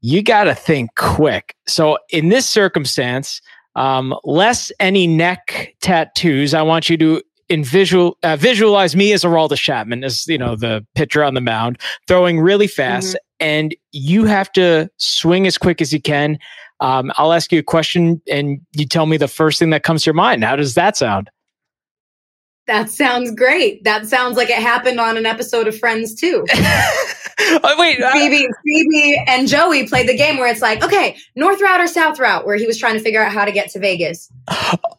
you 0.00 0.22
got 0.22 0.44
to 0.44 0.54
think 0.54 0.94
quick. 0.96 1.54
So 1.66 1.98
in 2.10 2.28
this 2.28 2.48
circumstance, 2.48 3.40
um, 3.76 4.14
less 4.24 4.72
any 4.80 5.06
neck 5.06 5.74
tattoos. 5.80 6.54
I 6.54 6.62
want 6.62 6.90
you 6.90 6.96
to 6.98 7.22
in 7.48 7.64
visual 7.64 8.16
uh, 8.22 8.36
visualize 8.36 8.94
me 8.96 9.12
as 9.12 9.24
Aroldis 9.24 9.58
Chapman 9.58 10.04
as 10.04 10.26
you 10.26 10.38
know 10.38 10.56
the 10.56 10.86
pitcher 10.94 11.22
on 11.24 11.34
the 11.34 11.40
mound 11.40 11.78
throwing 12.06 12.40
really 12.40 12.66
fast, 12.66 13.08
mm-hmm. 13.08 13.46
and 13.46 13.76
you 13.92 14.24
have 14.24 14.50
to 14.52 14.90
swing 14.96 15.46
as 15.46 15.58
quick 15.58 15.80
as 15.80 15.92
you 15.92 16.00
can. 16.00 16.38
Um, 16.80 17.12
I'll 17.16 17.32
ask 17.32 17.52
you 17.52 17.58
a 17.58 17.62
question, 17.62 18.22
and 18.30 18.60
you 18.72 18.86
tell 18.86 19.06
me 19.06 19.18
the 19.18 19.28
first 19.28 19.58
thing 19.58 19.70
that 19.70 19.82
comes 19.82 20.04
to 20.04 20.08
your 20.08 20.14
mind. 20.14 20.44
How 20.44 20.56
does 20.56 20.74
that 20.74 20.96
sound? 20.96 21.28
That 22.70 22.88
sounds 22.88 23.32
great. 23.32 23.82
That 23.82 24.06
sounds 24.06 24.36
like 24.36 24.48
it 24.48 24.62
happened 24.62 25.00
on 25.00 25.16
an 25.16 25.26
episode 25.26 25.66
of 25.66 25.76
Friends 25.76 26.14
too. 26.14 26.46
oh, 26.54 27.74
wait, 27.76 28.00
uh, 28.00 28.12
Phoebe, 28.12 28.46
Phoebe, 28.64 29.24
and 29.26 29.48
Joey 29.48 29.88
played 29.88 30.08
the 30.08 30.16
game 30.16 30.38
where 30.38 30.46
it's 30.48 30.62
like, 30.62 30.80
okay, 30.84 31.16
north 31.34 31.60
route 31.60 31.80
or 31.80 31.88
south 31.88 32.20
route, 32.20 32.46
where 32.46 32.54
he 32.54 32.66
was 32.68 32.78
trying 32.78 32.94
to 32.94 33.00
figure 33.00 33.20
out 33.20 33.32
how 33.32 33.44
to 33.44 33.50
get 33.50 33.70
to 33.70 33.80
Vegas. 33.80 34.30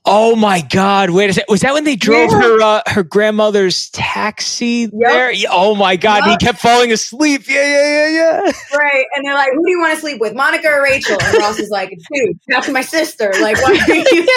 oh 0.05 0.35
my 0.35 0.59
God! 0.59 1.11
Wait 1.11 1.29
a 1.29 1.33
second. 1.33 1.45
Was 1.49 1.61
that 1.61 1.71
when 1.73 1.85
they 1.85 1.95
drove 1.95 2.29
Yeah. 2.31 2.41
her 2.41 2.61
uh, 2.61 2.81
her 2.87 3.03
grandmother's 3.03 3.89
taxi 3.91 4.87
there? 4.87 5.31
Oh 5.49 5.73
my 5.73 5.95
God! 5.95 6.25
He 6.29 6.35
kept 6.45 6.59
falling 6.59 6.91
asleep. 6.91 7.47
Yeah, 7.47 7.65
yeah, 7.65 8.07
yeah, 8.07 8.43
yeah. 8.43 8.51
Right. 8.77 9.05
And 9.15 9.25
they're 9.25 9.33
like, 9.33 9.51
who 9.55 9.63
do 9.65 9.71
you 9.71 9.79
want 9.79 9.93
to 9.95 10.01
sleep 10.01 10.19
with, 10.19 10.33
Monica 10.35 10.67
or 10.67 10.83
Rachel? 10.83 11.17
And 11.21 11.37
Ross 11.37 11.57
is 11.57 11.69
like, 11.69 11.89
dude, 12.13 12.37
that's 12.49 12.67
my 12.67 12.81
sister. 12.81 13.31
Like, 13.41 13.55
why 13.61 13.79
are 13.87 13.95
you? 14.13 14.27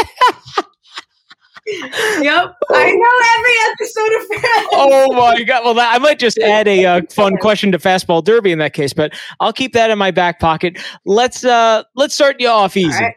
Yep. 1.66 2.54
I 2.70 2.92
know 2.92 3.14
every 3.36 3.72
episode 3.72 4.20
of 4.20 4.26
Friends. 4.26 4.68
Oh 4.72 5.12
my 5.14 5.42
God! 5.42 5.64
Well, 5.64 5.74
that, 5.74 5.94
I 5.94 5.98
might 5.98 6.18
just 6.18 6.38
add 6.38 6.68
a 6.68 6.84
uh, 6.84 7.00
fun 7.10 7.36
question 7.38 7.72
to 7.72 7.78
fastball 7.78 8.22
derby 8.22 8.52
in 8.52 8.58
that 8.58 8.74
case, 8.74 8.92
but 8.92 9.14
I'll 9.40 9.52
keep 9.52 9.72
that 9.72 9.90
in 9.90 9.98
my 9.98 10.10
back 10.10 10.40
pocket. 10.40 10.78
Let's 11.06 11.44
uh 11.44 11.84
let's 11.94 12.14
start 12.14 12.40
you 12.40 12.48
off 12.48 12.76
easy. 12.76 13.02
right. 13.02 13.14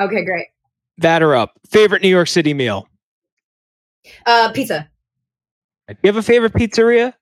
Okay, 0.00 0.24
great. 0.24 0.46
Batter 0.98 1.34
up. 1.34 1.52
Favorite 1.68 2.02
New 2.02 2.08
York 2.08 2.28
City 2.28 2.54
meal? 2.54 2.88
Uh, 4.24 4.50
pizza. 4.52 4.88
Do 5.88 5.96
you 6.02 6.08
have 6.08 6.16
a 6.16 6.22
favorite 6.22 6.52
pizzeria? 6.52 7.14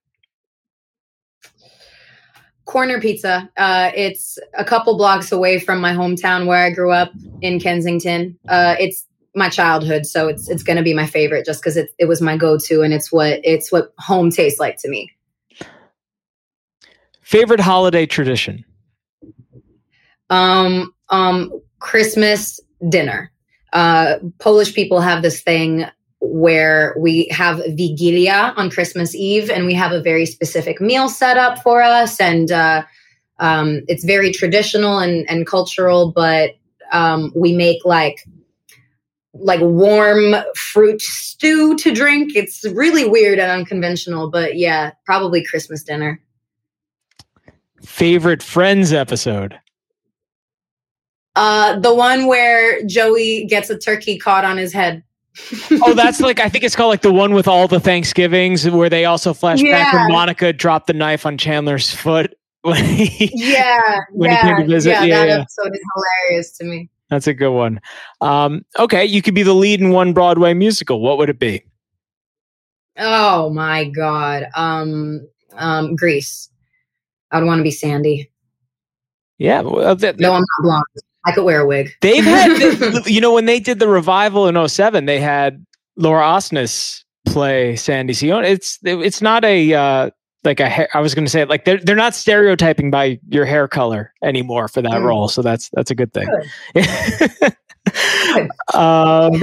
Corner 2.65 3.01
Pizza. 3.01 3.51
Uh, 3.57 3.91
it's 3.95 4.39
a 4.57 4.65
couple 4.65 4.97
blocks 4.97 5.33
away 5.33 5.59
from 5.59 5.81
my 5.81 5.93
hometown 5.93 6.47
where 6.47 6.65
I 6.65 6.71
grew 6.71 6.91
up 6.91 7.13
in 7.43 7.61
Kensington. 7.61 8.39
Uh, 8.49 8.75
it's 8.79 9.07
my 9.35 9.49
childhood, 9.49 10.07
so 10.07 10.29
it's 10.29 10.49
it's 10.49 10.63
going 10.63 10.77
to 10.77 10.83
be 10.83 10.95
my 10.95 11.07
favorite 11.07 11.45
just 11.45 11.61
because 11.61 11.77
it 11.77 11.91
it 11.99 12.07
was 12.07 12.21
my 12.21 12.37
go 12.37 12.59
to 12.59 12.83
and 12.83 12.95
it's 12.95 13.11
what 13.11 13.41
it's 13.43 13.73
what 13.73 13.93
home 13.99 14.31
tastes 14.31 14.61
like 14.61 14.77
to 14.79 14.89
me. 14.89 15.11
Favorite 17.23 17.61
holiday 17.61 18.07
tradition? 18.07 18.65
Um, 20.31 20.93
um, 21.09 21.53
Christmas 21.79 22.61
dinner. 22.89 23.33
Uh, 23.73 24.17
Polish 24.39 24.75
people 24.75 25.01
have 25.01 25.23
this 25.23 25.41
thing 25.41 25.87
where 26.21 26.95
we 26.99 27.29
have 27.31 27.59
Wigilia 27.59 28.57
on 28.57 28.71
Christmas 28.71 29.15
Eve, 29.15 29.51
and 29.51 29.67
we 29.67 29.75
have 29.75 29.93
a 29.93 30.01
very 30.01 30.27
specific 30.27 30.81
meal 30.81 31.09
set 31.09 31.37
up 31.37 31.63
for 31.63 31.83
us, 31.83 32.21
and 32.21 32.53
uh, 32.53 32.85
um, 33.41 33.83
it's 33.89 34.05
very 34.05 34.33
traditional 34.33 34.99
and, 34.99 35.29
and 35.29 35.47
cultural. 35.47 36.13
But 36.13 36.53
um, 36.93 37.33
we 37.35 37.55
make 37.55 37.85
like 37.85 38.25
like 39.35 39.61
warm 39.61 40.35
fruit 40.57 41.01
stew 41.03 41.77
to 41.77 41.93
drink. 41.93 42.37
It's 42.37 42.65
really 42.65 43.07
weird 43.09 43.39
and 43.39 43.51
unconventional, 43.51 44.31
but 44.31 44.57
yeah, 44.57 44.93
probably 45.05 45.45
Christmas 45.45 45.83
dinner. 45.83 46.21
Favorite 47.85 48.43
Friends 48.43 48.93
episode? 48.93 49.59
Uh, 51.37 51.79
the 51.81 51.93
one 51.93 52.27
where 52.27 52.83
Joey 52.87 53.45
gets 53.47 53.69
a 53.71 53.77
turkey 53.79 54.19
caught 54.19 54.45
on 54.45 54.57
his 54.57 54.73
head. 54.73 55.03
Oh, 55.83 55.93
that's 55.95 56.21
like 56.21 56.39
I 56.39 56.49
think 56.49 56.63
it's 56.65 56.77
called 56.77 56.91
like 56.91 57.03
the 57.03 57.13
one 57.13 57.35
with 57.35 57.49
all 57.49 57.67
the 57.67 57.81
Thanksgivings 57.81 58.69
where 58.71 58.89
they 58.89 59.05
also 59.05 59.35
flash 59.35 59.61
back 59.61 59.93
Yeah. 59.93 60.05
when 60.05 60.13
Monica 60.13 60.53
dropped 60.53 60.87
the 60.87 60.93
knife 60.93 61.27
on 61.27 61.37
Chandler's 61.37 61.93
foot. 61.93 62.35
when 62.63 62.85
he- 62.85 63.31
Yeah, 63.35 63.99
When 64.13 64.31
he 64.31 64.37
yeah, 64.37 64.43
came 64.43 64.57
to 64.59 64.73
visit, 64.73 64.91
yeah, 64.91 65.03
yeah, 65.05 65.19
that 65.19 65.29
yeah. 65.29 65.35
episode 65.41 65.75
is 65.75 65.81
hilarious 65.97 66.57
to 66.59 66.65
me. 66.65 66.89
That's 67.15 67.27
a 67.29 67.35
good 67.35 67.53
one. 67.53 67.81
Um, 68.21 68.65
okay, 68.79 69.05
you 69.05 69.23
could 69.23 69.35
be 69.35 69.45
the 69.45 69.55
lead 69.55 69.81
in 69.81 69.91
one 69.91 70.13
Broadway 70.13 70.53
musical. 70.53 71.01
What 71.01 71.17
would 71.19 71.31
it 71.31 71.39
be? 71.39 71.63
Oh 72.99 73.51
my 73.51 73.85
god. 73.85 74.47
Um, 74.57 75.27
um, 75.57 75.95
Grease. 75.97 76.49
I 77.31 77.39
would 77.39 77.47
want 77.47 77.59
to 77.61 77.63
be 77.65 77.71
Sandy. 77.71 78.31
Yeah, 79.39 79.63
well, 79.63 79.97
th- 79.97 80.17
No, 80.19 80.33
I'm 80.33 80.41
not 80.41 80.63
blonde. 80.63 80.85
I 81.27 81.33
could 81.33 81.45
wear 81.45 81.61
a 81.63 81.67
wig. 81.67 81.91
they've 82.03 82.23
had 82.25 82.59
you 83.07 83.21
know 83.21 83.33
when 83.33 83.47
they 83.47 83.59
did 83.59 83.79
the 83.79 83.89
revival 83.89 84.47
in 84.47 84.69
07, 84.69 85.07
they 85.07 85.19
had 85.21 85.65
Laura 85.97 86.23
Osnes 86.25 87.03
play 87.27 87.77
Sandy 87.77 88.13
Sion. 88.13 88.45
It's 88.45 88.79
it's 88.83 89.23
not 89.23 89.45
a 89.45 89.73
uh, 89.73 90.11
like 90.45 90.61
a 90.61 90.69
hair, 90.69 90.89
I 90.95 91.01
was 91.01 91.15
going 91.15 91.25
to 91.25 91.31
say 91.31 91.45
like 91.45 91.65
they're 91.65 91.79
they're 91.79 91.97
not 91.97 92.15
stereotyping 92.15 92.91
by 92.91 93.19
your 93.29 93.45
hair 93.45 93.67
color 93.69 94.13
anymore 94.23 94.69
for 94.69 94.83
that 94.83 94.93
Mm. 94.93 95.05
role, 95.05 95.29
so 95.29 95.43
that's 95.43 95.71
that's 95.73 95.91
a 95.91 95.95
good 95.95 96.13
thing. 96.13 96.29
Good. 96.75 96.85
um, 98.75 99.33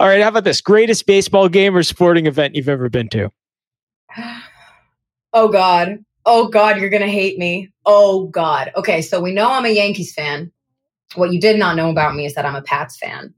all 0.00 0.06
right, 0.08 0.22
how 0.22 0.28
about 0.28 0.44
this? 0.44 0.60
Greatest 0.60 1.06
baseball 1.06 1.48
game 1.48 1.76
or 1.76 1.82
sporting 1.82 2.26
event 2.26 2.54
you've 2.54 2.68
ever 2.68 2.88
been 2.88 3.08
to? 3.10 3.30
Oh 5.32 5.48
god. 5.48 6.04
Oh 6.26 6.48
god, 6.48 6.78
you're 6.78 6.90
gonna 6.90 7.06
hate 7.08 7.38
me. 7.38 7.70
Oh 7.86 8.26
god. 8.28 8.72
Okay, 8.76 9.02
so 9.02 9.20
we 9.20 9.32
know 9.32 9.50
I'm 9.50 9.64
a 9.66 9.70
Yankees 9.70 10.14
fan. 10.14 10.50
What 11.16 11.32
you 11.32 11.40
did 11.40 11.58
not 11.58 11.76
know 11.76 11.90
about 11.90 12.14
me 12.14 12.26
is 12.26 12.34
that 12.34 12.44
I'm 12.46 12.56
a 12.56 12.62
Pats 12.62 12.96
fan. 12.96 13.32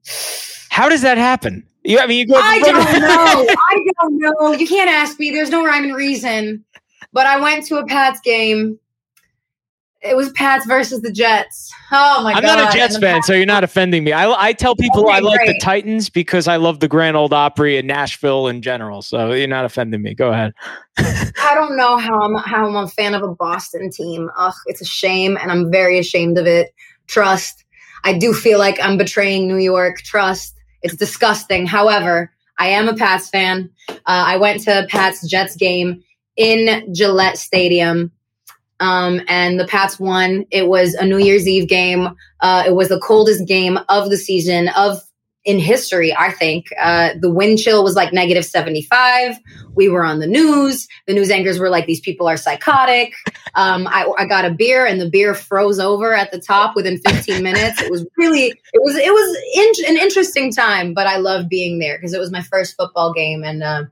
How 0.71 0.89
does 0.89 1.03
that 1.03 1.19
happen? 1.19 1.67
You, 1.87 1.99
I 2.01 2.07
mean, 2.07 2.19
you 2.19 2.27
go. 2.27 2.35
I 2.37 2.59
don't 2.61 2.75
know. 3.01 3.55
I 3.71 3.85
don't 4.01 4.19
know. 4.19 4.53
You 4.53 4.67
can't 4.67 4.91
ask 4.91 5.19
me. 5.19 5.31
There's 5.31 5.51
no 5.51 5.65
rhyme 5.65 5.85
and 5.85 5.95
reason. 5.95 6.65
But 7.13 7.27
I 7.27 7.41
went 7.41 7.65
to 7.67 7.79
a 7.79 7.87
Pats 7.87 8.21
game. 8.21 8.79
It 10.03 10.17
was 10.17 10.31
Pats 10.33 10.67
versus 10.67 11.01
the 11.01 11.11
Jets. 11.11 11.73
Oh 11.91 12.23
my 12.23 12.33
I'm 12.33 12.43
god! 12.43 12.57
not 12.57 12.75
a 12.75 12.77
Jets 12.79 12.99
fan, 12.99 13.15
Pats- 13.15 13.27
so 13.27 13.33
you're 13.33 13.47
not 13.47 13.65
offending 13.65 14.05
me. 14.05 14.13
I, 14.13 14.31
I 14.31 14.53
tell 14.53 14.77
people 14.77 15.09
I 15.09 15.17
Okay, 15.19 15.25
like 15.27 15.47
the. 15.47 15.59
Titans 15.61 16.11
because 16.11 16.47
I 16.47 16.57
love 16.57 16.81
the 16.81 16.87
Grand 16.89 17.17
Ole 17.17 17.33
Opry 17.33 17.77
and 17.79 17.89
Nashville 17.89 18.47
in 18.47 18.63
general. 18.63 19.03
So 19.03 19.33
you're 19.33 19.49
not 19.49 19.65
offending 19.65 20.03
me. 20.03 20.15
Go 20.15 20.31
ahead. 20.33 20.53
I 20.99 21.55
don't 21.55 21.77
know 21.77 21.97
how 21.97 22.21
I'm 22.21 22.35
how 22.35 22.67
I'm 22.67 22.77
a 22.77 22.89
fan 22.89 23.15
of 23.15 23.23
a 23.23 23.35
Boston 23.35 23.91
team. 23.91 24.29
Ugh, 24.37 24.55
it's 24.67 24.81
a 24.81 24.85
shame, 24.85 25.37
and 25.41 25.51
I'm 25.51 25.71
very 25.73 25.99
ashamed 25.99 26.39
of 26.39 26.47
it. 26.47 26.69
Trust. 27.07 27.65
I 28.05 28.17
do 28.17 28.33
feel 28.33 28.59
like 28.59 28.79
I'm 28.81 28.97
betraying 28.99 29.49
New 29.49 29.57
York. 29.59 29.99
Trust. 29.99 30.56
It's 30.87 30.95
disgusting. 30.95 31.67
However, 31.67 32.31
I 32.61 32.69
am 32.69 32.89
a 32.89 32.95
Pats 32.95 33.29
fan. 33.29 33.69
Uh, 33.89 33.95
I 34.07 34.37
went 34.37 34.63
to 34.63 34.87
Pats 34.89 35.27
Jets 35.29 35.57
game 35.57 36.05
in 36.37 36.95
Gillette 36.95 37.39
Stadium. 37.39 38.13
Um, 38.79 39.21
and 39.27 39.59
the 39.59 39.67
Pats 39.67 39.99
won. 39.99 40.47
It 40.53 40.69
was 40.69 40.95
a 40.95 41.05
New 41.05 41.19
Year's 41.19 41.49
Eve 41.49 41.69
game. 41.69 42.11
Uh, 42.41 42.63
it 42.65 42.77
was 42.77 42.89
the 42.89 43.01
coldest 43.01 43.49
game 43.49 43.81
of 43.89 44.11
the 44.11 44.17
season 44.17 44.69
of 44.77 45.01
in 45.47 45.61
history, 45.61 46.15
I 46.15 46.33
think. 46.33 46.67
Uh, 46.79 47.11
the 47.19 47.31
wind 47.31 47.59
chill 47.59 47.85
was 47.85 47.95
like 47.95 48.13
negative 48.13 48.45
75. 48.45 49.39
We 49.75 49.89
were 49.89 50.05
on 50.05 50.19
the 50.19 50.27
news. 50.27 50.89
The 51.07 51.15
news 51.15 51.31
anchors 51.31 51.61
were 51.61 51.71
like, 51.71 51.87
these 51.87 52.01
people 52.01 52.27
are 52.27 52.37
psychotic. 52.37 53.15
Um, 53.55 53.87
I, 53.87 54.13
I 54.19 54.27
got 54.27 54.45
a 54.45 54.51
beer 54.51 54.85
and 54.85 55.01
the 55.01 55.09
beer 55.09 55.35
froze 55.35 55.79
over 55.79 56.15
at 56.15 56.33
the 56.33 56.41
top 56.41 56.75
within 56.75 56.99
15 56.99 57.45
minutes. 57.45 57.81
It 57.81 57.93
was 57.93 58.05
really, 58.19 58.47
it 58.49 58.83
was, 58.83 58.97
it 58.97 59.13
was 59.13 59.85
in, 59.87 59.95
an 59.95 60.03
interesting 60.03 60.53
time, 60.53 60.93
but 60.93 61.07
I 61.07 61.19
loved 61.19 61.49
being 61.49 61.79
there 61.79 61.97
because 61.97 62.13
it 62.13 62.19
was 62.19 62.33
my 62.33 62.43
first 62.43 62.77
football 62.77 63.13
game 63.13 63.45
and, 63.45 63.63
uh, 63.63 63.85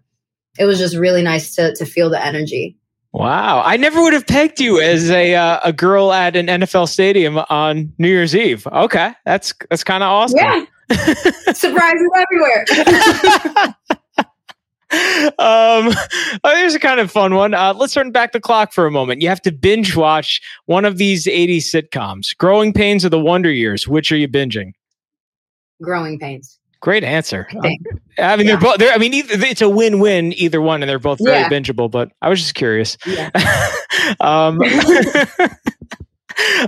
it 0.58 0.66
was 0.66 0.78
just 0.78 0.96
really 0.96 1.22
nice 1.22 1.54
to, 1.54 1.74
to 1.76 1.86
feel 1.86 2.10
the 2.10 2.24
energy. 2.24 2.76
Wow, 3.12 3.62
I 3.64 3.76
never 3.76 4.02
would 4.02 4.12
have 4.12 4.26
pegged 4.26 4.58
you 4.58 4.80
as 4.80 5.08
a 5.08 5.36
uh, 5.36 5.60
a 5.62 5.72
girl 5.72 6.12
at 6.12 6.34
an 6.34 6.48
NFL 6.48 6.88
stadium 6.88 7.38
on 7.48 7.92
New 7.96 8.08
Year's 8.08 8.34
Eve. 8.34 8.66
Okay, 8.66 9.12
that's 9.24 9.54
that's 9.70 9.84
kind 9.84 10.02
of 10.02 10.08
awesome. 10.08 10.38
Yeah. 10.38 10.64
Surprises 11.54 12.10
everywhere. 12.16 12.64
um, 15.38 15.92
oh, 16.44 16.56
here's 16.56 16.74
a 16.74 16.78
kind 16.78 17.00
of 17.00 17.10
fun 17.10 17.34
one. 17.34 17.54
Uh, 17.54 17.74
let's 17.74 17.94
turn 17.94 18.12
back 18.12 18.32
the 18.32 18.40
clock 18.40 18.72
for 18.72 18.86
a 18.86 18.90
moment. 18.90 19.22
You 19.22 19.28
have 19.28 19.42
to 19.42 19.52
binge 19.52 19.96
watch 19.96 20.40
one 20.66 20.84
of 20.84 20.98
these 20.98 21.26
80s 21.26 21.64
sitcoms: 21.74 22.36
Growing 22.36 22.72
Pains 22.72 23.04
or 23.04 23.08
The 23.08 23.18
Wonder 23.18 23.50
Years. 23.50 23.88
Which 23.88 24.12
are 24.12 24.16
you 24.16 24.28
binging? 24.28 24.72
Growing 25.82 26.18
pains. 26.18 26.58
Great 26.80 27.02
answer. 27.02 27.48
I 27.50 27.60
think. 27.60 27.80
I 28.18 28.36
mean, 28.36 28.46
they're 28.46 28.60
both. 28.60 28.76
They're, 28.76 28.92
I 28.92 28.98
mean, 28.98 29.14
either, 29.14 29.42
it's 29.46 29.62
a 29.62 29.68
win-win 29.68 30.34
either 30.34 30.60
one, 30.60 30.82
and 30.82 30.88
they're 30.88 30.98
both 30.98 31.18
very 31.22 31.38
Yeah. 31.38 31.48
bingeable. 31.48 31.90
But 31.90 32.12
I 32.20 32.28
was 32.28 32.40
just 32.40 32.54
curious. 32.54 32.98
Yeah. 33.06 33.30
um, 34.20 34.60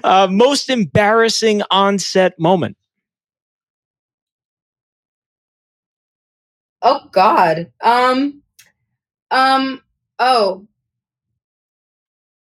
uh, 0.03 0.27
most 0.31 0.71
embarrassing 0.71 1.63
on-set 1.71 2.39
moment. 2.41 2.77
Oh 6.83 7.09
God. 7.13 7.71
Um. 7.83 8.43
Um. 9.31 9.83
Oh. 10.19 10.67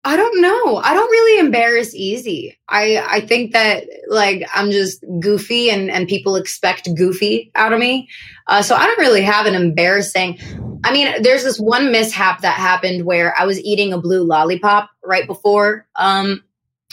I 0.05 0.16
don't 0.16 0.41
know. 0.41 0.76
I 0.76 0.95
don't 0.95 1.11
really 1.11 1.41
embarrass 1.41 1.93
easy. 1.93 2.57
I 2.68 3.05
I 3.09 3.20
think 3.22 3.53
that 3.55 3.89
like 4.07 4.49
I'm 4.55 4.70
just 4.70 5.05
goofy 5.18 5.68
and 5.68 5.91
and 5.91 6.07
people 6.07 6.37
expect 6.37 6.95
goofy 6.95 7.51
out 7.57 7.72
of 7.72 7.80
me. 7.80 8.09
Uh, 8.47 8.62
so 8.62 8.76
I 8.76 8.87
don't 8.87 9.01
really 9.01 9.22
have 9.22 9.47
an 9.47 9.57
embarrassing. 9.57 10.39
I 10.84 10.93
mean, 10.93 11.22
there's 11.22 11.43
this 11.43 11.59
one 11.59 11.91
mishap 11.91 12.43
that 12.43 12.55
happened 12.55 13.05
where 13.05 13.37
I 13.37 13.47
was 13.47 13.59
eating 13.62 13.93
a 13.93 14.01
blue 14.01 14.22
lollipop 14.22 14.91
right 15.05 15.26
before 15.26 15.89
um 15.97 16.45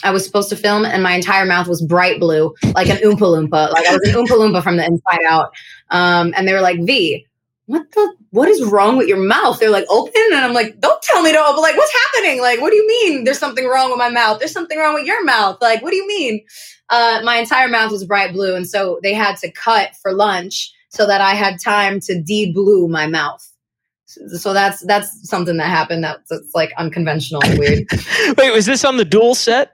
I 0.02 0.10
was 0.10 0.26
supposed 0.26 0.48
to 0.50 0.56
film, 0.56 0.84
and 0.84 1.02
my 1.02 1.12
entire 1.12 1.46
mouth 1.46 1.68
was 1.68 1.80
bright 1.80 2.18
blue, 2.18 2.54
like 2.74 2.88
an 2.88 2.96
Oompa 2.98 3.20
Loompa. 3.20 3.72
Like 3.72 3.86
I 3.86 3.92
was 3.92 4.08
an 4.08 4.14
Oompa 4.14 4.36
Loompa 4.36 4.62
from 4.62 4.76
the 4.76 4.84
inside 4.84 5.24
out. 5.26 5.54
Um, 5.90 6.34
and 6.36 6.48
they 6.48 6.52
were 6.52 6.60
like, 6.60 6.84
V, 6.84 7.26
what 7.66 7.90
the 7.92 8.14
what 8.30 8.48
is 8.48 8.62
wrong 8.64 8.96
with 8.96 9.08
your 9.08 9.18
mouth? 9.18 9.58
They're 9.58 9.70
like, 9.70 9.86
open. 9.88 10.22
And 10.32 10.44
I'm 10.44 10.52
like, 10.52 10.80
don't 10.80 11.00
tell 11.02 11.22
me 11.22 11.32
to 11.32 11.38
open. 11.38 11.62
Like, 11.62 11.76
what's 11.76 11.92
happening? 11.92 12.40
Like, 12.40 12.60
what 12.60 12.70
do 12.70 12.76
you 12.76 12.86
mean 12.86 13.24
there's 13.24 13.38
something 13.38 13.66
wrong 13.66 13.90
with 13.90 13.98
my 13.98 14.10
mouth? 14.10 14.38
There's 14.38 14.52
something 14.52 14.78
wrong 14.78 14.94
with 14.94 15.06
your 15.06 15.24
mouth. 15.24 15.58
Like, 15.60 15.82
what 15.82 15.90
do 15.90 15.96
you 15.96 16.06
mean? 16.06 16.44
Uh, 16.90 17.20
my 17.24 17.36
entire 17.36 17.68
mouth 17.68 17.90
was 17.90 18.04
bright 18.04 18.32
blue. 18.32 18.54
And 18.54 18.68
so 18.68 18.98
they 19.02 19.14
had 19.14 19.36
to 19.38 19.50
cut 19.50 19.96
for 20.02 20.12
lunch 20.12 20.72
so 20.90 21.06
that 21.06 21.20
I 21.20 21.34
had 21.34 21.60
time 21.60 22.00
to 22.00 22.20
de-blue 22.20 22.88
my 22.88 23.06
mouth. 23.06 23.50
So 24.06 24.52
that's 24.52 24.84
that's 24.86 25.28
something 25.28 25.56
that 25.56 25.68
happened 25.68 26.04
that's, 26.04 26.28
that's 26.28 26.54
like 26.54 26.72
unconventional 26.78 27.42
and 27.44 27.58
weird. 27.58 27.86
Wait, 28.38 28.52
was 28.52 28.66
this 28.66 28.84
on 28.84 28.96
the 28.96 29.04
DOOL 29.04 29.34
set? 29.34 29.72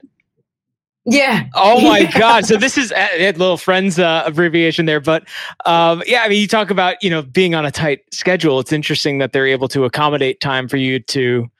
Yeah. 1.11 1.45
Oh 1.55 1.81
my 1.81 2.05
God. 2.19 2.47
So 2.47 2.57
this 2.57 2.79
is 2.79 2.93
a 2.93 3.33
little 3.33 3.57
friends 3.57 3.99
uh, 3.99 4.23
abbreviation 4.25 4.87
there, 4.87 5.01
but 5.01 5.27
um, 5.67 6.03
yeah, 6.07 6.23
I 6.23 6.29
mean, 6.29 6.41
you 6.41 6.47
talk 6.47 6.71
about 6.71 7.03
you 7.03 7.11
know 7.11 7.23
being 7.23 7.55
on 7.55 7.67
a 7.67 7.71
tight 7.71 8.01
schedule. 8.13 8.61
It's 8.61 8.73
interesting 8.73 9.19
that 9.19 9.33
they're 9.33 9.47
able 9.47 9.69
to 9.69 9.85
accommodate 9.85 10.41
time 10.41 10.69
for 10.69 10.77
you 10.77 11.01
to 11.01 11.51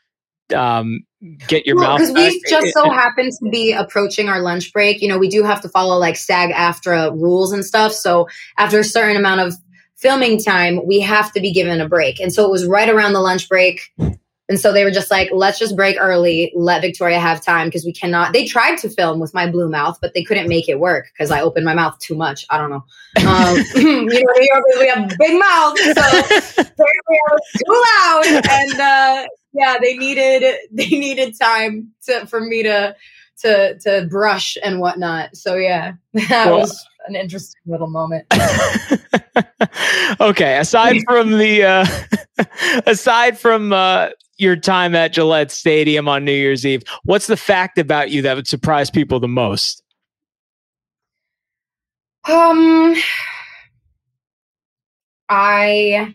um, 0.55 1.01
get 1.49 1.67
your 1.67 1.77
well, 1.77 1.99
mouth. 1.99 1.99
Because 1.99 2.15
we 2.15 2.43
just 2.49 2.73
so 2.73 2.91
happen 2.91 3.31
to 3.31 3.51
be 3.51 3.73
approaching 3.73 4.29
our 4.29 4.41
lunch 4.41 4.73
break. 4.73 5.03
You 5.03 5.09
know, 5.09 5.19
we 5.19 5.29
do 5.29 5.43
have 5.43 5.61
to 5.63 5.69
follow 5.69 5.99
like 5.99 6.17
SAG 6.17 6.51
AFTRA 6.51 7.13
rules 7.21 7.53
and 7.53 7.65
stuff. 7.65 7.93
So 7.93 8.29
after 8.57 8.79
a 8.79 8.85
certain 8.85 9.17
amount 9.17 9.41
of 9.41 9.55
filming 9.97 10.43
time, 10.43 10.87
we 10.87 11.01
have 11.01 11.33
to 11.33 11.41
be 11.41 11.53
given 11.53 11.81
a 11.81 11.89
break. 11.89 12.21
And 12.21 12.33
so 12.33 12.45
it 12.45 12.51
was 12.51 12.67
right 12.67 12.89
around 12.89 13.13
the 13.13 13.21
lunch 13.21 13.49
break. 13.49 13.93
And 14.51 14.59
so 14.59 14.73
they 14.73 14.83
were 14.83 14.91
just 14.91 15.13
like, 15.13 15.31
let's 15.33 15.61
just 15.61 15.77
break 15.77 15.97
early, 16.01 16.53
let 16.57 16.83
Victoria 16.83 17.21
have 17.21 17.41
time 17.41 17.69
because 17.69 17.85
we 17.85 17.93
cannot. 17.93 18.33
They 18.33 18.45
tried 18.45 18.79
to 18.79 18.91
film 18.91 19.21
with 19.21 19.33
my 19.33 19.49
blue 19.49 19.71
mouth, 19.71 19.97
but 20.03 20.13
they 20.13 20.25
couldn't 20.25 20.49
make 20.49 20.69
it 20.69 20.81
work 20.81 21.07
because 21.13 21.31
I 21.31 21.41
opened 21.41 21.65
my 21.65 21.73
mouth 21.73 21.97
too 22.01 22.17
much. 22.17 22.45
I 22.51 22.59
don't 22.59 22.69
know. 22.69 22.85
Um, 23.29 23.57
you 23.77 23.85
know, 23.85 24.33
New 24.35 24.49
York, 24.53 24.65
we 24.81 24.89
have 24.89 25.09
big 25.21 25.39
mouths, 25.39 25.81
so 25.81 25.93
apparently 26.63 27.19
I 27.29 27.31
was 27.31 27.43
too 27.55 27.85
loud. 27.87 28.51
And 28.51 28.81
uh, 28.81 29.29
yeah, 29.53 29.77
they 29.81 29.97
needed 29.97 30.57
they 30.73 30.89
needed 30.89 31.39
time 31.41 31.93
to 32.07 32.27
for 32.27 32.41
me 32.41 32.65
to 32.65 32.97
to 33.43 33.79
to 33.79 34.09
brush 34.11 34.57
and 34.65 34.81
whatnot. 34.81 35.37
So 35.37 35.55
yeah, 35.55 35.93
that 36.15 36.47
well, 36.47 36.59
was 36.59 36.89
an 37.07 37.17
interesting 37.17 37.61
little 37.67 37.89
moment. 37.89 38.27
okay, 40.21 40.59
aside 40.59 41.01
from 41.09 41.39
the 41.39 41.65
uh, 41.65 41.87
aside 42.87 43.39
from 43.39 43.73
uh, 43.73 44.11
your 44.39 44.57
time 44.57 44.95
at 44.95 45.13
Gillette 45.13 45.51
Stadium 45.51 46.09
on 46.09 46.25
New 46.25 46.33
Year's 46.33 46.65
Eve, 46.67 46.83
what's 47.05 47.27
the 47.27 47.37
fact 47.37 47.79
about 47.79 48.11
you 48.11 48.23
that 48.23 48.37
would 48.37 48.49
surprise 48.49 48.91
people 48.91 49.21
the 49.21 49.29
most? 49.29 49.83
Um, 52.29 52.95
I 55.29 56.15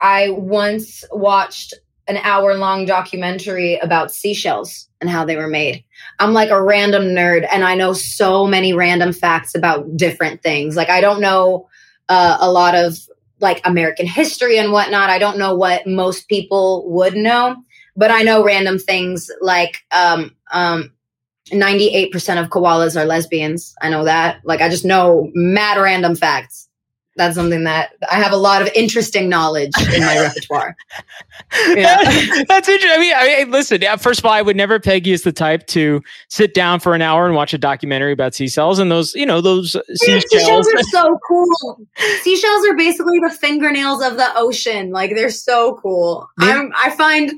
I 0.00 0.30
once 0.30 1.04
watched 1.12 1.74
an 2.06 2.18
hour 2.18 2.54
long 2.54 2.84
documentary 2.84 3.76
about 3.76 4.12
seashells 4.12 4.88
and 5.00 5.08
how 5.08 5.24
they 5.24 5.36
were 5.36 5.48
made. 5.48 5.84
I'm 6.18 6.32
like 6.32 6.50
a 6.50 6.62
random 6.62 7.04
nerd 7.04 7.46
and 7.50 7.64
I 7.64 7.74
know 7.74 7.92
so 7.92 8.46
many 8.46 8.72
random 8.72 9.12
facts 9.12 9.54
about 9.54 9.96
different 9.96 10.42
things. 10.42 10.76
Like 10.76 10.90
I 10.90 11.00
don't 11.00 11.20
know 11.20 11.68
uh, 12.08 12.36
a 12.40 12.50
lot 12.50 12.74
of 12.74 12.98
like 13.40 13.60
American 13.64 14.06
history 14.06 14.58
and 14.58 14.72
whatnot. 14.72 15.10
I 15.10 15.18
don't 15.18 15.38
know 15.38 15.54
what 15.54 15.86
most 15.86 16.28
people 16.28 16.90
would 16.90 17.14
know, 17.14 17.56
but 17.96 18.10
I 18.10 18.22
know 18.22 18.44
random 18.44 18.78
things 18.78 19.30
like 19.40 19.78
um, 19.90 20.34
um, 20.52 20.92
98% 21.50 22.42
of 22.42 22.50
koalas 22.50 23.00
are 23.00 23.04
lesbians. 23.04 23.74
I 23.82 23.90
know 23.90 24.04
that. 24.04 24.40
Like 24.44 24.60
I 24.60 24.68
just 24.68 24.84
know 24.84 25.30
mad 25.34 25.78
random 25.80 26.16
facts 26.16 26.68
that's 27.16 27.36
something 27.36 27.64
that 27.64 27.92
I 28.10 28.16
have 28.16 28.32
a 28.32 28.36
lot 28.36 28.62
of 28.62 28.68
interesting 28.74 29.28
knowledge 29.28 29.72
in 29.94 30.00
my 30.02 30.20
repertoire. 30.20 30.76
Yeah. 31.68 31.96
that's 32.48 32.68
interesting. 32.68 32.90
I 32.90 32.98
mean, 32.98 33.12
I 33.16 33.44
mean, 33.44 33.50
listen. 33.50 33.80
Yeah, 33.82 33.96
first 33.96 34.20
of 34.20 34.26
all, 34.26 34.32
I 34.32 34.42
would 34.42 34.56
never 34.56 34.78
peg 34.78 35.06
you 35.06 35.14
as 35.14 35.22
the 35.22 35.32
type 35.32 35.66
to 35.68 36.00
sit 36.28 36.54
down 36.54 36.80
for 36.80 36.94
an 36.94 37.02
hour 37.02 37.26
and 37.26 37.34
watch 37.34 37.52
a 37.52 37.58
documentary 37.58 38.12
about 38.12 38.34
seashells 38.34 38.78
and 38.78 38.90
those, 38.90 39.14
you 39.14 39.26
know, 39.26 39.40
those 39.40 39.76
seashells. 39.94 40.24
Seashells 40.30 40.68
are 40.74 40.82
so 40.84 41.18
cool. 41.28 41.80
Seashells 42.22 42.66
are 42.66 42.76
basically 42.76 43.18
the 43.18 43.30
fingernails 43.30 44.02
of 44.02 44.16
the 44.16 44.30
ocean. 44.36 44.90
Like 44.90 45.14
they're 45.14 45.30
so 45.30 45.78
cool. 45.82 46.28
Yeah. 46.40 46.50
I'm, 46.50 46.72
I 46.76 46.90
find 46.90 47.32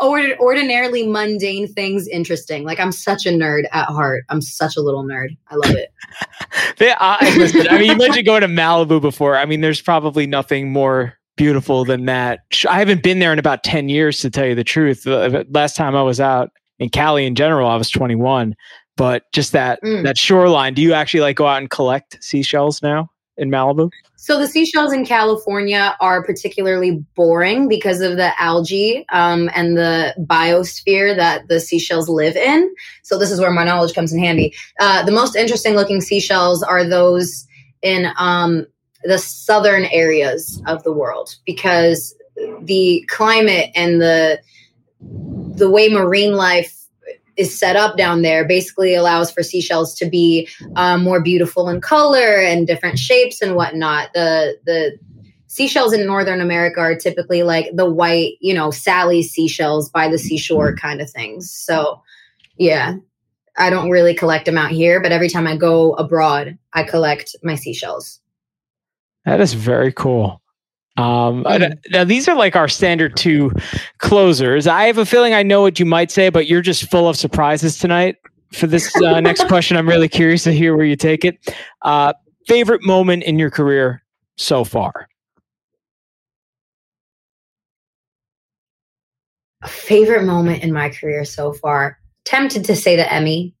ordinarily 0.00 1.06
mundane 1.06 1.66
things 1.66 2.06
interesting. 2.08 2.64
Like 2.64 2.80
I'm 2.80 2.92
such 2.92 3.26
a 3.26 3.30
nerd 3.30 3.64
at 3.72 3.86
heart. 3.86 4.24
I'm 4.28 4.40
such 4.40 4.76
a 4.76 4.80
little 4.80 5.04
nerd. 5.04 5.36
I 5.48 5.54
love 5.56 5.74
it. 5.74 5.92
they, 6.78 6.92
uh, 6.92 7.16
listen, 7.36 7.68
I 7.68 7.78
mean, 7.78 7.90
you 7.90 7.96
mentioned 7.96 8.26
going 8.26 8.42
to 8.42 8.48
Malibu 8.48 9.00
before. 9.00 9.36
I 9.36 9.44
mean, 9.44 9.60
there's 9.60 9.80
probably 9.80 10.26
nothing 10.26 10.72
more 10.72 11.14
beautiful 11.36 11.84
than 11.84 12.06
that. 12.06 12.40
I 12.68 12.78
haven't 12.78 13.02
been 13.02 13.20
there 13.20 13.32
in 13.32 13.38
about 13.38 13.64
10 13.64 13.88
years 13.88 14.20
to 14.20 14.30
tell 14.30 14.46
you 14.46 14.54
the 14.54 14.64
truth. 14.64 15.06
last 15.06 15.76
time 15.76 15.94
I 15.94 16.02
was 16.02 16.20
out 16.20 16.50
in 16.78 16.90
Cali 16.90 17.24
in 17.24 17.34
general, 17.34 17.68
I 17.68 17.76
was 17.76 17.90
21. 17.90 18.54
But 18.96 19.22
just 19.32 19.52
that 19.52 19.80
mm. 19.84 20.02
that 20.02 20.18
shoreline, 20.18 20.74
do 20.74 20.82
you 20.82 20.92
actually 20.92 21.20
like 21.20 21.36
go 21.36 21.46
out 21.46 21.58
and 21.58 21.70
collect 21.70 22.22
seashells 22.22 22.82
now 22.82 23.08
in 23.38 23.50
Malibu? 23.50 23.90
So 24.16 24.38
the 24.38 24.46
seashells 24.46 24.92
in 24.92 25.06
California 25.06 25.96
are 26.00 26.22
particularly 26.22 27.04
boring 27.14 27.68
because 27.68 28.00
of 28.00 28.16
the 28.16 28.38
algae 28.40 29.06
um, 29.10 29.48
and 29.54 29.76
the 29.76 30.14
biosphere 30.18 31.16
that 31.16 31.48
the 31.48 31.60
seashells 31.60 32.08
live 32.08 32.36
in. 32.36 32.74
So 33.02 33.18
this 33.18 33.30
is 33.30 33.40
where 33.40 33.50
my 33.50 33.64
knowledge 33.64 33.94
comes 33.94 34.12
in 34.12 34.18
handy. 34.18 34.54
Uh, 34.80 35.04
the 35.04 35.12
most 35.12 35.36
interesting 35.36 35.74
looking 35.74 36.00
seashells 36.00 36.62
are 36.62 36.84
those 36.84 37.46
in 37.80 38.08
um, 38.18 38.66
the 39.04 39.18
southern 39.18 39.84
areas 39.86 40.60
of 40.66 40.82
the 40.82 40.92
world 40.92 41.36
because 41.46 42.14
the 42.60 43.04
climate 43.08 43.70
and 43.74 44.00
the 44.00 44.40
the 45.00 45.70
way 45.70 45.88
marine 45.88 46.34
life 46.34 46.77
is 47.38 47.56
set 47.56 47.76
up 47.76 47.96
down 47.96 48.22
there 48.22 48.44
basically 48.44 48.94
allows 48.94 49.30
for 49.30 49.42
seashells 49.42 49.94
to 49.94 50.10
be 50.10 50.48
um, 50.76 51.02
more 51.02 51.22
beautiful 51.22 51.68
in 51.68 51.80
color 51.80 52.40
and 52.40 52.66
different 52.66 52.98
shapes 52.98 53.40
and 53.40 53.54
whatnot. 53.54 54.12
The 54.12 54.58
the 54.66 54.98
seashells 55.46 55.92
in 55.92 56.04
Northern 56.04 56.40
America 56.40 56.80
are 56.80 56.96
typically 56.96 57.44
like 57.44 57.70
the 57.74 57.88
white, 57.88 58.34
you 58.40 58.52
know, 58.52 58.70
Sally 58.70 59.22
seashells 59.22 59.88
by 59.88 60.08
the 60.08 60.18
seashore 60.18 60.74
kind 60.74 61.00
of 61.00 61.10
things. 61.10 61.50
So, 61.50 62.02
yeah, 62.58 62.96
I 63.56 63.70
don't 63.70 63.90
really 63.90 64.14
collect 64.14 64.44
them 64.44 64.58
out 64.58 64.70
here, 64.70 65.00
but 65.00 65.12
every 65.12 65.28
time 65.28 65.46
I 65.46 65.56
go 65.56 65.94
abroad, 65.94 66.58
I 66.72 66.82
collect 66.82 67.34
my 67.42 67.54
seashells. 67.54 68.20
That 69.24 69.40
is 69.40 69.54
very 69.54 69.92
cool. 69.92 70.42
Um, 70.98 71.46
now 71.90 72.02
these 72.02 72.28
are 72.28 72.34
like 72.34 72.56
our 72.56 72.68
standard 72.68 73.16
two 73.16 73.52
closers. 73.98 74.66
I 74.66 74.84
have 74.84 74.98
a 74.98 75.06
feeling 75.06 75.32
I 75.32 75.44
know 75.44 75.62
what 75.62 75.78
you 75.78 75.86
might 75.86 76.10
say, 76.10 76.28
but 76.28 76.48
you're 76.48 76.60
just 76.60 76.90
full 76.90 77.08
of 77.08 77.16
surprises 77.16 77.78
tonight. 77.78 78.16
For 78.52 78.66
this 78.66 78.94
uh, 79.02 79.20
next 79.22 79.46
question, 79.46 79.76
I'm 79.76 79.88
really 79.88 80.08
curious 80.08 80.42
to 80.44 80.52
hear 80.52 80.76
where 80.76 80.86
you 80.86 80.96
take 80.96 81.24
it. 81.24 81.54
Uh, 81.82 82.14
favorite 82.48 82.82
moment 82.82 83.22
in 83.22 83.38
your 83.38 83.50
career 83.50 84.02
so 84.36 84.64
far? 84.64 85.08
A 89.62 89.68
favorite 89.68 90.24
moment 90.24 90.64
in 90.64 90.72
my 90.72 90.88
career 90.88 91.24
so 91.24 91.52
far. 91.52 91.98
Tempted 92.24 92.64
to 92.64 92.74
say 92.74 92.96
the 92.96 93.10
Emmy, 93.12 93.54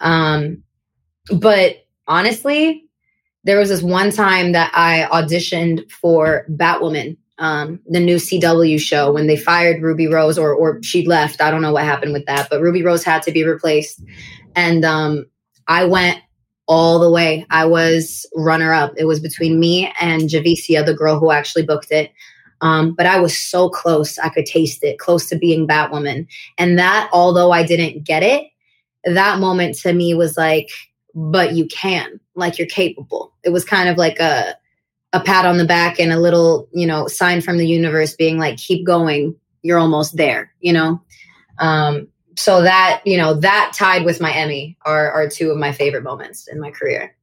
um, 0.00 0.62
but 1.30 1.86
honestly, 2.06 2.89
there 3.44 3.58
was 3.58 3.68
this 3.68 3.82
one 3.82 4.10
time 4.10 4.52
that 4.52 4.70
I 4.74 5.08
auditioned 5.10 5.90
for 5.90 6.44
Batwoman, 6.50 7.16
um, 7.38 7.80
the 7.86 8.00
new 8.00 8.16
CW 8.16 8.78
show, 8.78 9.12
when 9.12 9.26
they 9.26 9.36
fired 9.36 9.82
Ruby 9.82 10.06
Rose 10.06 10.38
or 10.38 10.54
or 10.54 10.82
she 10.82 11.06
left. 11.06 11.40
I 11.40 11.50
don't 11.50 11.62
know 11.62 11.72
what 11.72 11.84
happened 11.84 12.12
with 12.12 12.26
that, 12.26 12.48
but 12.50 12.60
Ruby 12.60 12.82
Rose 12.82 13.04
had 13.04 13.22
to 13.22 13.32
be 13.32 13.44
replaced, 13.44 14.02
and 14.54 14.84
um, 14.84 15.26
I 15.66 15.84
went 15.84 16.20
all 16.66 17.00
the 17.00 17.10
way. 17.10 17.46
I 17.50 17.64
was 17.66 18.26
runner 18.34 18.72
up. 18.72 18.92
It 18.96 19.04
was 19.04 19.18
between 19.18 19.58
me 19.58 19.92
and 20.00 20.22
Javicia, 20.22 20.86
the 20.86 20.94
girl 20.94 21.18
who 21.18 21.32
actually 21.32 21.64
booked 21.64 21.90
it. 21.90 22.12
Um, 22.60 22.94
but 22.94 23.06
I 23.06 23.18
was 23.18 23.36
so 23.36 23.68
close. 23.68 24.18
I 24.18 24.28
could 24.28 24.46
taste 24.46 24.84
it, 24.84 24.98
close 24.98 25.28
to 25.30 25.36
being 25.36 25.66
Batwoman. 25.66 26.28
And 26.58 26.78
that, 26.78 27.10
although 27.12 27.50
I 27.50 27.64
didn't 27.64 28.04
get 28.04 28.22
it, 28.22 28.46
that 29.04 29.40
moment 29.40 29.78
to 29.78 29.92
me 29.92 30.14
was 30.14 30.36
like, 30.36 30.70
but 31.14 31.54
you 31.54 31.66
can, 31.66 32.20
like 32.34 32.58
you're 32.58 32.66
capable. 32.68 33.32
It 33.42 33.50
was 33.50 33.64
kind 33.64 33.88
of 33.88 33.96
like 33.96 34.18
a 34.20 34.54
a 35.12 35.20
pat 35.20 35.44
on 35.44 35.58
the 35.58 35.64
back 35.64 35.98
and 35.98 36.12
a 36.12 36.20
little, 36.20 36.68
you 36.72 36.86
know, 36.86 37.08
sign 37.08 37.40
from 37.40 37.58
the 37.58 37.66
universe 37.66 38.14
being 38.14 38.38
like, 38.38 38.56
keep 38.56 38.86
going, 38.86 39.34
you're 39.62 39.78
almost 39.78 40.16
there, 40.16 40.52
you 40.60 40.72
know? 40.72 41.02
Um, 41.58 42.06
so 42.36 42.62
that, 42.62 43.02
you 43.04 43.16
know, 43.16 43.34
that 43.34 43.72
tied 43.74 44.04
with 44.04 44.20
my 44.20 44.32
Emmy 44.32 44.76
are, 44.86 45.10
are 45.10 45.28
two 45.28 45.50
of 45.50 45.56
my 45.56 45.72
favorite 45.72 46.04
moments 46.04 46.46
in 46.46 46.60
my 46.60 46.70
career. 46.70 47.14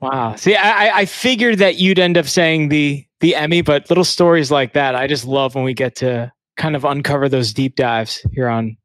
Wow. 0.00 0.36
See, 0.36 0.54
I, 0.56 0.98
I 1.00 1.04
figured 1.06 1.58
that 1.58 1.76
you'd 1.76 1.98
end 1.98 2.16
up 2.16 2.26
saying 2.26 2.68
the 2.68 3.04
the 3.20 3.34
Emmy, 3.34 3.60
but 3.60 3.88
little 3.90 4.04
stories 4.04 4.50
like 4.50 4.72
that, 4.72 4.94
I 4.94 5.06
just 5.06 5.26
love 5.26 5.54
when 5.54 5.64
we 5.64 5.74
get 5.74 5.96
to 5.96 6.32
kind 6.56 6.74
of 6.74 6.86
uncover 6.86 7.28
those 7.28 7.52
deep 7.52 7.76
dives 7.76 8.24
here 8.32 8.48
on 8.48 8.76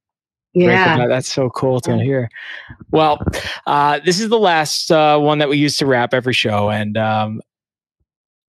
yeah, 0.55 1.05
that's 1.07 1.31
so 1.31 1.49
cool 1.49 1.79
to 1.81 1.97
hear. 1.97 2.29
Well, 2.91 3.21
uh, 3.67 3.99
this 4.05 4.19
is 4.19 4.29
the 4.29 4.39
last 4.39 4.91
uh, 4.91 5.19
one 5.19 5.37
that 5.39 5.49
we 5.49 5.57
use 5.57 5.77
to 5.77 5.85
wrap 5.85 6.13
every 6.13 6.33
show, 6.33 6.69
and 6.69 6.97
um, 6.97 7.41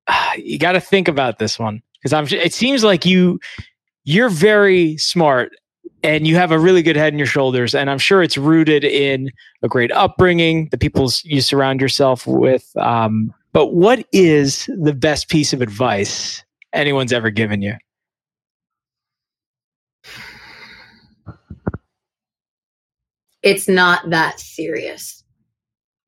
you 0.36 0.58
got 0.58 0.72
to 0.72 0.80
think 0.80 1.08
about 1.08 1.38
this 1.38 1.58
one 1.58 1.82
because 1.94 2.12
I'm. 2.12 2.26
It 2.30 2.54
seems 2.54 2.84
like 2.84 3.04
you 3.04 3.40
you're 4.04 4.30
very 4.30 4.96
smart 4.96 5.52
and 6.02 6.26
you 6.26 6.36
have 6.36 6.52
a 6.52 6.58
really 6.58 6.82
good 6.82 6.96
head 6.96 7.12
in 7.12 7.18
your 7.18 7.26
shoulders 7.26 7.74
and 7.74 7.90
i'm 7.90 7.98
sure 7.98 8.22
it's 8.22 8.38
rooted 8.38 8.84
in 8.84 9.30
a 9.62 9.68
great 9.68 9.92
upbringing 9.92 10.68
the 10.70 10.78
people 10.78 11.10
you 11.24 11.40
surround 11.40 11.80
yourself 11.80 12.26
with 12.26 12.74
um, 12.76 13.34
but 13.52 13.74
what 13.74 14.06
is 14.12 14.70
the 14.78 14.94
best 14.94 15.28
piece 15.28 15.52
of 15.52 15.60
advice 15.60 16.44
anyone's 16.72 17.12
ever 17.12 17.30
given 17.30 17.60
you 17.60 17.74
it's 23.46 23.68
not 23.68 24.10
that 24.10 24.38
serious 24.40 25.24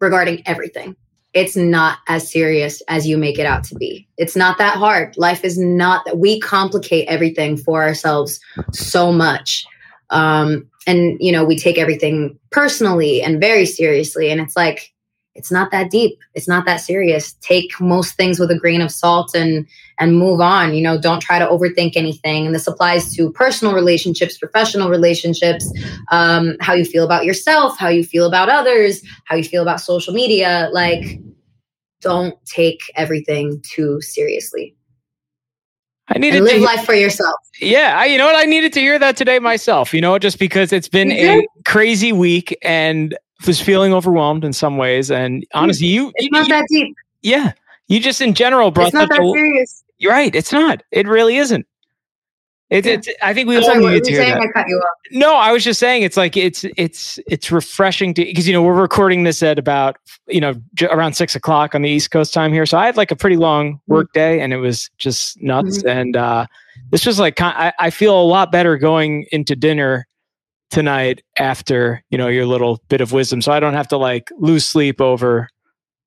regarding 0.00 0.42
everything 0.46 0.94
it's 1.34 1.56
not 1.56 1.98
as 2.08 2.30
serious 2.30 2.82
as 2.88 3.06
you 3.06 3.18
make 3.18 3.38
it 3.38 3.46
out 3.46 3.62
to 3.64 3.74
be. 3.74 4.08
It's 4.16 4.34
not 4.34 4.58
that 4.58 4.76
hard. 4.76 5.16
Life 5.16 5.44
is 5.44 5.58
not 5.58 6.04
that 6.06 6.18
we 6.18 6.40
complicate 6.40 7.06
everything 7.06 7.56
for 7.56 7.82
ourselves 7.82 8.40
so 8.72 9.12
much. 9.12 9.66
Um, 10.10 10.68
and, 10.86 11.18
you 11.20 11.30
know, 11.30 11.44
we 11.44 11.58
take 11.58 11.78
everything 11.78 12.38
personally 12.50 13.22
and 13.22 13.40
very 13.40 13.66
seriously. 13.66 14.30
And 14.30 14.40
it's 14.40 14.56
like, 14.56 14.92
it's 15.38 15.52
not 15.52 15.70
that 15.70 15.90
deep. 15.90 16.18
It's 16.34 16.48
not 16.48 16.66
that 16.66 16.78
serious. 16.78 17.34
Take 17.34 17.80
most 17.80 18.16
things 18.16 18.40
with 18.40 18.50
a 18.50 18.58
grain 18.58 18.80
of 18.80 18.90
salt 18.90 19.34
and 19.34 19.66
and 19.98 20.18
move 20.18 20.40
on. 20.40 20.74
You 20.74 20.82
know, 20.82 21.00
don't 21.00 21.20
try 21.20 21.38
to 21.38 21.46
overthink 21.46 21.92
anything. 21.94 22.44
And 22.44 22.54
this 22.54 22.66
applies 22.66 23.14
to 23.14 23.30
personal 23.32 23.72
relationships, 23.72 24.36
professional 24.36 24.90
relationships, 24.90 25.72
um, 26.10 26.56
how 26.60 26.74
you 26.74 26.84
feel 26.84 27.04
about 27.04 27.24
yourself, 27.24 27.78
how 27.78 27.88
you 27.88 28.04
feel 28.04 28.26
about 28.26 28.48
others, 28.48 29.00
how 29.24 29.36
you 29.36 29.44
feel 29.44 29.62
about 29.62 29.80
social 29.80 30.12
media. 30.12 30.68
Like, 30.72 31.20
don't 32.00 32.34
take 32.44 32.80
everything 32.96 33.62
too 33.64 34.00
seriously. 34.00 34.74
I 36.08 36.18
needed 36.18 36.42
live 36.42 36.54
to 36.54 36.64
life 36.64 36.84
for 36.84 36.94
yourself. 36.94 37.36
Yeah, 37.60 37.94
I, 37.96 38.06
you 38.06 38.18
know 38.18 38.26
what? 38.26 38.34
I 38.34 38.44
needed 38.44 38.72
to 38.72 38.80
hear 38.80 38.98
that 38.98 39.16
today 39.16 39.38
myself. 39.38 39.94
You 39.94 40.00
know, 40.00 40.18
just 40.18 40.38
because 40.38 40.72
it's 40.72 40.88
been 40.88 41.12
a 41.12 41.46
crazy 41.64 42.12
week 42.12 42.56
and 42.62 43.16
was 43.46 43.60
feeling 43.60 43.92
overwhelmed 43.94 44.44
in 44.44 44.52
some 44.52 44.76
ways. 44.76 45.10
And 45.10 45.46
honestly, 45.54 45.86
you 45.86 46.12
it's 46.16 46.28
not 46.32 46.48
you, 46.48 46.54
that 46.54 46.64
deep. 46.70 46.96
Yeah, 47.22 47.52
you 47.88 48.00
just 48.00 48.20
in 48.20 48.34
general 48.34 48.70
brought 48.70 48.88
it's 48.88 48.94
not 48.94 49.08
that 49.08 49.16
serious. 49.34 49.84
You're 49.98 50.12
right. 50.12 50.34
It's 50.34 50.52
not. 50.52 50.82
It 50.92 51.06
really 51.08 51.36
isn't. 51.36 51.66
It's, 52.70 52.86
Yeah. 52.86 52.94
it's 52.94 53.08
I 53.22 53.32
think 53.32 53.48
we 53.48 53.56
I'm 53.56 53.62
all 53.62 53.68
sorry, 53.70 53.78
needed 53.80 53.94
were 53.94 54.00
to 54.00 54.10
you 54.10 54.16
hear 54.18 54.26
saying? 54.28 54.40
that. 54.40 54.48
I 54.54 54.60
cut 54.60 54.68
you 54.68 54.76
off. 54.76 54.96
No, 55.12 55.36
I 55.36 55.52
was 55.52 55.64
just 55.64 55.80
saying 55.80 56.02
it's 56.02 56.16
like 56.18 56.36
it's 56.36 56.64
it's 56.76 57.18
it's 57.26 57.50
refreshing 57.50 58.12
to 58.14 58.24
because 58.24 58.46
you 58.46 58.52
know 58.52 58.62
we're 58.62 58.78
recording 58.78 59.22
this 59.24 59.42
at 59.42 59.58
about 59.58 59.96
you 60.26 60.40
know 60.40 60.54
j- 60.74 60.86
around 60.88 61.14
six 61.14 61.34
o'clock 61.34 61.74
on 61.74 61.80
the 61.82 61.88
East 61.88 62.10
Coast 62.10 62.34
time 62.34 62.52
here, 62.52 62.66
so 62.66 62.76
I 62.76 62.84
had 62.86 62.96
like 62.98 63.10
a 63.10 63.16
pretty 63.16 63.36
long 63.38 63.80
work 63.86 64.12
day 64.12 64.40
and 64.40 64.52
it 64.52 64.58
was 64.58 64.90
just 64.98 65.40
nuts. 65.42 65.82
And 65.84 66.14
uh, 66.14 66.44
this 66.90 67.06
was 67.06 67.18
like 67.18 67.40
I, 67.40 67.72
I 67.78 67.88
feel 67.88 68.20
a 68.20 68.22
lot 68.22 68.52
better 68.52 68.76
going 68.76 69.24
into 69.32 69.56
dinner 69.56 70.06
tonight 70.70 71.22
after 71.36 72.02
you 72.10 72.18
know 72.18 72.28
your 72.28 72.46
little 72.46 72.82
bit 72.88 73.00
of 73.00 73.12
wisdom, 73.12 73.40
so 73.42 73.52
I 73.52 73.60
don't 73.60 73.74
have 73.74 73.88
to 73.88 73.96
like 73.96 74.30
lose 74.38 74.66
sleep 74.66 75.00
over 75.00 75.48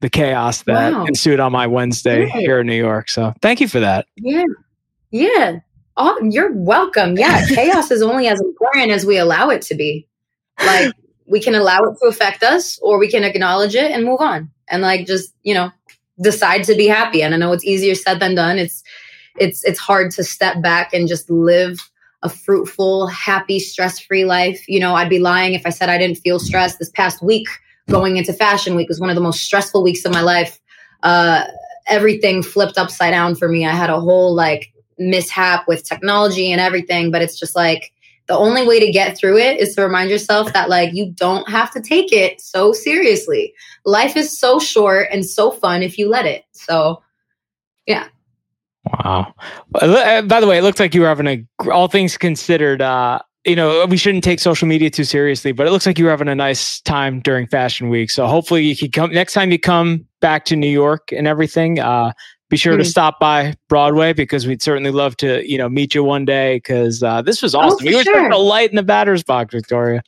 the 0.02 0.10
chaos 0.10 0.64
that 0.64 0.94
Wow. 0.94 1.06
ensued 1.06 1.40
on 1.40 1.52
my 1.52 1.68
Wednesday 1.68 2.28
here 2.30 2.60
in 2.60 2.68
New 2.68 2.76
York. 2.76 3.10
So 3.10 3.34
thank 3.42 3.62
you 3.62 3.68
for 3.68 3.80
that. 3.80 4.08
Yeah. 4.18 4.44
Yeah. 5.12 5.60
Oh, 5.98 6.18
you're 6.24 6.52
welcome. 6.54 7.18
Yeah. 7.18 7.46
Chaos 7.54 7.92
is 7.92 8.02
only 8.02 8.28
as 8.28 8.40
important 8.42 8.92
as 8.92 9.06
we 9.06 9.18
allow 9.18 9.50
it 9.50 9.62
to 9.64 9.76
be. 9.76 10.08
Like 10.66 10.94
we 11.28 11.40
can 11.40 11.54
allow 11.54 11.80
it 11.84 11.98
to 12.02 12.08
affect 12.08 12.42
us 12.44 12.80
or 12.82 12.98
we 12.98 13.10
can 13.10 13.24
acknowledge 13.24 13.76
it 13.76 13.92
and 13.92 14.04
move 14.04 14.22
on 14.22 14.50
and 14.70 14.82
like 14.82 15.06
just, 15.06 15.34
you 15.44 15.54
know, 15.54 15.70
decide 16.20 16.64
to 16.64 16.76
be 16.76 16.88
happy. 16.88 17.22
And 17.22 17.34
I 17.36 17.38
know 17.38 17.52
it's 17.52 17.66
easier 17.66 17.94
said 17.94 18.20
than 18.20 18.34
done. 18.36 18.58
It's 18.58 18.84
it's 19.38 19.64
it's 19.66 19.80
hard 19.80 20.12
to 20.12 20.24
step 20.24 20.62
back 20.64 20.94
and 20.94 21.08
just 21.08 21.30
live 21.30 21.80
a 22.24 22.30
fruitful, 22.30 23.08
happy, 23.08 23.60
stress-free 23.60 24.26
life. 24.26 24.64
You 24.68 24.80
know, 24.80 24.96
I'd 24.96 25.10
be 25.10 25.20
lying 25.20 25.54
if 25.54 25.66
I 25.66 25.70
said 25.70 25.90
I 25.90 25.98
didn't 25.98 26.18
feel 26.18 26.40
stressed 26.40 26.80
this 26.80 26.90
past 26.90 27.22
week 27.22 27.48
going 27.90 28.18
into 28.18 28.32
fashion 28.32 28.76
week 28.76 28.88
was 28.88 29.00
one 29.00 29.10
of 29.10 29.16
the 29.16 29.22
most 29.22 29.42
stressful 29.42 29.84
weeks 29.84 30.06
of 30.06 30.14
my 30.14 30.22
life. 30.22 30.60
Uh 31.04 31.46
everything 31.88 32.44
flipped 32.44 32.78
upside 32.78 33.12
down 33.12 33.36
for 33.36 33.50
me. 33.50 33.66
I 33.66 33.72
had 33.72 33.90
a 33.90 34.00
whole 34.00 34.34
like 34.34 34.72
mishap 34.98 35.68
with 35.68 35.84
technology 35.84 36.52
and 36.52 36.62
everything, 36.62 37.12
but 37.12 37.22
it's 37.22 37.40
just 37.40 37.56
like 37.56 37.92
the 38.28 38.38
only 38.38 38.66
way 38.66 38.80
to 38.80 38.92
get 38.92 39.18
through 39.18 39.38
it 39.38 39.60
is 39.60 39.76
to 39.76 39.82
remind 39.82 40.10
yourself 40.10 40.54
that 40.54 40.70
like 40.70 40.94
you 40.94 41.12
don't 41.12 41.50
have 41.50 41.72
to 41.72 41.82
take 41.82 42.14
it 42.14 42.40
so 42.40 42.72
seriously. 42.72 43.54
Life 43.84 44.16
is 44.16 44.38
so 44.38 44.60
short 44.60 45.08
and 45.12 45.26
so 45.26 45.52
fun 45.52 45.82
if 45.82 45.98
you 45.98 46.08
let 46.08 46.26
it. 46.26 46.46
So, 46.52 47.02
yeah. 47.86 48.08
Wow. 48.86 49.34
Uh, 49.76 50.22
By 50.24 50.40
the 50.42 50.48
way, 50.48 50.58
it 50.58 50.64
looks 50.64 50.80
like 50.80 50.94
you 50.96 51.02
were 51.02 51.08
having 51.08 51.28
a, 51.28 51.46
all 51.72 51.88
things 51.88 52.18
considered, 52.18 52.82
uh, 52.82 53.20
you 53.46 53.56
know, 53.56 53.86
we 53.86 53.98
shouldn't 53.98 54.24
take 54.24 54.40
social 54.40 54.68
media 54.68 54.90
too 54.90 55.04
seriously, 55.04 55.52
but 55.52 55.68
it 55.68 55.72
looks 55.72 55.86
like 55.86 55.98
you 55.98 56.06
were 56.06 56.12
having 56.12 56.28
a 56.28 56.36
nice 56.36 56.82
time 56.82 57.20
during 57.22 57.48
Fashion 57.48 57.90
Week. 57.90 58.10
So 58.12 58.28
hopefully 58.28 58.64
you 58.64 58.76
can 58.76 58.92
come 58.92 59.12
next 59.12 59.34
time 59.34 59.52
you 59.52 59.60
come 59.60 60.06
back 60.20 60.46
to 60.46 60.56
New 60.56 60.70
York 60.70 61.12
and 61.12 61.28
everything. 61.28 61.80
Uh, 61.80 62.12
be 62.50 62.58
sure 62.58 62.76
to 62.76 62.84
Mhm. 62.84 62.88
stop 62.88 63.20
by 63.20 63.54
Broadway 63.70 64.14
because 64.14 64.46
we'd 64.46 64.62
certainly 64.62 64.92
love 64.92 65.16
to, 65.18 65.48
you 65.50 65.58
know, 65.58 65.70
meet 65.70 65.96
you 65.96 66.04
one 66.04 66.26
day 66.26 66.58
because 66.58 67.02
uh, 67.02 67.22
this 67.22 67.42
was 67.42 67.56
awesome. 67.56 67.80
for 67.80 67.86
you 67.86 67.96
were 67.98 68.04
sure. 68.04 68.24
such 68.26 68.34
a 68.34 68.38
light 68.38 68.70
in 68.70 68.76
the 68.76 68.84
batter's 68.84 69.24
box, 69.24 69.54
Victoria. 69.54 70.04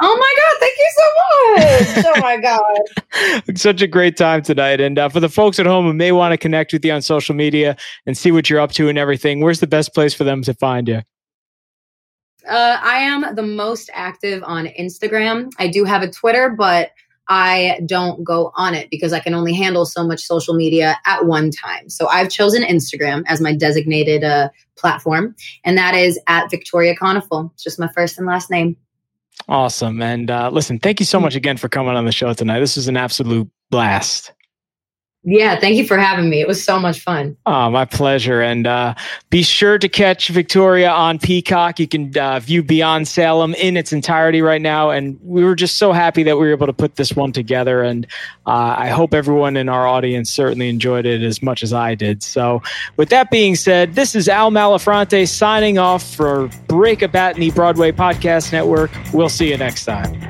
Oh 0.00 0.16
my 0.16 0.34
God. 0.40 0.56
Thank 0.60 0.76
you 0.78 0.90
so 0.96 2.04
much. 2.04 2.16
oh 2.16 2.20
my 2.20 2.36
God. 2.36 3.56
Such 3.56 3.80
a 3.80 3.86
great 3.86 4.16
time 4.16 4.42
tonight. 4.42 4.80
And 4.80 4.98
uh, 4.98 5.08
for 5.08 5.20
the 5.20 5.28
folks 5.28 5.58
at 5.58 5.66
home 5.66 5.86
who 5.86 5.92
may 5.92 6.10
want 6.12 6.32
to 6.32 6.38
connect 6.38 6.72
with 6.72 6.84
you 6.84 6.92
on 6.92 7.02
social 7.02 7.34
media 7.34 7.76
and 8.06 8.16
see 8.16 8.32
what 8.32 8.50
you're 8.50 8.60
up 8.60 8.72
to 8.72 8.88
and 8.88 8.98
everything, 8.98 9.40
where's 9.40 9.60
the 9.60 9.66
best 9.66 9.94
place 9.94 10.12
for 10.12 10.24
them 10.24 10.42
to 10.42 10.54
find 10.54 10.88
you? 10.88 11.02
Uh, 12.48 12.78
I 12.82 12.98
am 12.98 13.34
the 13.34 13.42
most 13.42 13.88
active 13.94 14.42
on 14.44 14.66
Instagram. 14.66 15.50
I 15.58 15.68
do 15.68 15.84
have 15.84 16.02
a 16.02 16.10
Twitter, 16.10 16.50
but 16.50 16.90
I 17.28 17.80
don't 17.86 18.22
go 18.22 18.52
on 18.54 18.74
it 18.74 18.90
because 18.90 19.12
I 19.14 19.20
can 19.20 19.32
only 19.32 19.54
handle 19.54 19.86
so 19.86 20.06
much 20.06 20.22
social 20.22 20.54
media 20.54 20.96
at 21.06 21.24
one 21.24 21.50
time. 21.50 21.88
So 21.88 22.06
I've 22.08 22.28
chosen 22.28 22.62
Instagram 22.62 23.22
as 23.28 23.40
my 23.40 23.54
designated 23.54 24.24
uh, 24.24 24.50
platform, 24.76 25.34
and 25.64 25.78
that 25.78 25.94
is 25.94 26.18
at 26.26 26.50
Victoria 26.50 26.94
Konefal. 26.94 27.50
It's 27.54 27.64
just 27.64 27.78
my 27.78 27.88
first 27.88 28.18
and 28.18 28.26
last 28.26 28.50
name. 28.50 28.76
Awesome. 29.48 30.02
And 30.02 30.30
uh, 30.30 30.50
listen, 30.50 30.78
thank 30.78 31.00
you 31.00 31.06
so 31.06 31.20
much 31.20 31.34
again 31.34 31.56
for 31.56 31.68
coming 31.68 31.94
on 31.96 32.04
the 32.04 32.12
show 32.12 32.32
tonight. 32.32 32.60
This 32.60 32.76
was 32.76 32.88
an 32.88 32.96
absolute 32.96 33.50
blast. 33.70 34.33
Yeah, 35.26 35.58
thank 35.58 35.76
you 35.76 35.86
for 35.86 35.96
having 35.96 36.28
me. 36.28 36.42
It 36.42 36.46
was 36.46 36.62
so 36.62 36.78
much 36.78 37.00
fun. 37.00 37.34
Oh, 37.46 37.70
my 37.70 37.86
pleasure. 37.86 38.42
And 38.42 38.66
uh, 38.66 38.94
be 39.30 39.42
sure 39.42 39.78
to 39.78 39.88
catch 39.88 40.28
Victoria 40.28 40.90
on 40.90 41.18
Peacock. 41.18 41.80
You 41.80 41.88
can 41.88 42.16
uh, 42.16 42.40
view 42.40 42.62
Beyond 42.62 43.08
Salem 43.08 43.54
in 43.54 43.78
its 43.78 43.90
entirety 43.90 44.42
right 44.42 44.60
now. 44.60 44.90
And 44.90 45.18
we 45.22 45.42
were 45.42 45.54
just 45.54 45.78
so 45.78 45.92
happy 45.92 46.24
that 46.24 46.36
we 46.36 46.46
were 46.46 46.52
able 46.52 46.66
to 46.66 46.74
put 46.74 46.96
this 46.96 47.16
one 47.16 47.32
together. 47.32 47.82
And 47.82 48.06
uh, 48.46 48.74
I 48.76 48.88
hope 48.88 49.14
everyone 49.14 49.56
in 49.56 49.70
our 49.70 49.86
audience 49.86 50.30
certainly 50.30 50.68
enjoyed 50.68 51.06
it 51.06 51.22
as 51.22 51.42
much 51.42 51.62
as 51.62 51.72
I 51.72 51.94
did. 51.94 52.22
So, 52.22 52.62
with 52.98 53.08
that 53.08 53.30
being 53.30 53.56
said, 53.56 53.94
this 53.94 54.14
is 54.14 54.28
Al 54.28 54.50
Malafronte 54.50 55.26
signing 55.26 55.78
off 55.78 56.02
for 56.14 56.48
Break 56.68 57.00
a 57.00 57.08
Bat 57.08 57.36
in 57.36 57.40
the 57.40 57.50
Broadway 57.52 57.92
Podcast 57.92 58.52
Network. 58.52 58.90
We'll 59.14 59.30
see 59.30 59.48
you 59.48 59.56
next 59.56 59.86
time. 59.86 60.20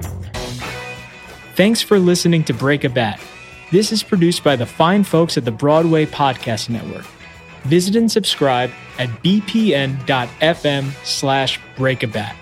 Thanks 1.57 1.83
for 1.83 1.99
listening 1.99 2.45
to 2.45 2.55
Break 2.55 2.85
a 2.85 2.89
Bat. 2.89 3.21
This 3.71 3.93
is 3.93 4.03
produced 4.03 4.45
by 4.45 4.57
the 4.57 4.67
fine 4.67 5.05
folks 5.05 5.37
at 5.37 5.45
the 5.45 5.51
Broadway 5.51 6.07
Podcast 6.07 6.69
Network. 6.69 7.07
Visit 7.65 7.97
and 7.97 8.11
subscribe 8.11 8.71
at 8.99 9.09
bpn.fm 9.23 10.93
slash 11.05 11.61
breakabat. 11.77 12.35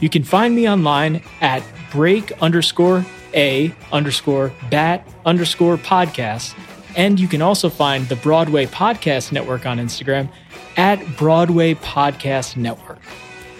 You 0.00 0.08
can 0.08 0.22
find 0.24 0.54
me 0.54 0.68
online 0.68 1.22
at 1.40 1.62
break 1.90 2.32
underscore 2.40 3.04
a 3.34 3.74
underscore 3.92 4.52
bat 4.70 5.06
underscore 5.26 5.76
podcast. 5.76 6.56
And 6.96 7.18
you 7.18 7.26
can 7.26 7.42
also 7.42 7.68
find 7.68 8.08
the 8.08 8.16
Broadway 8.16 8.66
Podcast 8.66 9.32
Network 9.32 9.66
on 9.66 9.78
Instagram 9.78 10.30
at 10.76 11.04
Broadway 11.16 11.74
Podcast 11.74 12.56
Network. 12.56 13.00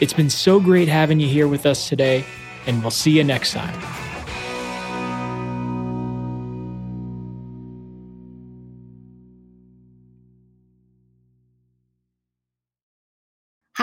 It's 0.00 0.12
been 0.12 0.30
so 0.30 0.60
great 0.60 0.88
having 0.88 1.18
you 1.18 1.28
here 1.28 1.48
with 1.48 1.66
us 1.66 1.88
today, 1.88 2.24
and 2.66 2.80
we'll 2.82 2.90
see 2.90 3.10
you 3.12 3.24
next 3.24 3.52
time. 3.52 4.03